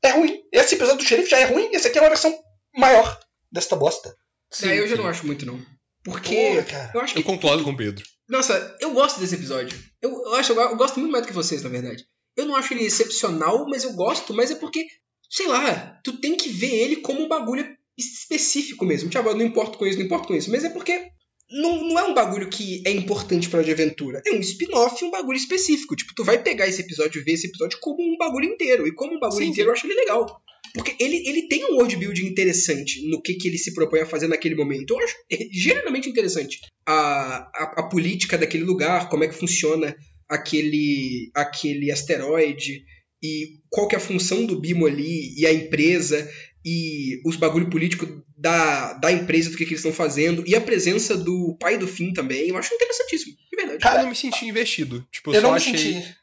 [0.03, 0.39] é ruim.
[0.51, 2.33] Esse episódio do xerife já é ruim, esse aqui é uma versão
[2.75, 3.19] maior
[3.51, 4.15] desta bosta.
[4.49, 5.01] Sim, É, eu já sim.
[5.01, 5.59] não acho muito, não.
[6.03, 6.63] Porque.
[6.65, 7.19] Porra, eu acho que.
[7.19, 8.03] Eu concordo com o Pedro.
[8.29, 9.77] Nossa, eu gosto desse episódio.
[10.01, 12.05] Eu, eu acho, eu gosto muito mais do que vocês, na verdade.
[12.37, 14.85] Eu não acho ele excepcional, mas eu gosto, mas é porque,
[15.29, 17.67] sei lá, tu tem que ver ele como um bagulho
[17.97, 19.09] específico mesmo.
[19.13, 20.49] Eu não importo com isso, não importo com isso.
[20.49, 21.09] Mas é porque
[21.51, 24.21] não, não é um bagulho que é importante pra de aventura.
[24.25, 25.95] É um spin-off, um bagulho específico.
[25.95, 28.87] Tipo, tu vai pegar esse episódio e ver esse episódio como um bagulho inteiro.
[28.87, 30.41] E como um bagulho Sim, inteiro, eu acho ele legal.
[30.73, 34.05] Porque ele, ele tem um world building interessante no que, que ele se propõe a
[34.05, 34.91] fazer naquele momento.
[34.91, 35.15] Eu acho
[35.51, 36.59] genuinamente interessante.
[36.87, 39.95] A, a, a política daquele lugar, como é que funciona
[40.29, 42.85] aquele, aquele asteroide,
[43.21, 46.29] e qual que é a função do Bimo ali, e a empresa,
[46.65, 50.61] e os bagulho político da, da empresa, do que, que eles estão fazendo, e a
[50.61, 52.47] presença do pai do Finn também.
[52.49, 53.79] Eu acho interessantíssimo, de verdade.
[53.79, 55.05] Cara, eu não me senti investido.
[55.11, 55.77] Tipo, eu, Eu só não me achei.
[55.93, 56.15] senti.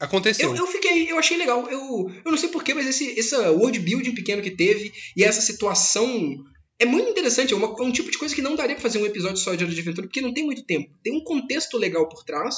[0.00, 0.50] Aconteceu.
[0.50, 1.68] Eu, eu fiquei, eu achei legal.
[1.70, 5.40] Eu, eu não sei porquê, mas esse essa world building pequeno que teve e essa
[5.40, 6.44] situação
[6.78, 7.52] é muito interessante.
[7.54, 9.54] É, uma- é um tipo de coisa que não daria pra fazer um episódio só
[9.54, 10.90] de Hora de Aventura, porque não tem muito tempo.
[11.02, 12.56] Tem um contexto legal por trás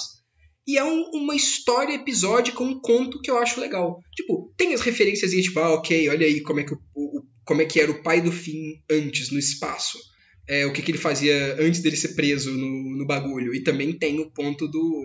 [0.66, 4.00] e é um- uma história episódica, um conto que eu acho legal.
[4.16, 7.15] Tipo, tem as referências e tipo, ah, ok, olha aí como é que, o-
[7.46, 9.98] como é que era o pai do Finn antes no espaço.
[10.48, 13.54] É, o que, que ele fazia antes dele ser preso no, no bagulho.
[13.54, 15.04] E também tem o ponto do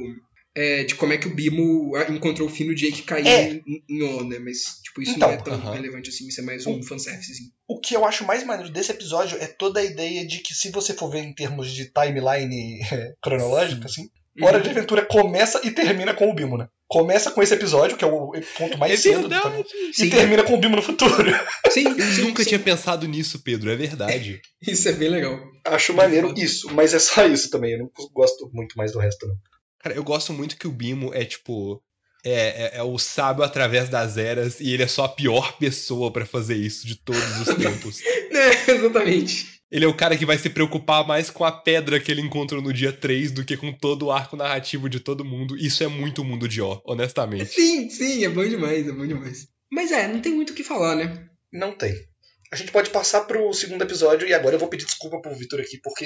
[0.53, 3.51] é, de como é que o Bimo ah, encontrou o fim do Jake cair É.
[3.65, 4.37] em, em On, né?
[4.37, 5.71] Mas, tipo, isso Então, não é tão aham.
[5.73, 7.49] relevante assim, isso é mais um fanservicezinho.
[7.67, 10.69] O que eu acho mais maneiro desse episódio é toda a ideia de que, se
[10.71, 14.09] você for ver em termos de timeline eh, cronológica, assim,
[14.41, 14.63] Hora Uhum.
[14.63, 16.67] de Aventura começa e termina com o Bimo, né?
[16.91, 19.65] Começa com esse episódio, que é o ponto mais É cedo do verdade.
[19.97, 21.31] e termina com o Bimo no futuro.
[21.71, 22.49] sim, Eu sim, nunca sim.
[22.49, 23.71] tinha pensado nisso, Pedro.
[23.71, 24.41] É verdade.
[24.61, 25.39] Isso é bem legal.
[25.65, 27.71] Acho maneiro isso, mas é só isso também.
[27.73, 29.35] Eu não gosto muito mais do resto, não.
[29.79, 31.81] Cara, eu gosto muito que o Bimo é tipo.
[32.23, 36.11] É, é, é o sábio através das eras e ele é só a pior pessoa
[36.11, 37.99] pra fazer isso de todos os tempos.
[38.03, 39.60] É, exatamente.
[39.71, 42.61] Ele é o cara que vai se preocupar mais com a pedra que ele encontrou
[42.61, 45.57] no dia 3 do que com todo o arco narrativo de todo mundo.
[45.57, 47.45] Isso é muito mundo de ó, honestamente.
[47.45, 49.47] Sim, sim, é bom demais, é bom demais.
[49.71, 51.29] Mas é, não tem muito o que falar, né?
[51.53, 51.95] Não tem.
[52.51, 55.61] A gente pode passar pro segundo episódio e agora eu vou pedir desculpa pro Vitor
[55.61, 56.05] aqui, porque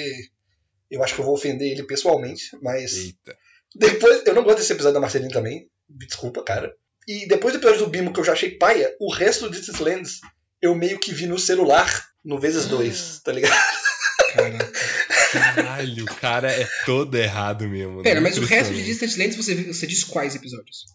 [0.91, 3.35] eu acho que eu vou ofender ele pessoalmente, mas Eita.
[3.73, 4.23] depois.
[4.27, 5.67] Eu não gosto desse episódio da Marceline também.
[5.89, 6.75] Me desculpa, cara.
[7.07, 9.81] E depois do episódio do Bimo, que eu já achei paia, o resto do Distance
[9.81, 10.19] Lands
[10.61, 11.87] eu meio que vi no celular
[12.25, 13.55] no vezes dois, tá ligado?
[14.33, 14.71] Caraca.
[15.31, 18.01] Caralho, o cara é todo errado mesmo.
[18.01, 18.29] Pera, né?
[18.29, 18.83] mas o resto de.
[18.83, 20.85] Distant Lands você, você diz quais episódios?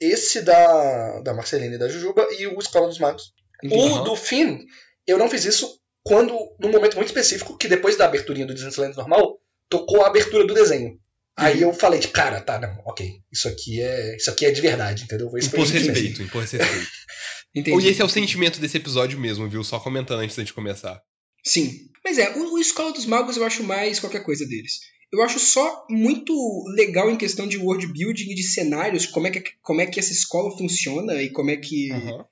[0.00, 3.32] Esse da, da Marceline e da Jujuba e o Escola dos Magos.
[3.70, 4.04] O Aham.
[4.04, 4.60] do Finn,
[5.06, 8.80] eu não fiz isso quando, num momento muito específico, que depois da aberturinha do Distance
[8.80, 9.38] Lands normal,
[9.68, 10.98] tocou a abertura do desenho.
[11.36, 13.20] Aí eu falei, tipo, cara, tá, não, ok.
[13.30, 15.28] Isso aqui é, isso aqui é de verdade, entendeu?
[15.28, 15.72] O sentimento.
[15.72, 16.86] respeito, impôs respeito.
[17.54, 17.86] Entendi.
[17.86, 19.64] E esse é o sentimento desse episódio mesmo, viu?
[19.64, 21.02] Só comentando antes da gente começar.
[21.44, 21.88] Sim.
[22.04, 24.80] Mas é, o, o Escola dos Magos eu acho mais qualquer coisa deles.
[25.12, 26.32] Eu acho só muito
[26.76, 29.98] legal em questão de world building e de cenários, como é que, como é que
[29.98, 31.90] essa escola funciona e como é que.
[31.90, 32.24] Aham.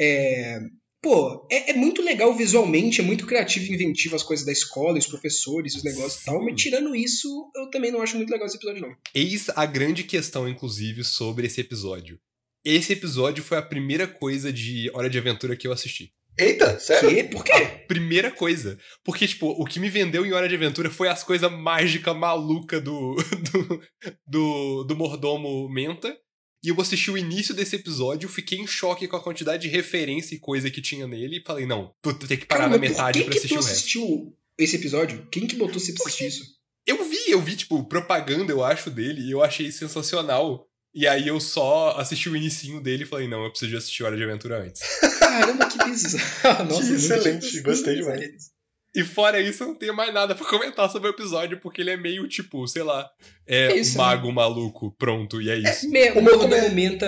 [0.00, 0.58] É,
[1.02, 4.98] pô, é, é muito legal visualmente, é muito criativo e inventivo as coisas da escola,
[4.98, 8.46] os professores, os negócios e tal, mas tirando isso, eu também não acho muito legal
[8.46, 8.96] esse episódio, não.
[9.14, 12.18] Eis a grande questão, inclusive, sobre esse episódio.
[12.64, 16.12] Esse episódio foi a primeira coisa de Hora de Aventura que eu assisti.
[16.38, 17.10] Eita, sério?
[17.10, 17.24] Que?
[17.24, 17.52] Por quê?
[17.52, 18.78] A primeira coisa.
[19.04, 22.80] Porque, tipo, o que me vendeu em Hora de Aventura foi as coisas mágicas maluca
[22.80, 23.16] do,
[23.52, 23.82] do,
[24.26, 26.16] do, do mordomo Menta.
[26.64, 30.36] E eu assisti o início desse episódio, fiquei em choque com a quantidade de referência
[30.36, 33.18] e coisa que tinha nele, e falei, não, tu tem que parar Caramba, na metade
[33.18, 33.72] por pra que assistir que o resto.
[33.72, 35.26] assistiu esse episódio?
[35.28, 36.44] Quem que botou você pra assistir isso?
[36.86, 40.68] Eu vi, eu vi, tipo, propaganda, eu acho, dele, e eu achei sensacional.
[40.94, 44.02] E aí eu só assisti o inicinho dele e falei, não, eu preciso de assistir
[44.04, 44.82] Hora de Aventura antes.
[45.18, 46.64] Caramba, que bizarro.
[46.68, 48.52] Nossa, muito excelente, gostei demais.
[48.94, 51.88] E fora isso, eu não tenho mais nada pra comentar sobre o episódio, porque ele
[51.92, 53.08] é meio, tipo, sei lá,
[53.46, 55.88] é, É isso, mago maluco, pronto, e é isso.
[55.88, 57.06] Me, O o meu Menta,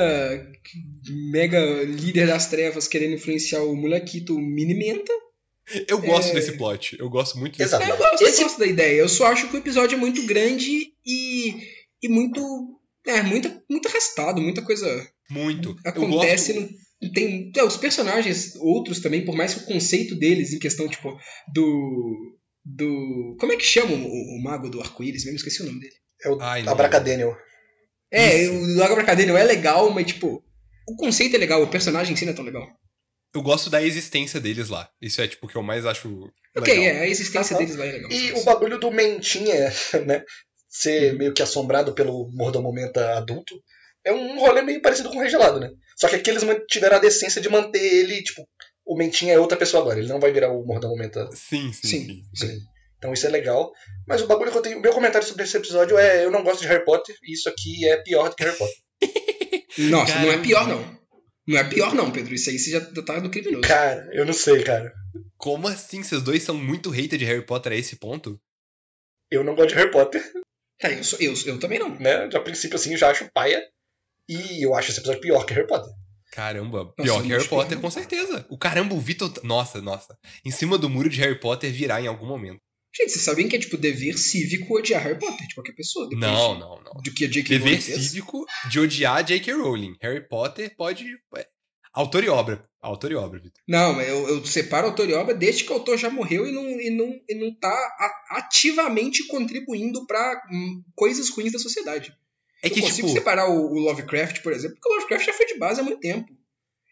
[1.31, 5.13] mega líder das trevas, querendo influenciar o molequito Mini Menta.
[5.87, 6.35] Eu gosto É.
[6.35, 7.85] desse plot, eu gosto muito desse Exato.
[7.85, 8.11] É, eu plot.
[8.19, 8.97] gosto, eu gosto da ideia.
[9.01, 11.55] Eu só acho que o episódio é muito grande e,
[12.03, 12.41] e muito.
[13.07, 14.87] É, muito, muito arrastado, muita coisa
[15.31, 15.77] Muito.
[15.85, 16.53] Eu acontece.
[16.55, 16.61] gosto...
[16.63, 20.59] Não, não tem, é, os personagens, outros também, por mais que o conceito deles, em
[20.59, 21.17] questão, tipo,
[21.53, 22.39] do.
[22.65, 23.37] Do.
[23.39, 25.25] Como é que chama o, o mago do arco-íris?
[25.25, 25.95] Mesmo esqueci o nome dele.
[26.25, 26.67] É o Ai.
[26.67, 27.37] Abracadaniel.
[28.11, 28.53] É, Isso.
[28.53, 30.43] o Lago Abracadabra é legal, mas, tipo,
[30.89, 32.67] o conceito é legal, o personagem em si não é tão legal.
[33.35, 34.89] Eu gosto da existência deles lá.
[35.03, 36.97] Isso é, tipo, o que eu mais acho Ok, legal.
[36.97, 38.11] é, a existência deles lá é legal.
[38.13, 39.73] E o bagulho do Mentinha,
[40.07, 40.23] né?
[40.77, 41.19] Ser Uhum.
[41.19, 43.55] meio que assombrado pelo mordomo Menta adulto.
[44.05, 45.71] É um rolê meio parecido com o Regelado, né?
[45.97, 48.47] Só que aqui eles tiveram a decência de manter ele, tipo,
[48.85, 49.99] o Mentinha é outra pessoa agora.
[50.01, 52.07] Ele não vai virar o mordomo Menta Sim, sim, Sim.
[52.07, 52.23] sim.
[52.49, 52.59] Sim.
[52.99, 53.71] Então isso é legal.
[54.07, 54.81] Mas o bagulho que eu tenho.
[54.81, 57.87] Meu comentário sobre esse episódio é: eu não gosto de Harry Potter e isso aqui
[57.87, 58.77] é pior do que Harry Potter.
[59.91, 60.43] Nossa, não é Caramba.
[60.43, 60.99] pior, não.
[61.47, 62.35] Não é pior, não, Pedro.
[62.35, 63.63] Isso aí você já tá no criminoso.
[63.63, 64.93] Cara, eu não sei, cara.
[65.37, 66.03] Como assim?
[66.03, 68.41] Vocês dois são muito hater de Harry Potter a esse ponto?
[69.31, 70.23] Eu não gosto de Harry Potter,
[70.79, 71.89] Tá, eu, sou, eu, eu também não.
[71.99, 72.29] né?
[72.35, 73.63] A princípio, assim, eu já acho paia.
[74.29, 75.93] E eu acho esse episódio pior que Harry Potter.
[76.33, 77.83] Caramba, pior que Harry Potter, pior.
[77.83, 78.47] com certeza.
[78.49, 79.33] O caramba, o Vitor.
[79.45, 80.19] Nossa, nossa.
[80.45, 82.61] Em cima do muro de Harry Potter virá em algum momento.
[82.97, 86.09] Gente, vocês sabem que é, tipo, dever cívico odiar Harry Potter de qualquer pessoa.
[86.13, 86.93] Não, não, não.
[87.03, 87.49] Do que a J.K.
[87.59, 89.53] Dever Rowling cívico de odiar J.K.
[89.53, 89.97] Rowling.
[90.01, 91.05] Harry Potter pode.
[91.95, 92.69] Autor e obra.
[92.83, 93.63] Autor e obra, Vitor.
[93.67, 96.53] Não, mas eu, eu separo autor e obra desde que o autor já morreu e
[96.53, 97.97] não, e não, e não tá
[98.31, 102.15] ativamente contribuindo pra hum, coisas ruins da sociedade.
[102.63, 103.19] É que, eu consigo tipo.
[103.19, 106.01] separar o, o Lovecraft, por exemplo, porque o Lovecraft já foi de base há muito
[106.01, 106.31] tempo.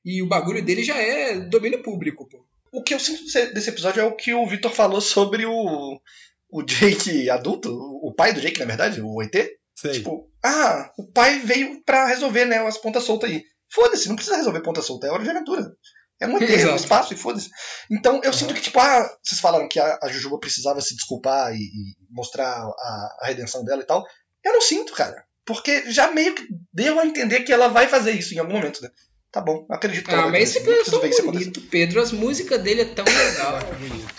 [0.04, 2.44] E o bagulho dele já é domínio público, pô.
[2.72, 6.00] O que eu sinto desse, episódio é o que o Victor falou sobre o.
[6.48, 9.34] O Jake adulto, o pai do Jake, na verdade, o ET.
[9.74, 9.92] Sei.
[9.92, 13.42] Tipo, ah, o pai veio pra resolver, né, as pontas soltas aí.
[13.74, 15.72] Foda-se, não precisa resolver ponta solta, é hora de aventura.
[16.20, 16.76] É um ET, é um Exato.
[16.76, 17.48] espaço e foda-se.
[17.90, 21.52] Então eu sinto que, tipo, ah, vocês falaram que a, a Jujuba precisava se desculpar
[21.54, 24.04] e, e mostrar a, a redenção dela e tal.
[24.44, 25.24] Eu não sinto, cara.
[25.44, 28.80] Porque já meio que deu a entender que ela vai fazer isso em algum momento,
[28.82, 28.90] né?
[29.32, 30.90] Tá bom, acredito que ela Ah, vai mas esse fazer isso.
[30.92, 32.00] Não episódio é tão bonito, Pedro.
[32.02, 33.58] As músicas dele é tão legal.
[33.64, 34.14] bonito.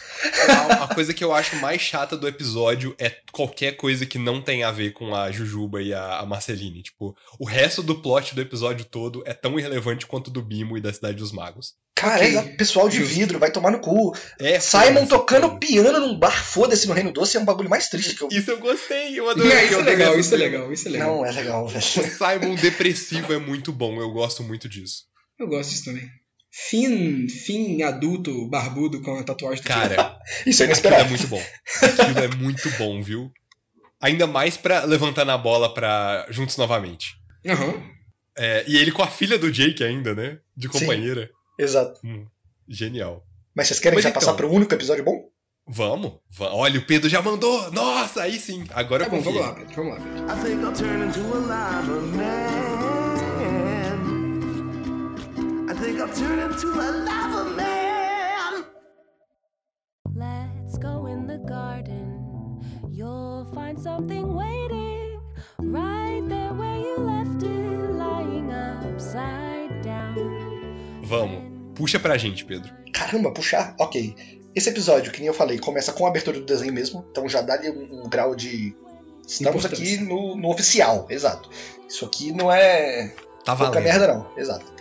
[0.50, 4.42] A, a coisa que eu acho mais chata do episódio é qualquer coisa que não
[4.42, 6.84] tem a ver com a Jujuba e a, a Marceline.
[6.84, 10.78] Tipo, o resto do plot do episódio todo é tão irrelevante quanto o do Bimo
[10.78, 11.74] e da Cidade dos Magos.
[11.96, 12.28] Cara, Ok.
[12.28, 14.14] exato, pessoal de vidro, vai tomar no cu.
[14.40, 18.16] É, Simon tocando piano num bar, foda-se, no Reino Doce, é um bagulho mais triste
[18.16, 18.28] que eu.
[18.30, 19.52] Isso eu gostei, eu adorei.
[19.54, 21.16] aí, isso eu é legal, isso é legal, isso é legal.
[21.18, 21.80] Não, é legal, velho.
[21.80, 25.04] O Simon depressivo é muito bom, eu gosto muito disso.
[25.40, 26.10] Eu gosto disso também.
[26.56, 31.10] Finn, Finn adulto, barbudo com a tatuagem do Cara, Isso é aquilo é inesperado.
[31.10, 31.42] muito bom.
[31.82, 33.32] Aquilo é muito bom, viu?
[34.00, 37.16] Ainda mais pra levantar na bola pra Juntos Novamente.
[37.48, 37.82] Aham.
[38.38, 40.38] É, e ele com a filha do Jake ainda, né?
[40.56, 40.80] De Sim.
[40.80, 41.30] companheira.
[41.58, 42.00] Exato.
[42.04, 42.26] Hum,
[42.70, 43.26] genial.
[43.56, 44.20] Mas vocês querem Mas já então.
[44.22, 45.28] passar pro único episódio bom?
[45.68, 47.72] Vamos, va- olha, o Pedro já mandou.
[47.72, 48.66] Nossa, aí sim.
[48.72, 50.26] Agora Tá eu bom, vamos lá, Pedro, vamos lá, Pedro.
[50.26, 52.63] I think I'll turn into a lava man.
[55.84, 58.64] Think I'll turn into a lava man.
[60.16, 62.62] Let's go in the garden.
[62.90, 65.20] You'll find something waiting
[65.60, 71.02] right there where you left it, lying upside down.
[71.04, 71.52] Vamos.
[71.76, 72.72] Puxa pra gente, Pedro.
[72.94, 73.76] Caramba, puxar?
[73.80, 74.16] Ok.
[74.56, 77.42] Esse episódio, que nem eu falei, começa com a abertura do desenho mesmo, então já
[77.42, 78.74] dá-lhe um, um grau de.
[79.28, 81.50] Estamos aqui no, no oficial, exato.
[81.90, 83.08] Isso aqui não é
[83.44, 83.84] Tá pouca valendo.
[83.84, 84.72] merda, não, exato.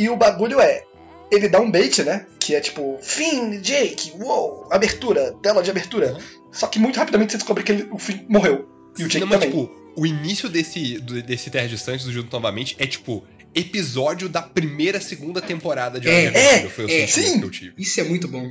[0.00, 0.82] E o bagulho é.
[1.30, 2.26] Ele dá um bait, né?
[2.40, 6.16] Que é tipo, Finn, Jake, uou, abertura, tela de abertura.
[6.50, 8.68] Só que muito rapidamente você descobre que ele- o Finn morreu.
[8.98, 9.50] E o Jake Não, mas, também.
[9.50, 13.24] tipo, o início desse, desse Terra Distante do Junto Novamente é, tipo,
[13.54, 16.40] episódio da primeira, segunda temporada de É, Aventura.
[16.42, 17.06] é, Foi o é.
[17.06, 17.38] Sim.
[17.40, 17.74] que eu tive.
[17.78, 18.48] Isso é muito bom.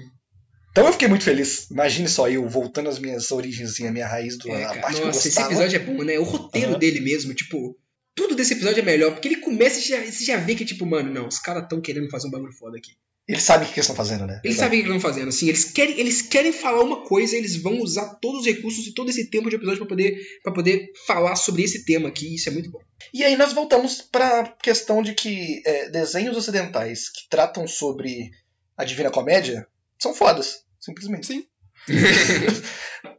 [0.71, 1.69] Então eu fiquei muito feliz.
[1.71, 4.95] Imagine só eu voltando às minhas origens, assim, a minha raiz, do, É, a parte
[4.97, 5.47] que eu Nossa, esse gostava.
[5.53, 6.17] episódio é bom, né?
[6.19, 6.79] O roteiro Aham.
[6.79, 7.75] dele mesmo, tipo,
[8.15, 10.85] tudo desse episódio é melhor, porque ele começa e já, você já vê que, tipo,
[10.85, 12.91] mano, não, os caras tão querendo fazer um bagulho foda aqui.
[13.27, 14.41] Eles sabem o que eles estão fazendo, né?
[14.43, 14.65] Eles Exato.
[14.65, 17.55] sabem o que eles estão fazendo, assim, eles querem, eles querem falar uma coisa, eles
[17.61, 20.91] vão usar todos os recursos e todo esse tempo de episódio pra poder, pra poder
[21.05, 22.81] falar sobre esse tema aqui, isso é muito bom.
[23.13, 28.31] E aí nós voltamos pra questão de que é, desenhos ocidentais que tratam sobre
[28.75, 29.67] a Divina Comédia
[29.99, 31.27] são fodas, simplesmente.
[31.27, 31.45] Sim.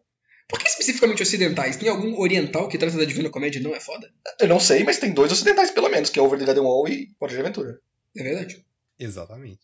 [0.51, 1.77] Por que especificamente ocidentais?
[1.77, 4.13] Tem algum oriental que trata da Divina Comédia e não é foda?
[4.41, 6.89] Eu não sei, mas tem dois ocidentais pelo menos, que é Over the Garden Wall
[6.89, 7.81] e Hora de Aventura.
[8.17, 8.67] É verdade.
[8.99, 9.61] Exatamente.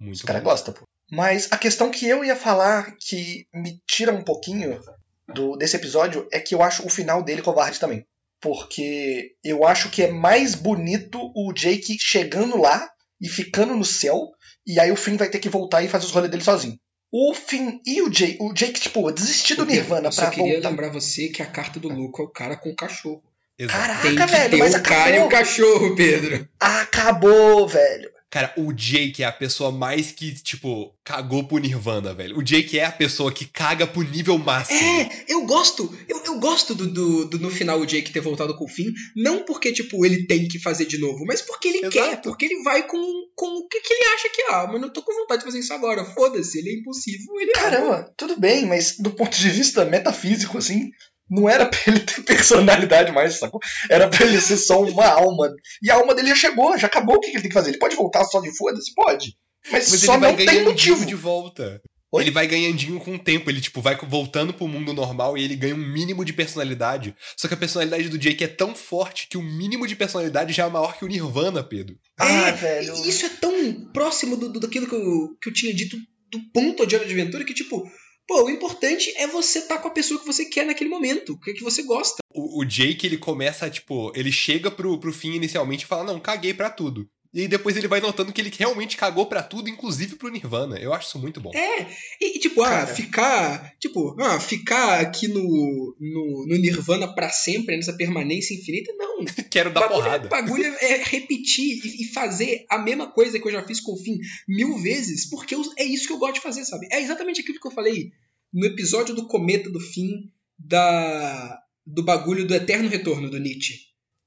[0.00, 0.88] Muito Os caras gostam, pô.
[1.10, 4.80] Mas a questão que eu ia falar que me tira um pouquinho
[5.28, 8.06] do, desse episódio é que eu acho o final dele covarde também.
[8.40, 12.90] Porque eu acho que é mais bonito o Jake chegando lá
[13.20, 14.32] e ficando no céu,
[14.66, 16.78] e aí o Finn vai ter que voltar e fazer os rolês dele sozinho.
[17.16, 20.54] O Finn e o Jake, o Jake, tipo, desistir do Nirvana Eu só pra queria
[20.54, 20.68] voltar.
[20.70, 23.22] lembrar você que a carta do Luke é o cara com o cachorro.
[23.56, 23.78] Exato.
[23.78, 25.26] Caraca, Tem que velho, ter mas o cara e acabou.
[25.26, 26.48] o cachorro, Pedro.
[26.58, 28.10] Acabou, velho.
[28.34, 32.36] Cara, o Jake é a pessoa mais que, tipo, cagou pro Nirvana, velho.
[32.36, 34.76] O Jake é a pessoa que caga pro nível máximo.
[34.76, 38.56] É, eu gosto, eu, eu gosto do, do, do, no final o Jake ter voltado
[38.56, 41.86] com o fim, não porque, tipo, ele tem que fazer de novo, mas porque ele
[41.86, 41.92] Exato.
[41.92, 42.98] quer, porque ele vai com,
[43.36, 44.46] com o que, que ele acha que é.
[44.50, 47.52] Ah, mas eu tô com vontade de fazer isso agora, foda-se, ele é impossível, ele
[47.52, 47.54] é.
[47.54, 50.90] Caramba, tudo bem, mas do ponto de vista metafísico, assim,
[51.30, 53.60] não era pra ele ter personalidade mais, sacou?
[53.90, 55.50] Era pra ele ser só uma alma.
[55.82, 57.16] E a alma dele já chegou, já acabou.
[57.16, 57.70] O que ele tem que fazer?
[57.70, 58.92] Ele pode voltar só de foda-se?
[58.94, 59.34] Pode.
[59.72, 61.06] Mas, Mas só ele vai não tem motivo.
[61.06, 61.80] de volta.
[62.12, 62.22] Oi?
[62.22, 65.56] Ele vai ganhandinho com o tempo, ele tipo vai voltando pro mundo normal e ele
[65.56, 67.12] ganha um mínimo de personalidade.
[67.36, 70.66] Só que a personalidade do Jake é tão forte que o mínimo de personalidade já
[70.66, 71.96] é maior que o Nirvana, Pedro.
[72.20, 72.94] Ah, É, velho.
[73.04, 75.96] e Isso é tão próximo do, do- daquilo que eu, que eu tinha dito
[76.30, 77.82] do ponto de Hora de Aventura que, tipo,
[78.26, 81.54] pô, o importante é você estar com a pessoa que você quer naquele momento, que,
[81.54, 82.16] que você gosta.
[82.32, 86.20] O, o Jake, ele começa, tipo, ele chega pro, pro fim inicialmente e fala, não,
[86.20, 87.08] caguei pra tudo.
[87.34, 90.78] E aí depois ele vai notando que ele realmente cagou pra tudo, inclusive pro Nirvana.
[90.78, 91.50] Eu acho isso muito bom.
[91.52, 91.82] É,
[92.20, 93.74] e, e, tipo, ah, ficar.
[93.80, 99.24] Tipo, ah, ficar aqui no, no, no Nirvana pra sempre, nessa permanência infinita, não.
[99.50, 100.28] Quero dar bagulho, porrada.
[100.28, 103.98] bagulho é repetir e, e fazer a mesma coisa que eu já fiz com o
[103.98, 104.16] fim
[104.48, 106.86] mil vezes, porque eu- é isso que eu gosto de fazer, sabe?
[106.92, 108.12] É exatamente aquilo que eu falei
[108.52, 113.74] no episódio do Cometa do fim da do bagulho do Eterno Retorno do Nietzsche.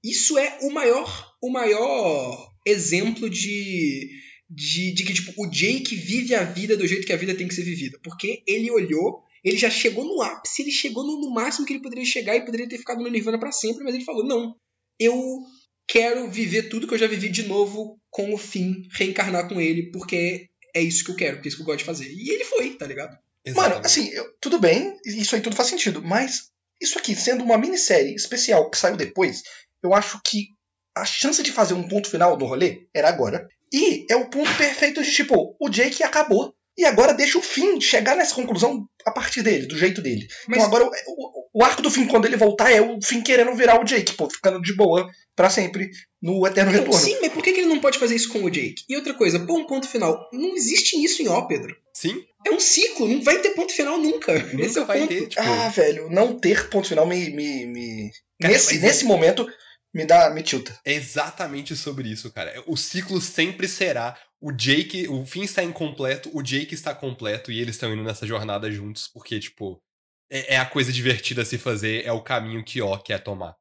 [0.04, 4.10] Isso é o maior o maior exemplo de
[4.50, 7.48] de, de que tipo, o Jake vive a vida do jeito que a vida tem
[7.50, 8.00] que ser vivida.
[8.02, 11.82] Porque ele olhou, ele já chegou no ápice, ele chegou no, no máximo que ele
[11.82, 14.56] poderia chegar e poderia ter ficado no Nirvana pra sempre, mas ele falou: não,
[15.00, 15.42] eu
[15.88, 19.92] quero viver tudo que eu já vivi de novo com o fim, reencarnar com ele,
[19.92, 22.10] porque é isso que eu quero, porque é isso que eu gosto de fazer.
[22.12, 23.12] E ele foi, tá ligado?
[23.56, 23.86] Mano, Exatamente.
[23.86, 26.50] assim, eu- tudo bem, isso aí tudo faz sentido, mas
[26.82, 29.44] isso aqui, sendo uma minissérie especial que saiu depois,
[29.84, 30.56] eu acho que
[31.02, 33.48] a chance de fazer um ponto final no rolê era agora.
[33.74, 36.54] E é o ponto perfeito de tipo, o Jake acabou.
[36.80, 40.28] E agora deixa o fim chegar nessa conclusão a partir dele, do jeito dele.
[40.48, 43.20] Mas Então agora o, o- o arco do fim, quando ele voltar, é o fim
[43.20, 45.90] querendo virar o Jake, pô, ficando de boa pra sempre
[46.22, 47.04] no Eterno Então, Retorno.
[47.04, 48.84] sim, mas por que ele não pode fazer isso com o Jake?
[48.88, 50.30] E outra coisa, pô, um ponto final.
[50.32, 51.76] Não existe isso em Ó, Pedro.
[51.96, 54.34] Sim, É um ciclo, não vai ter ponto final nunca.
[54.34, 55.10] Esse é nunca o vai ponto.
[55.10, 55.42] ter, tipo...
[55.42, 57.32] Ah, velho, não ter ponto final me.
[57.32, 59.48] me, me- Cara, nesse, nesse é- momento,
[59.94, 60.30] me dá.
[60.30, 60.78] me tilta.
[60.86, 62.64] É exatamente sobre isso, cara.
[62.66, 67.60] O ciclo sempre será o Jake, o fim está incompleto, o Jake está completo e
[67.60, 69.82] eles estão indo nessa jornada juntos, porque, tipo,
[70.30, 73.56] é, é a coisa divertida a se fazer, é o caminho que ó quer tomar.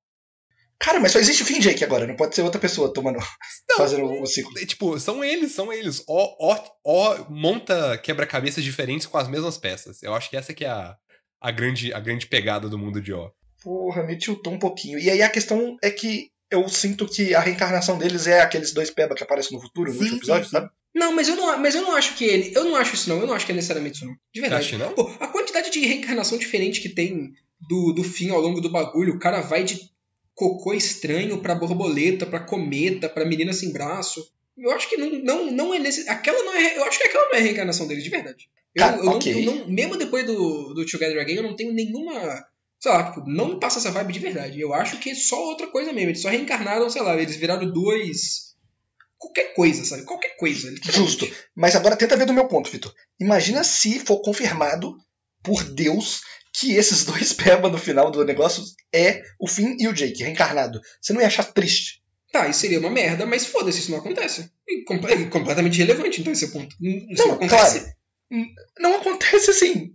[0.79, 3.19] Cara, mas só existe o fim Jake agora, não pode ser outra pessoa tomando.
[3.77, 4.59] fazendo o ciclo.
[4.59, 6.05] É, Tipo, são eles, são eles.
[6.07, 10.03] Ó, ó, ó monta quebra-cabeças diferentes com as mesmas peças.
[10.03, 10.95] Eu acho que essa que é a,
[11.41, 13.31] a, grande, a grande pegada do mundo de ó.
[13.67, 14.97] Porra, me tiltou um pouquinho.
[14.97, 18.93] E aí a questão é que eu sinto que a reencarnação deles é aqueles dois
[18.93, 20.71] peba que aparecem no futuro, no Sim, último episódio, sim, sabe?
[20.95, 22.53] Não, mas eu não, mas eu não acho que ele.
[22.55, 23.19] Eu não acho isso, não.
[23.19, 24.15] Eu não acho que é necessariamente isso, não.
[24.33, 24.79] De verdade.
[24.79, 24.93] não?
[24.95, 27.33] Pô, a quantidade de reencarnação diferente que tem
[27.69, 29.91] do, do fim ao longo do bagulho, o cara vai de
[30.33, 34.25] cocô estranho pra borboleta, pra cometa, pra menina sem braço.
[34.57, 36.09] Eu acho que não, não, não é nesse.
[36.09, 36.79] Aquela não é.
[36.79, 38.49] Eu acho que aquela não é a reencarnação dele, de verdade.
[38.73, 39.35] Eu, eu não- ok.
[39.35, 42.47] eu não, mesmo depois do, do Together Again, eu não tenho nenhuma.
[42.79, 44.61] Sei lá, tipo, não me passa essa vibe de verdade.
[44.61, 46.11] Eu acho que é só outra coisa mesmo.
[46.11, 48.55] Eles só reencarnaram, sei lá, eles viraram dois.
[49.19, 50.05] Qualquer coisa, sabe?
[50.05, 50.73] Qualquer coisa.
[50.83, 51.27] Justo.
[51.55, 52.93] Mas agora tenta ver do meu ponto, Vitor.
[53.19, 54.95] Imagina se for confirmado
[55.43, 56.21] por Deus
[56.53, 58.63] que esses dois peba no final do negócio
[58.95, 60.81] é o Finn e o Jake, reencarnado.
[61.01, 62.03] Você não ia achar triste?
[62.31, 64.51] Tá, isso seria uma merda, mas foda-se, isso não acontece.
[64.69, 66.77] É completamente irrelevante, então, esse é ponto.
[66.79, 67.81] Isso não, Não, acontece.
[67.81, 68.47] claro.
[68.79, 69.95] Não acontece assim.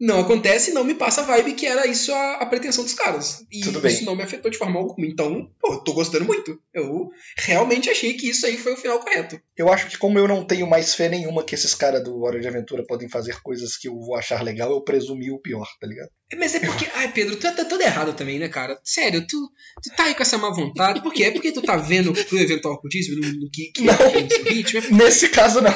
[0.00, 3.44] Não acontece, não me passa a vibe que era isso a, a pretensão dos caras.
[3.52, 3.92] E Tudo bem.
[3.92, 5.06] isso não me afetou de forma alguma.
[5.06, 6.58] Então, pô, eu tô gostando muito.
[6.72, 9.38] Eu realmente achei que isso aí foi o final correto.
[9.56, 12.40] Eu acho que como eu não tenho mais fé nenhuma que esses caras do Hora
[12.40, 15.86] de Aventura podem fazer coisas que eu vou achar legal, eu presumi o pior, tá
[15.86, 16.08] ligado?
[16.38, 16.86] Mas é porque.
[16.94, 18.80] Ai, Pedro, tu tá todo errado também, né, cara?
[18.82, 19.36] Sério, tu,
[19.82, 21.02] tu tá aí com essa má vontade.
[21.02, 21.24] Por quê?
[21.24, 23.92] É porque tu tá vendo pro eventual ocultismo no, no que, que Não.
[23.92, 24.78] é no ritmo?
[24.78, 25.74] É porque- Nesse caso, não.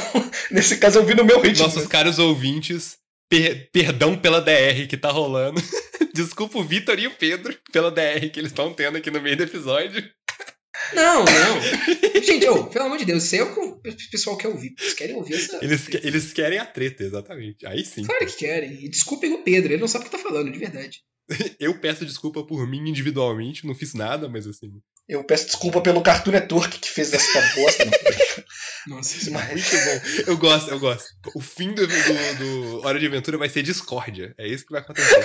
[0.50, 1.64] Nesse caso, eu vi no meu ritmo.
[1.66, 2.96] Nossos caros ouvintes,
[3.28, 5.60] per- perdão pela DR que tá rolando.
[6.14, 9.36] Desculpa o Vitor e o Pedro pela DR que eles estão tendo aqui no meio
[9.36, 10.02] do episódio.
[10.92, 12.22] Não, não.
[12.22, 13.80] Gente, ô, pelo amor de Deus, é o que o
[14.10, 14.74] pessoal quer ouvir.
[14.78, 15.58] Eles querem ouvir essa.
[15.64, 17.66] Eles, que- eles querem a treta, exatamente.
[17.66, 18.04] Aí sim.
[18.04, 18.84] Claro que querem.
[18.84, 21.00] E desculpem o Pedro, ele não sabe o que tá falando, de verdade.
[21.58, 24.70] Eu peço desculpa por mim individualmente, não fiz nada, mas assim.
[25.08, 27.84] Eu peço desculpa pelo Cartoon Network que fez essa bosta.
[28.86, 30.30] Nossa, isso Mas- Muito bom.
[30.32, 31.08] Eu gosto, eu gosto.
[31.34, 31.94] O fim do, do,
[32.38, 34.34] do Hora de Aventura vai ser discórdia.
[34.38, 35.24] É isso que vai acontecer.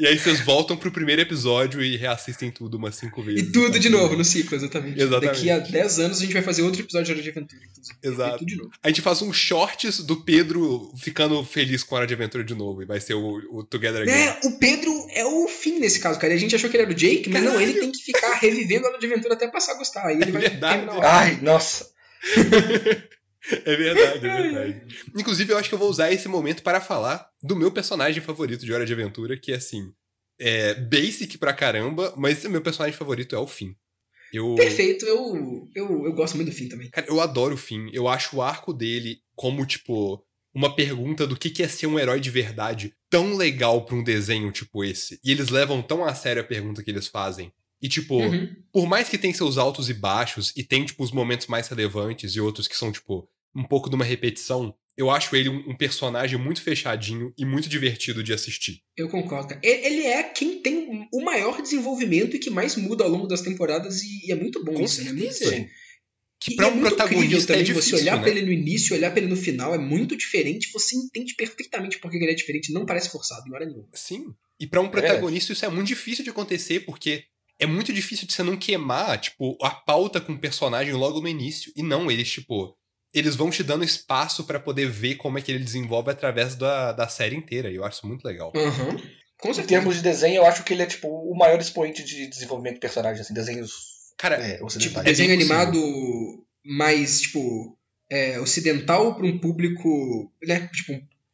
[0.00, 3.48] E aí vocês voltam pro primeiro episódio e reassistem tudo umas cinco vezes.
[3.48, 4.98] E tudo de novo no ciclo, exatamente.
[4.98, 5.44] Exatamente.
[5.44, 7.98] Daqui a 10 anos a gente vai fazer outro episódio de Hora de Aventura, inclusive.
[8.02, 8.36] Exato.
[8.36, 8.70] E tudo de novo.
[8.82, 12.54] A gente faz um shorts do Pedro ficando feliz com a Hora de Aventura de
[12.54, 12.82] novo.
[12.82, 14.12] E vai ser o, o Together Again.
[14.12, 16.32] É, o Pedro é o fim nesse caso, cara.
[16.32, 18.86] A gente achou que ele era o Jake, mas não, ele tem que ficar revivendo
[18.86, 20.06] a Hora de Aventura até passar a gostar.
[20.06, 20.86] Aí ele vai verdade.
[21.02, 21.90] Ai, nossa.
[23.64, 24.86] É verdade, é verdade.
[25.16, 28.66] Inclusive, eu acho que eu vou usar esse momento para falar do meu personagem favorito
[28.66, 29.92] de Hora de Aventura, que é assim.
[30.38, 33.72] É basic pra caramba, mas meu personagem favorito é o Finn.
[34.32, 36.90] Eu, Perfeito, eu, eu, eu gosto muito do fim também.
[36.90, 37.88] cara, eu adoro o Finn.
[37.92, 40.24] Eu acho o arco dele como, tipo,
[40.54, 44.04] uma pergunta do que que é ser um herói de verdade tão legal pra um
[44.04, 45.18] desenho tipo esse.
[45.24, 47.52] E eles levam tão a sério a pergunta que eles fazem.
[47.82, 48.54] E, tipo, Uhum.
[48.72, 52.34] por mais que tem seus altos e baixos, e tem, tipo, os momentos mais relevantes
[52.34, 55.76] e outros que são, tipo, um pouco de uma repetição, eu acho ele um, um
[55.76, 58.82] personagem muito fechadinho e muito divertido de assistir.
[58.96, 59.48] Eu concordo.
[59.48, 59.60] cara.
[59.64, 64.02] Ele é quem tem o maior desenvolvimento e que mais muda ao longo das temporadas,
[64.02, 65.10] e, e é muito bom Com isso, né?
[65.10, 65.50] Certeza.
[65.56, 65.66] bom.
[66.42, 68.22] Que E pra é um muito protagonista incrível também é difícil, você olhar né?
[68.22, 71.98] pra ele no início, olhar pra ele no final, é muito diferente, você entende perfeitamente
[71.98, 73.88] por que ele é diferente, não parece forçado em hora nenhuma.
[73.94, 74.34] Sim.
[74.58, 77.24] E pra um protagonista isso é muito difícil de acontecer, porque
[77.60, 81.28] é muito difícil de você não queimar, tipo, a pauta com o personagem logo no
[81.28, 81.72] início.
[81.76, 82.76] E não, eles, tipo,
[83.14, 86.92] eles vão te dando espaço pra poder ver como é que ele desenvolve através da,
[86.92, 87.70] da série inteira.
[87.70, 88.52] E eu acho isso muito legal.
[88.56, 88.96] Aham.
[89.38, 89.68] Com Em certeza.
[89.68, 92.80] termos de desenho, eu acho que ele é tipo o maior expoente de desenvolvimento de
[92.80, 93.72] personagem, assim, desenhos
[94.18, 95.56] Cara, é, Tipo, é desenho possível.
[95.56, 97.74] animado mais, tipo,
[98.10, 100.92] é, ocidental pra um público, né, tipo,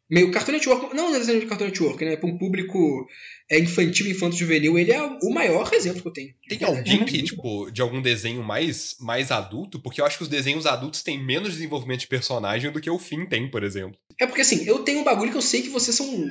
[0.09, 3.07] meio Cartoon Network, não desenho de Cartoon Network, né, pra um público
[3.51, 6.35] é, infantil, infanto-juvenil, ele é o maior exemplo que eu tenho.
[6.49, 7.43] de Tem alguém Muito, que, muito bom.
[7.65, 9.81] tipo, de algum desenho mais, mais adulto?
[9.81, 12.99] Porque eu acho que os desenhos adultos têm menos desenvolvimento de personagem do que o
[12.99, 13.99] Finn tem, por exemplo.
[14.19, 16.31] É porque, assim, eu tenho um bagulho que eu sei que vocês são,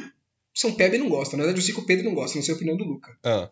[0.53, 1.38] são peba e não gostam.
[1.38, 3.18] Na verdade, eu sei que o Pedro não gosta, não sei a opinião do Luca.
[3.23, 3.49] Ah.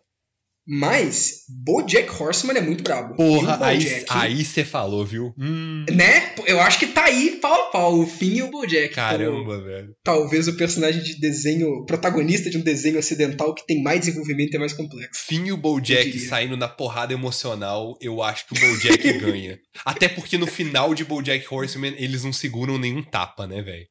[0.66, 3.14] Mas, Bojack Horseman é muito brabo.
[3.16, 5.34] Porra, Bojack, aí você falou, viu?
[5.38, 6.34] Hum, Né?
[6.46, 8.94] Eu acho que tá aí pau a pau, o Finn e o Bojack.
[8.94, 9.94] como- caramba, velho.
[10.02, 14.56] talvez o personagem de desenho, protagonista de um desenho ocidental que tem mais desenvolvimento e
[14.56, 15.22] é mais complexo.
[15.26, 19.58] Finn e o Bojack saindo na porrada emocional, eu acho que o Bojack ganha.
[19.84, 23.86] Até porque no final de Bojack Horseman, eles não seguram nenhum tapa, né, velho?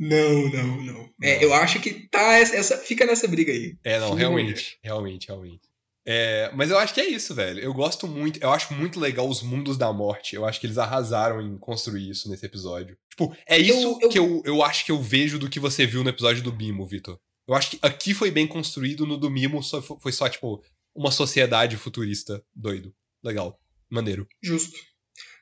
[0.00, 1.10] Não, não, não.
[1.22, 1.42] É, Não.
[1.42, 3.74] eu acho que tá essa, essa- fica nessa briga aí.
[3.84, 4.76] É, não, realmente.
[4.82, 5.60] Realmente, realmente.
[6.06, 7.60] É, mas eu acho que é isso, velho.
[7.60, 10.36] Eu gosto muito, eu acho muito legal os mundos da morte.
[10.36, 12.96] Eu acho que eles arrasaram em construir isso nesse episódio.
[13.10, 16.02] Tipo, é isso eu- que eu, eu acho que eu vejo do que você viu
[16.04, 17.18] no episódio do Bimo, Vitor.
[17.48, 20.62] Eu acho que aqui foi bem construído, no do Mimo só, fo- foi só, tipo,
[20.94, 22.94] uma sociedade futurista doido.
[23.22, 23.58] Legal.
[23.90, 24.26] Maneiro.
[24.42, 24.78] Justo.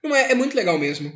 [0.03, 1.13] Não, é, é muito legal mesmo.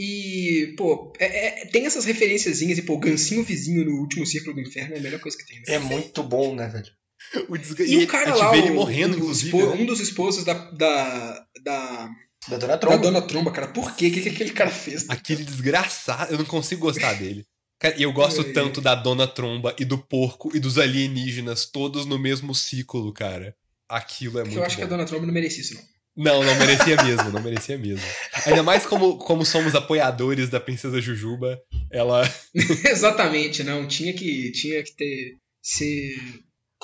[0.00, 4.54] E, pô, é- é- tem essas referenciazinhas e, pô, o Gancinho Vizinho no último Círculo
[4.54, 5.56] do Inferno é a melhor coisa que tem.
[5.58, 5.64] Né?
[5.68, 6.90] É muito bom, né, velho?
[7.48, 7.84] O desga...
[7.84, 9.56] E, o cara lá, ele o- morrendo, o inclusive.
[9.56, 9.64] né?
[9.64, 12.08] um dos esposos da, da, da,
[12.48, 12.98] Da Dona da Tromba.
[12.98, 13.68] Dona Tromba, cara.
[13.68, 14.08] Por quê?
[14.08, 15.08] O que, que aquele cara fez?
[15.08, 17.44] Aquele desgraçado, eu não consigo gostar dele.
[17.78, 21.66] Cara, e eu gosto Ai, tanto da Dona Tromba e do porco e dos alienígenas,
[21.66, 23.54] todos no mesmo ciclo, cara.
[23.88, 24.90] Aquilo é muito eu acho que a bom.
[24.90, 25.82] Dona Tromba não merecia isso, não.
[26.18, 28.02] Não, não merecia mesmo, não merecia mesmo.
[28.46, 31.60] Ainda mais como, como somos apoiadores da Princesa Jujuba,
[31.92, 32.22] ela.
[32.54, 33.86] Exatamente, não.
[33.86, 35.36] Tinha que, tinha que ter.
[35.60, 36.16] ser.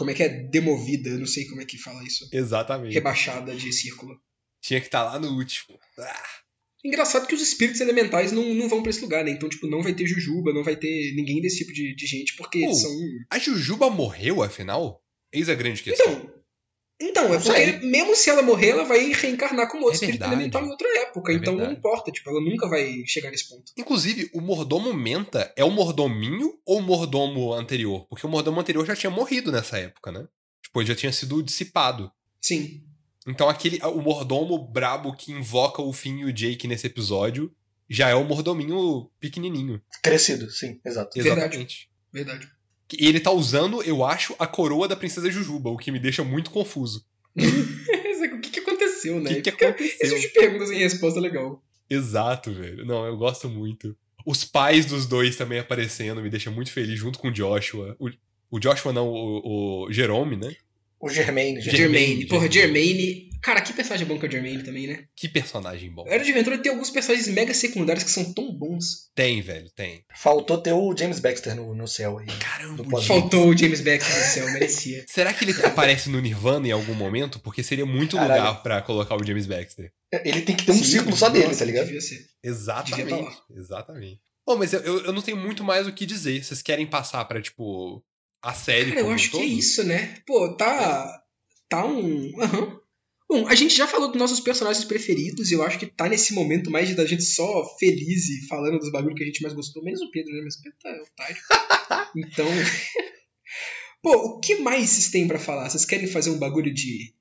[0.03, 0.29] Como é que é?
[0.29, 2.29] Demovida, eu não sei como é que fala isso.
[2.33, 2.93] Exatamente.
[2.93, 4.21] Rebaixada de círculo.
[4.61, 5.79] Tinha que estar lá no último.
[5.99, 6.23] Ah,
[6.85, 9.31] Engraçado que os espíritos elementais não, não vão pra esse lugar, né?
[9.31, 12.35] Então, tipo, não vai ter Jujuba, não vai ter ninguém desse tipo de, de gente,
[12.35, 12.91] porque Pô, são.
[13.31, 15.01] a Jujuba morreu, afinal?
[15.33, 16.13] Eis a grande questão.
[16.13, 16.42] Então,
[17.01, 17.79] Então, é Não porque sei.
[17.81, 20.35] mesmo se ela morrer, ela vai reencarnar como outro É espírito verdade.
[20.35, 21.33] elemental em outra época.
[21.33, 21.79] É então não verdade.
[21.79, 23.73] importa, tipo, ela nunca vai chegar nesse ponto.
[23.77, 28.07] Inclusive, o mordomo Menta é o mordominho ou o mordomo anterior?
[28.09, 30.29] Porque o mordomo anterior já tinha morrido nessa época, né?
[30.63, 32.11] Tipo, ele já tinha sido dissipado.
[32.41, 32.85] Sim.
[33.27, 37.53] Então aquele o mordomo brabo que invoca o Finn e o Jake nesse episódio
[37.89, 39.81] já é o mordominho pequenininho.
[40.03, 41.11] Crescido, sim, exato.
[41.15, 41.41] Verdade.
[41.41, 41.91] Exatamente.
[42.13, 42.49] Verdade.
[42.99, 46.23] E ele tá usando, eu acho, a coroa da princesa Jujuba, o que me deixa
[46.25, 47.05] muito confuso.
[47.37, 49.35] o que, que aconteceu, O né?
[49.35, 50.07] que, que Fica- aconteceu?
[50.17, 51.63] Esse tipo de perguntas em resposta é legal.
[51.89, 52.85] Exato, velho.
[52.85, 53.97] Não, eu gosto muito.
[54.25, 57.97] Os pais dos dois também aparecendo me deixa muito feliz, junto com o Joshua.
[57.99, 58.09] O,
[58.51, 60.55] o Joshua não, o, o Jerome, né?
[61.03, 61.61] O Germaine.
[61.61, 62.27] Germaine, Germaine.
[62.27, 63.33] Porra, Germaine.
[63.43, 65.05] Cara, que personagem bom que é o Germaine também, né?
[65.17, 66.05] Que personagem bom.
[66.07, 69.11] Era de Aventura tem alguns personagens mega secundários que são tão bons.
[69.13, 70.05] Tem, velho, tem.
[70.15, 72.27] Faltou ter o James Baxter no, no céu aí.
[72.39, 73.03] Caramba.
[73.03, 75.05] Faltou o James Baxter no céu, merecia.
[75.11, 77.41] Será que ele aparece no Nirvana em algum momento?
[77.41, 78.41] Porque seria muito Caralho.
[78.41, 79.91] lugar pra colocar o James Baxter.
[80.25, 81.87] Ele tem que ter um Sim, círculo só dele, tá ligado?
[81.87, 82.15] Devia ser.
[82.15, 83.11] Devia Exatamente.
[83.11, 83.43] lá.
[83.57, 84.21] Exatamente.
[84.47, 86.45] Bom, mas eu, eu, eu não tenho muito mais o que dizer.
[86.45, 88.05] Vocês querem passar pra, tipo,
[88.43, 89.51] a série Cara, eu como acho que é todo?
[89.51, 90.17] isso, né?
[90.27, 91.23] Pô, tá.
[91.69, 92.33] Tá um.
[92.41, 92.81] Aham.
[93.29, 96.35] Bom, a gente já falou dos nossos personagens preferidos e eu acho que tá nesse
[96.35, 99.55] momento mais de da gente só feliz e falando dos bagulhos que a gente mais
[99.55, 100.43] gostou, menos o Pedro, né?
[100.45, 101.37] Mas o Pedro tá otário.
[102.15, 102.47] Então.
[104.03, 105.71] Pô, o que mais vocês têm pra falar?
[105.71, 107.15] Vocês querem fazer um bagulho de.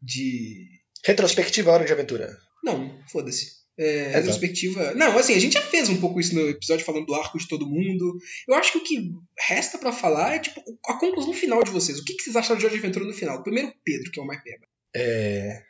[0.00, 0.68] de.
[1.04, 2.36] Retrospectiva Hora de Aventura.
[2.62, 3.55] Não, foda-se.
[3.78, 4.94] É, retrospectiva.
[4.94, 7.46] Não, assim, a gente já fez um pouco isso no episódio falando do arco de
[7.46, 8.18] todo mundo.
[8.48, 11.98] Eu acho que o que resta pra falar é, tipo, a conclusão final de vocês.
[11.98, 13.42] O que, que vocês acharam de Hora de Aventura no final?
[13.42, 14.66] Primeiro, Pedro, que é o mais peba.
[14.94, 15.62] É...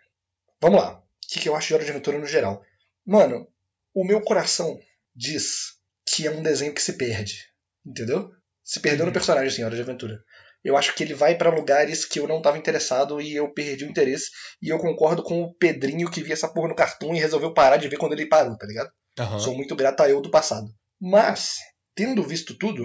[0.60, 0.98] Vamos lá.
[0.98, 2.62] O que, que eu acho de Hora de Aventura no geral?
[3.04, 3.48] Mano,
[3.92, 4.78] o meu coração
[5.14, 5.74] diz
[6.06, 7.46] que é um desenho que se perde.
[7.84, 8.30] Entendeu?
[8.62, 10.22] Se perdeu no personagem, assim, Hora de Aventura.
[10.66, 13.84] Eu acho que ele vai pra lugares que eu não tava interessado e eu perdi
[13.84, 14.32] o interesse.
[14.60, 17.76] E eu concordo com o Pedrinho que via essa porra no cartoon e resolveu parar
[17.76, 18.90] de ver quando ele parou, tá ligado?
[19.16, 19.38] Aham.
[19.38, 20.66] Sou muito grato a eu do passado.
[21.00, 21.54] Mas,
[21.94, 22.84] tendo visto tudo,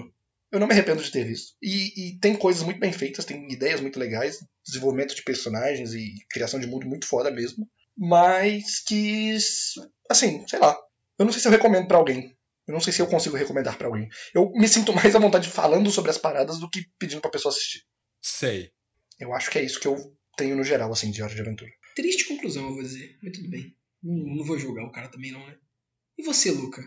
[0.52, 1.56] eu não me arrependo de ter visto.
[1.60, 6.14] E, e tem coisas muito bem feitas, tem ideias muito legais, desenvolvimento de personagens e
[6.30, 7.68] criação de mundo muito foda mesmo.
[7.98, 9.36] Mas que,
[10.08, 10.78] assim, sei lá.
[11.18, 12.32] Eu não sei se eu recomendo pra alguém.
[12.66, 14.08] Eu não sei se eu consigo recomendar pra alguém.
[14.34, 17.52] Eu me sinto mais à vontade falando sobre as paradas do que pedindo pra pessoa
[17.52, 17.82] assistir.
[18.20, 18.70] Sei.
[19.18, 21.70] Eu acho que é isso que eu tenho no geral, assim, de Hora de Aventura.
[21.94, 23.18] Triste conclusão, eu vou dizer.
[23.22, 23.76] Mas tudo bem.
[24.02, 25.56] Não, não vou julgar o cara também, não, né?
[26.18, 26.82] E você, Luca?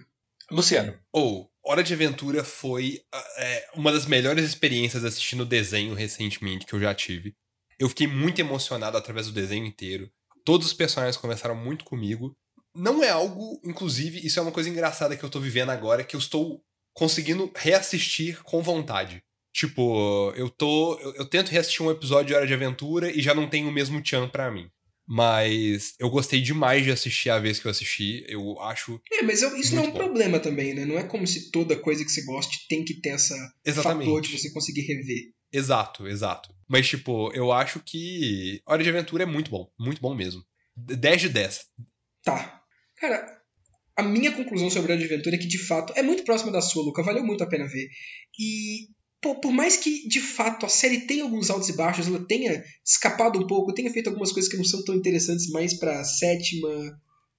[0.52, 0.97] Luciano.
[1.11, 6.73] Ou, Hora de Aventura foi ah, é, uma das melhores experiências assistindo desenho recentemente que
[6.73, 7.35] eu já tive.
[7.80, 10.10] Eu fiquei muito emocionado através do desenho inteiro.
[10.43, 12.38] Todos os personagens conversaram muito comigo.
[12.76, 16.15] Não é algo, inclusive, isso é uma coisa engraçada que eu tô vivendo agora, que
[16.15, 16.61] eu estou
[16.93, 19.23] conseguindo reassistir com vontade.
[19.53, 20.99] Tipo, eu tô.
[20.99, 23.72] Eu, eu tento reassistir um episódio de Hora de Aventura e já não tem o
[23.72, 24.69] mesmo tchan pra mim.
[25.07, 28.26] Mas eu gostei demais de assistir a vez que eu assisti.
[28.27, 28.99] Eu acho.
[29.14, 29.97] É, mas eu- isso não é um bom.
[29.97, 30.84] problema também, né?
[30.84, 34.07] Não é como se toda coisa que você goste tem que ter essa Exatamente.
[34.07, 35.31] fator de você conseguir rever.
[35.53, 36.49] Exato, exato.
[36.68, 39.69] Mas, tipo, eu acho que Hora de Aventura é muito bom.
[39.80, 40.43] Muito bom mesmo.
[40.76, 41.65] 10 de 10.
[42.23, 42.61] Tá.
[42.97, 43.26] Cara,
[43.97, 46.84] a minha conclusão sobre a Aventura é que, de fato, é muito próxima da sua,
[46.84, 47.03] Luca.
[47.03, 47.88] Valeu muito a pena ver.
[48.39, 48.88] E,
[49.22, 52.63] pô, por mais que, de fato, a série tenha alguns altos e baixos, ela tenha
[52.85, 56.69] escapado um pouco, tenha feito algumas coisas que não são tão interessantes mais pra sétima,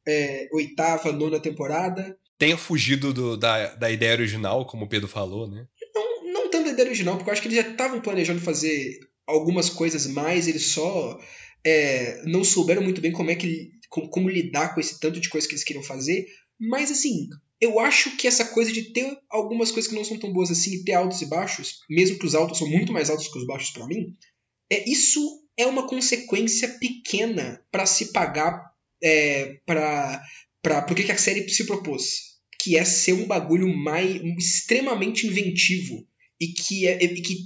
[0.06, 2.16] é, oitava, nona temporada.
[2.38, 5.66] Tenha fugido do- da, da ideia original, como o Pedro falou, né?
[5.94, 8.98] Não, não tanto da ideia original, porque eu acho que eles já estavam planejando fazer
[9.26, 11.18] algumas coisas mais, eles só
[11.64, 15.46] é, não souberam muito bem como é que como, lidar com esse tanto de coisa
[15.46, 16.26] que eles queriam fazer.
[16.58, 17.28] Mas assim,
[17.60, 20.74] eu acho que essa coisa de ter algumas coisas que não são tão boas assim
[20.74, 23.46] e ter altos e baixos, mesmo que os altos são muito mais altos que os
[23.46, 24.14] baixos pra mim,
[24.70, 28.70] é isso é uma consequência pequena pra se pagar
[29.02, 30.22] é, para
[30.62, 35.26] para porque que a série se propôs, que é ser um bagulho mais um- extremamente
[35.26, 36.04] inventivo
[36.40, 37.36] e que é e que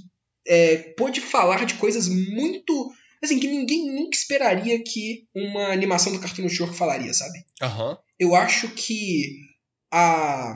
[0.47, 2.91] é, pode falar de coisas muito
[3.23, 7.45] assim que ninguém nunca esperaria que uma animação do Cartoon Network falaria, sabe?
[7.61, 7.97] Aham.
[8.19, 9.37] eu acho que
[9.91, 10.55] a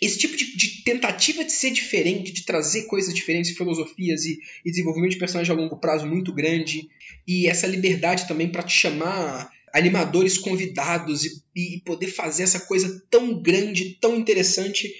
[0.00, 4.70] esse tipo de, de tentativa de ser diferente, de trazer coisas diferentes, filosofias e, e
[4.70, 6.86] desenvolvimento de personagem a longo prazo muito grande,
[7.26, 13.02] e essa liberdade também para te chamar animadores convidados e, e poder fazer essa coisa
[13.10, 14.94] tão grande, tão interessante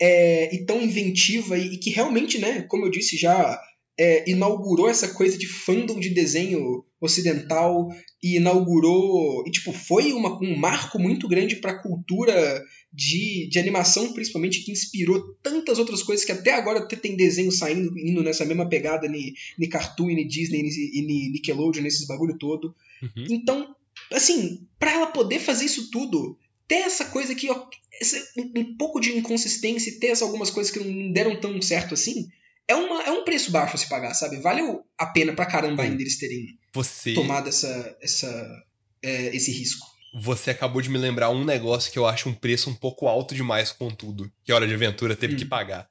[0.00, 3.58] é, e tão inventiva e, e que realmente, né, como eu disse já
[3.98, 7.88] é, inaugurou essa coisa de fandom de desenho ocidental
[8.22, 12.62] e inaugurou e tipo foi uma, um marco muito grande para a cultura
[12.92, 17.96] de, de animação principalmente que inspirou tantas outras coisas que até agora tem desenho saindo
[17.98, 22.74] indo nessa mesma pegada ni, ni Cartoon, ni Disney ni, ni Nickelodeon nesses bagulho todo
[23.02, 23.26] Uhum.
[23.28, 23.74] então
[24.10, 27.66] assim para ela poder fazer isso tudo ter essa coisa que ó,
[28.00, 31.60] essa- um, um pouco de inconsistência e ter essas algumas coisas que não deram tão
[31.60, 32.28] certo assim
[32.68, 34.36] é, uma, é um preço baixo a se pagar, sabe?
[34.40, 38.62] Valeu a pena pra caramba ainda eles terem Você, tomado essa, essa,
[39.02, 39.86] é, esse risco.
[40.22, 43.34] você acabou de me lembrar um negócio que eu acho um preço um pouco alto
[43.34, 45.38] demais com tudo, que a Hora de Aventura teve Hum.
[45.38, 45.88] que pagar.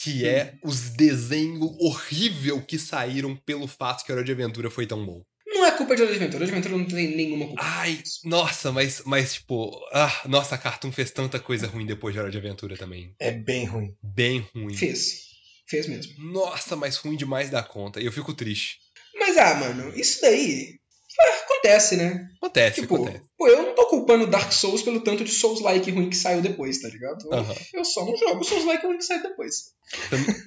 [0.00, 4.86] Que é os desenhos horrível que saíram pelo fato que a Hora de Aventura foi
[4.86, 5.22] tão bom.
[5.46, 7.62] Não é culpa de Hora de Aventura, Hora de Aventura não tem nenhuma culpa.
[7.64, 12.20] Ai, nossa, mas, mas tipo, ah, nossa, a Cartoon fez tanta coisa ruim depois de
[12.20, 13.12] Hora de Aventura também.
[13.18, 13.92] É bem ruim.
[14.00, 14.72] Bem ruim.
[14.74, 15.26] Fez.
[15.68, 16.12] Fez mesmo.
[16.32, 18.00] Nossa, mas ruim demais da conta.
[18.00, 18.78] E eu fico triste.
[19.18, 20.78] Mas, ah, mano, isso daí
[21.20, 22.28] ah, acontece, né?
[22.36, 23.24] Acontece, tipo, acontece.
[23.36, 26.80] pô, eu não tô culpando Dark Souls pelo tanto de Souls-like ruim que saiu depois,
[26.80, 27.26] tá ligado?
[27.26, 27.54] Eu- Aham.
[27.74, 29.72] Eu só não jogo Souls-like ruim que saiu depois.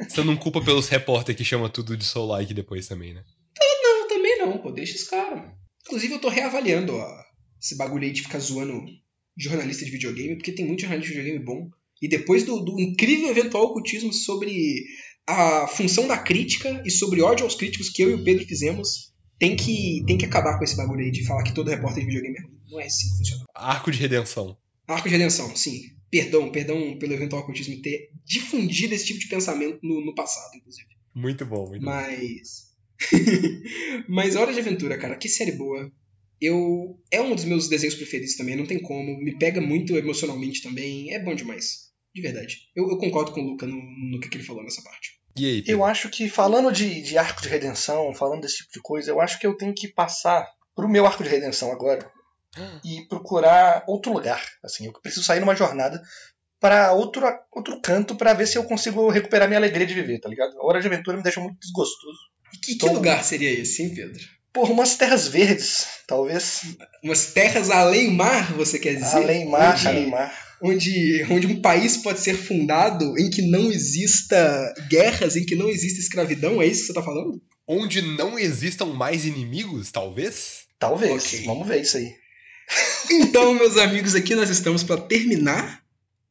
[0.08, 3.24] Você não culpa pelos repórter que chama tudo de Soul Like depois também, né?
[3.84, 5.54] Não, também não, pô, deixa esse cara, mano.
[5.86, 7.24] Inclusive, eu tô reavaliando ó,
[7.62, 8.86] esse bagulho aí de ficar zoando
[9.38, 11.70] jornalista de videogame, porque tem muito jornalista de videogame bom.
[12.02, 14.84] E depois do, do incrível eventual ocultismo sobre
[15.28, 19.12] a função da crítica e sobre ódio aos críticos que eu e o Pedro fizemos,
[19.40, 22.08] tem que, tem que acabar com esse bagulho aí de falar que todo repórter de
[22.08, 22.60] videogame é ruim.
[22.70, 23.46] Não é assim que funciona.
[23.56, 24.58] Arco de redenção.
[24.88, 25.92] Arco de redenção, sim.
[26.10, 30.88] Perdão, perdão pelo eventual ocultismo ter difundido esse tipo de pensamento no, no passado, inclusive.
[31.16, 31.92] Muito bom, muito bom.
[31.92, 32.72] Mas.
[34.08, 35.92] Mas Hora de Aventura, cara, que série boa.
[36.40, 37.00] Eu.
[37.10, 39.18] É um dos meus desenhos preferidos também, não tem como.
[39.18, 41.14] Me pega muito emocionalmente também.
[41.14, 41.91] É bom demais.
[42.14, 42.70] De verdade.
[42.76, 45.20] Eu, eu concordo com o Luca no, no que, que ele falou nessa parte.
[45.36, 45.72] E aí, Pedro?
[45.72, 49.22] Eu acho que, falando de, de arco de redenção, falando desse tipo de coisa, eu
[49.22, 52.10] acho que eu tenho que passar pro meu arco de redenção agora
[52.84, 54.44] e procurar outro lugar.
[54.64, 56.02] Assim, eu preciso sair numa jornada
[56.60, 60.30] para outro, outro canto para ver se eu consigo recuperar minha alegria de viver, tá
[60.30, 60.58] ligado?
[60.60, 62.20] A hora de aventura me deixa muito desgostoso.
[62.54, 62.94] E que, que Tom.
[62.94, 64.22] lugar seria esse, hein, Pedro?
[64.54, 66.76] Por umas terras verdes, talvez.
[67.02, 69.16] Umas terras além mar, você quer dizer?
[69.16, 70.51] Além mar, onde, além mar.
[70.64, 75.70] Onde, onde um país pode ser fundado em que não exista guerras, em que não
[75.70, 77.42] exista escravidão, é isso que você tá falando?
[77.68, 80.66] Onde não existam mais inimigos, talvez?
[80.78, 81.26] Talvez.
[81.26, 81.46] Ok.
[81.46, 82.14] Vamos ver isso aí.
[83.10, 85.82] Então, meus amigos, aqui nós estamos para terminar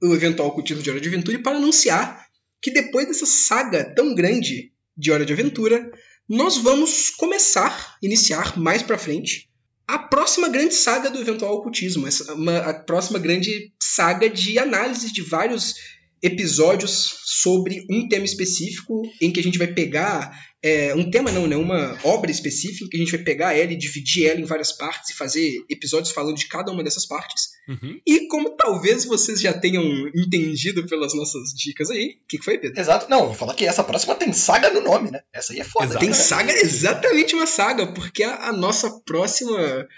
[0.02, 2.26] o eventual ocultismo de Hora de Aventura e para anunciar
[2.62, 5.90] que depois dessa saga tão grande de Hora de Aventura,
[6.28, 9.49] nós vamos começar, iniciar mais para frente,
[9.94, 15.12] a próxima grande saga do eventual ocultismo, essa, uma- a próxima grande saga de análise
[15.12, 15.74] de vários
[16.22, 20.30] episódios sobre um tema específico, em que a gente vai pegar
[20.62, 21.56] é, um tema não, né?
[21.56, 25.10] Uma obra específica, que a gente vai pegar ela e dividir ela em várias partes
[25.10, 27.48] e fazer episódios falando de cada uma dessas partes.
[27.66, 27.98] Uhum.
[28.06, 29.82] E como talvez vocês já tenham
[30.14, 32.78] entendido pelas nossas dicas aí, o que, que foi, Pedro?
[32.78, 33.08] Exato.
[33.08, 35.20] Não, vou falar que essa próxima tem saga no nome, né?
[35.32, 35.86] Essa aí é foda.
[35.86, 36.04] Exato.
[36.04, 39.88] Tem saga, exatamente uma saga, porque a, a nossa próxima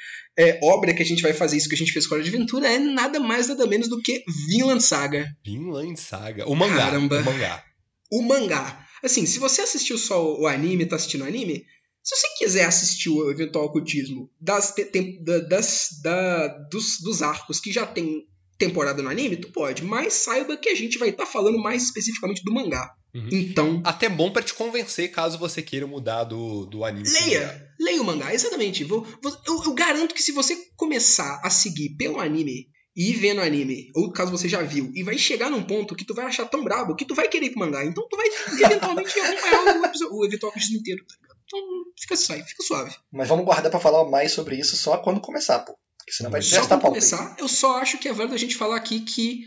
[0.43, 2.25] é, obra que a gente vai fazer isso que a gente fez com a Hora
[2.25, 6.49] de Aventura é nada mais, nada menos do que Vinland Saga, Vinland Saga.
[6.49, 6.77] O mangá.
[6.77, 7.21] Caramba.
[7.21, 7.65] O mangá.
[8.13, 8.87] o mangá.
[9.03, 11.65] Assim, se você assistiu só o anime, tá assistindo o anime,
[12.03, 17.23] se você quiser assistir o eventual ocultismo das, te- tem- da- das, da- dos, dos
[17.23, 18.25] arcos que já tem
[18.59, 22.43] temporada no anime, tu pode, mas saiba que a gente vai estar falando mais especificamente
[22.45, 22.91] do mangá.
[23.15, 23.29] Uhum.
[23.31, 27.09] Então, Até bom pra te convencer caso você queira mudar do, do anime.
[27.09, 27.69] Leia!
[27.79, 28.85] Leia o mangá, exatamente.
[28.85, 33.15] Vou, vou- eu, eu garanto que se você começar a seguir pelo anime e ir
[33.15, 36.27] vendo anime, ou caso você já viu, e vai chegar num ponto que tu vai
[36.27, 37.85] achar tão brabo que tu vai querer ir pro mangá.
[37.85, 38.27] Então tu vai
[38.67, 41.39] eventualmente acompanhar o, episódio- o eventual episódio inteiro, tá ligado?
[41.45, 41.61] Então
[42.01, 42.95] fica suave, fica suave.
[43.13, 45.77] Mas vamos guardar pra falar mais sobre isso só quando começar, pô.
[45.99, 46.81] Porque senão vai Só aí.
[46.81, 49.41] começar, eu só acho que é válido a gente falar aqui que.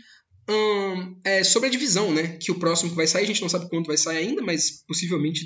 [0.48, 2.36] Hum, é sobre a divisão, né?
[2.40, 4.84] Que o próximo que vai sair, a gente não sabe quando vai sair ainda, mas
[4.86, 5.44] possivelmente,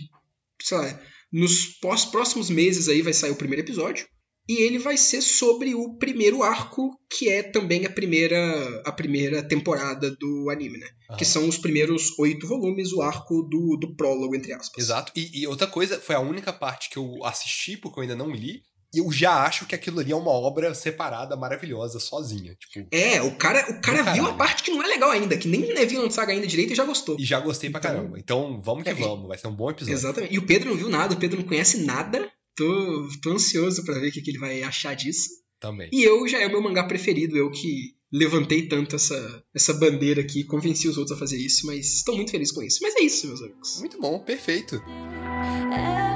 [0.63, 1.01] sei lá,
[1.33, 4.07] nos pós- próximos meses aí vai sair o primeiro episódio.
[4.49, 9.47] E ele vai ser sobre o primeiro arco, que é também a primeira, a primeira
[9.47, 10.89] temporada do anime, né?
[11.17, 14.83] Que são os primeiros oito volumes, o arco do, do prólogo, entre aspas.
[14.83, 15.13] Exato.
[15.15, 18.33] E, e outra coisa, foi a única parte que eu assisti, porque eu ainda não
[18.33, 18.63] li.
[18.93, 22.57] Eu já acho que aquilo ali é uma obra separada, maravilhosa, sozinha.
[22.59, 25.47] Tipo, É, o cara, o cara viu a parte que não é legal ainda, que
[25.47, 27.17] nem é Vinland Saga ainda direito e já gostou.
[27.19, 28.19] e já gostei pra Então- caramba.
[28.19, 29.29] Então, vamos que É, vamos.
[29.29, 29.95] Vai ser um bom episódio.
[29.95, 30.35] Exatamente.
[30.35, 32.29] E o Pedro não viu nada, o Pedro não conhece nada.
[32.57, 35.29] Tô, tô ansioso pra ver o que, que ele vai achar disso.
[35.61, 35.89] Também.
[35.93, 40.21] E eu já é o meu mangá preferido, eu que levantei tanto essa, essa bandeira
[40.21, 42.79] aqui, convenci os outros a fazer isso, mas estou muito feliz com isso.
[42.83, 43.79] Mas é isso, meus amigos.
[43.79, 44.75] Muito bom, perfeito.
[44.77, 46.10] Everything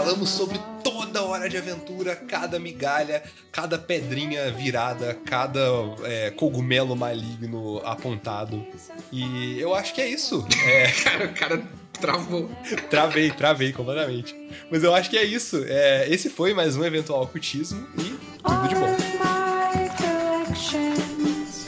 [0.00, 3.22] Falamos sobre toda hora de aventura, cada migalha,
[3.52, 5.60] cada pedrinha virada, cada
[6.04, 8.66] é, cogumelo maligno apontado.
[9.12, 10.46] E eu acho que é isso.
[10.64, 11.62] É, Cara, o cara
[12.00, 12.50] travou.
[12.88, 14.34] travei, travei completamente.
[14.70, 15.62] Mas eu acho que é isso.
[15.68, 18.04] É, esse foi mais um eventual ocultismo e
[18.42, 18.94] tudo de All bom.
[18.94, 21.66] of my collections,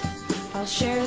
[0.54, 1.06] I'll share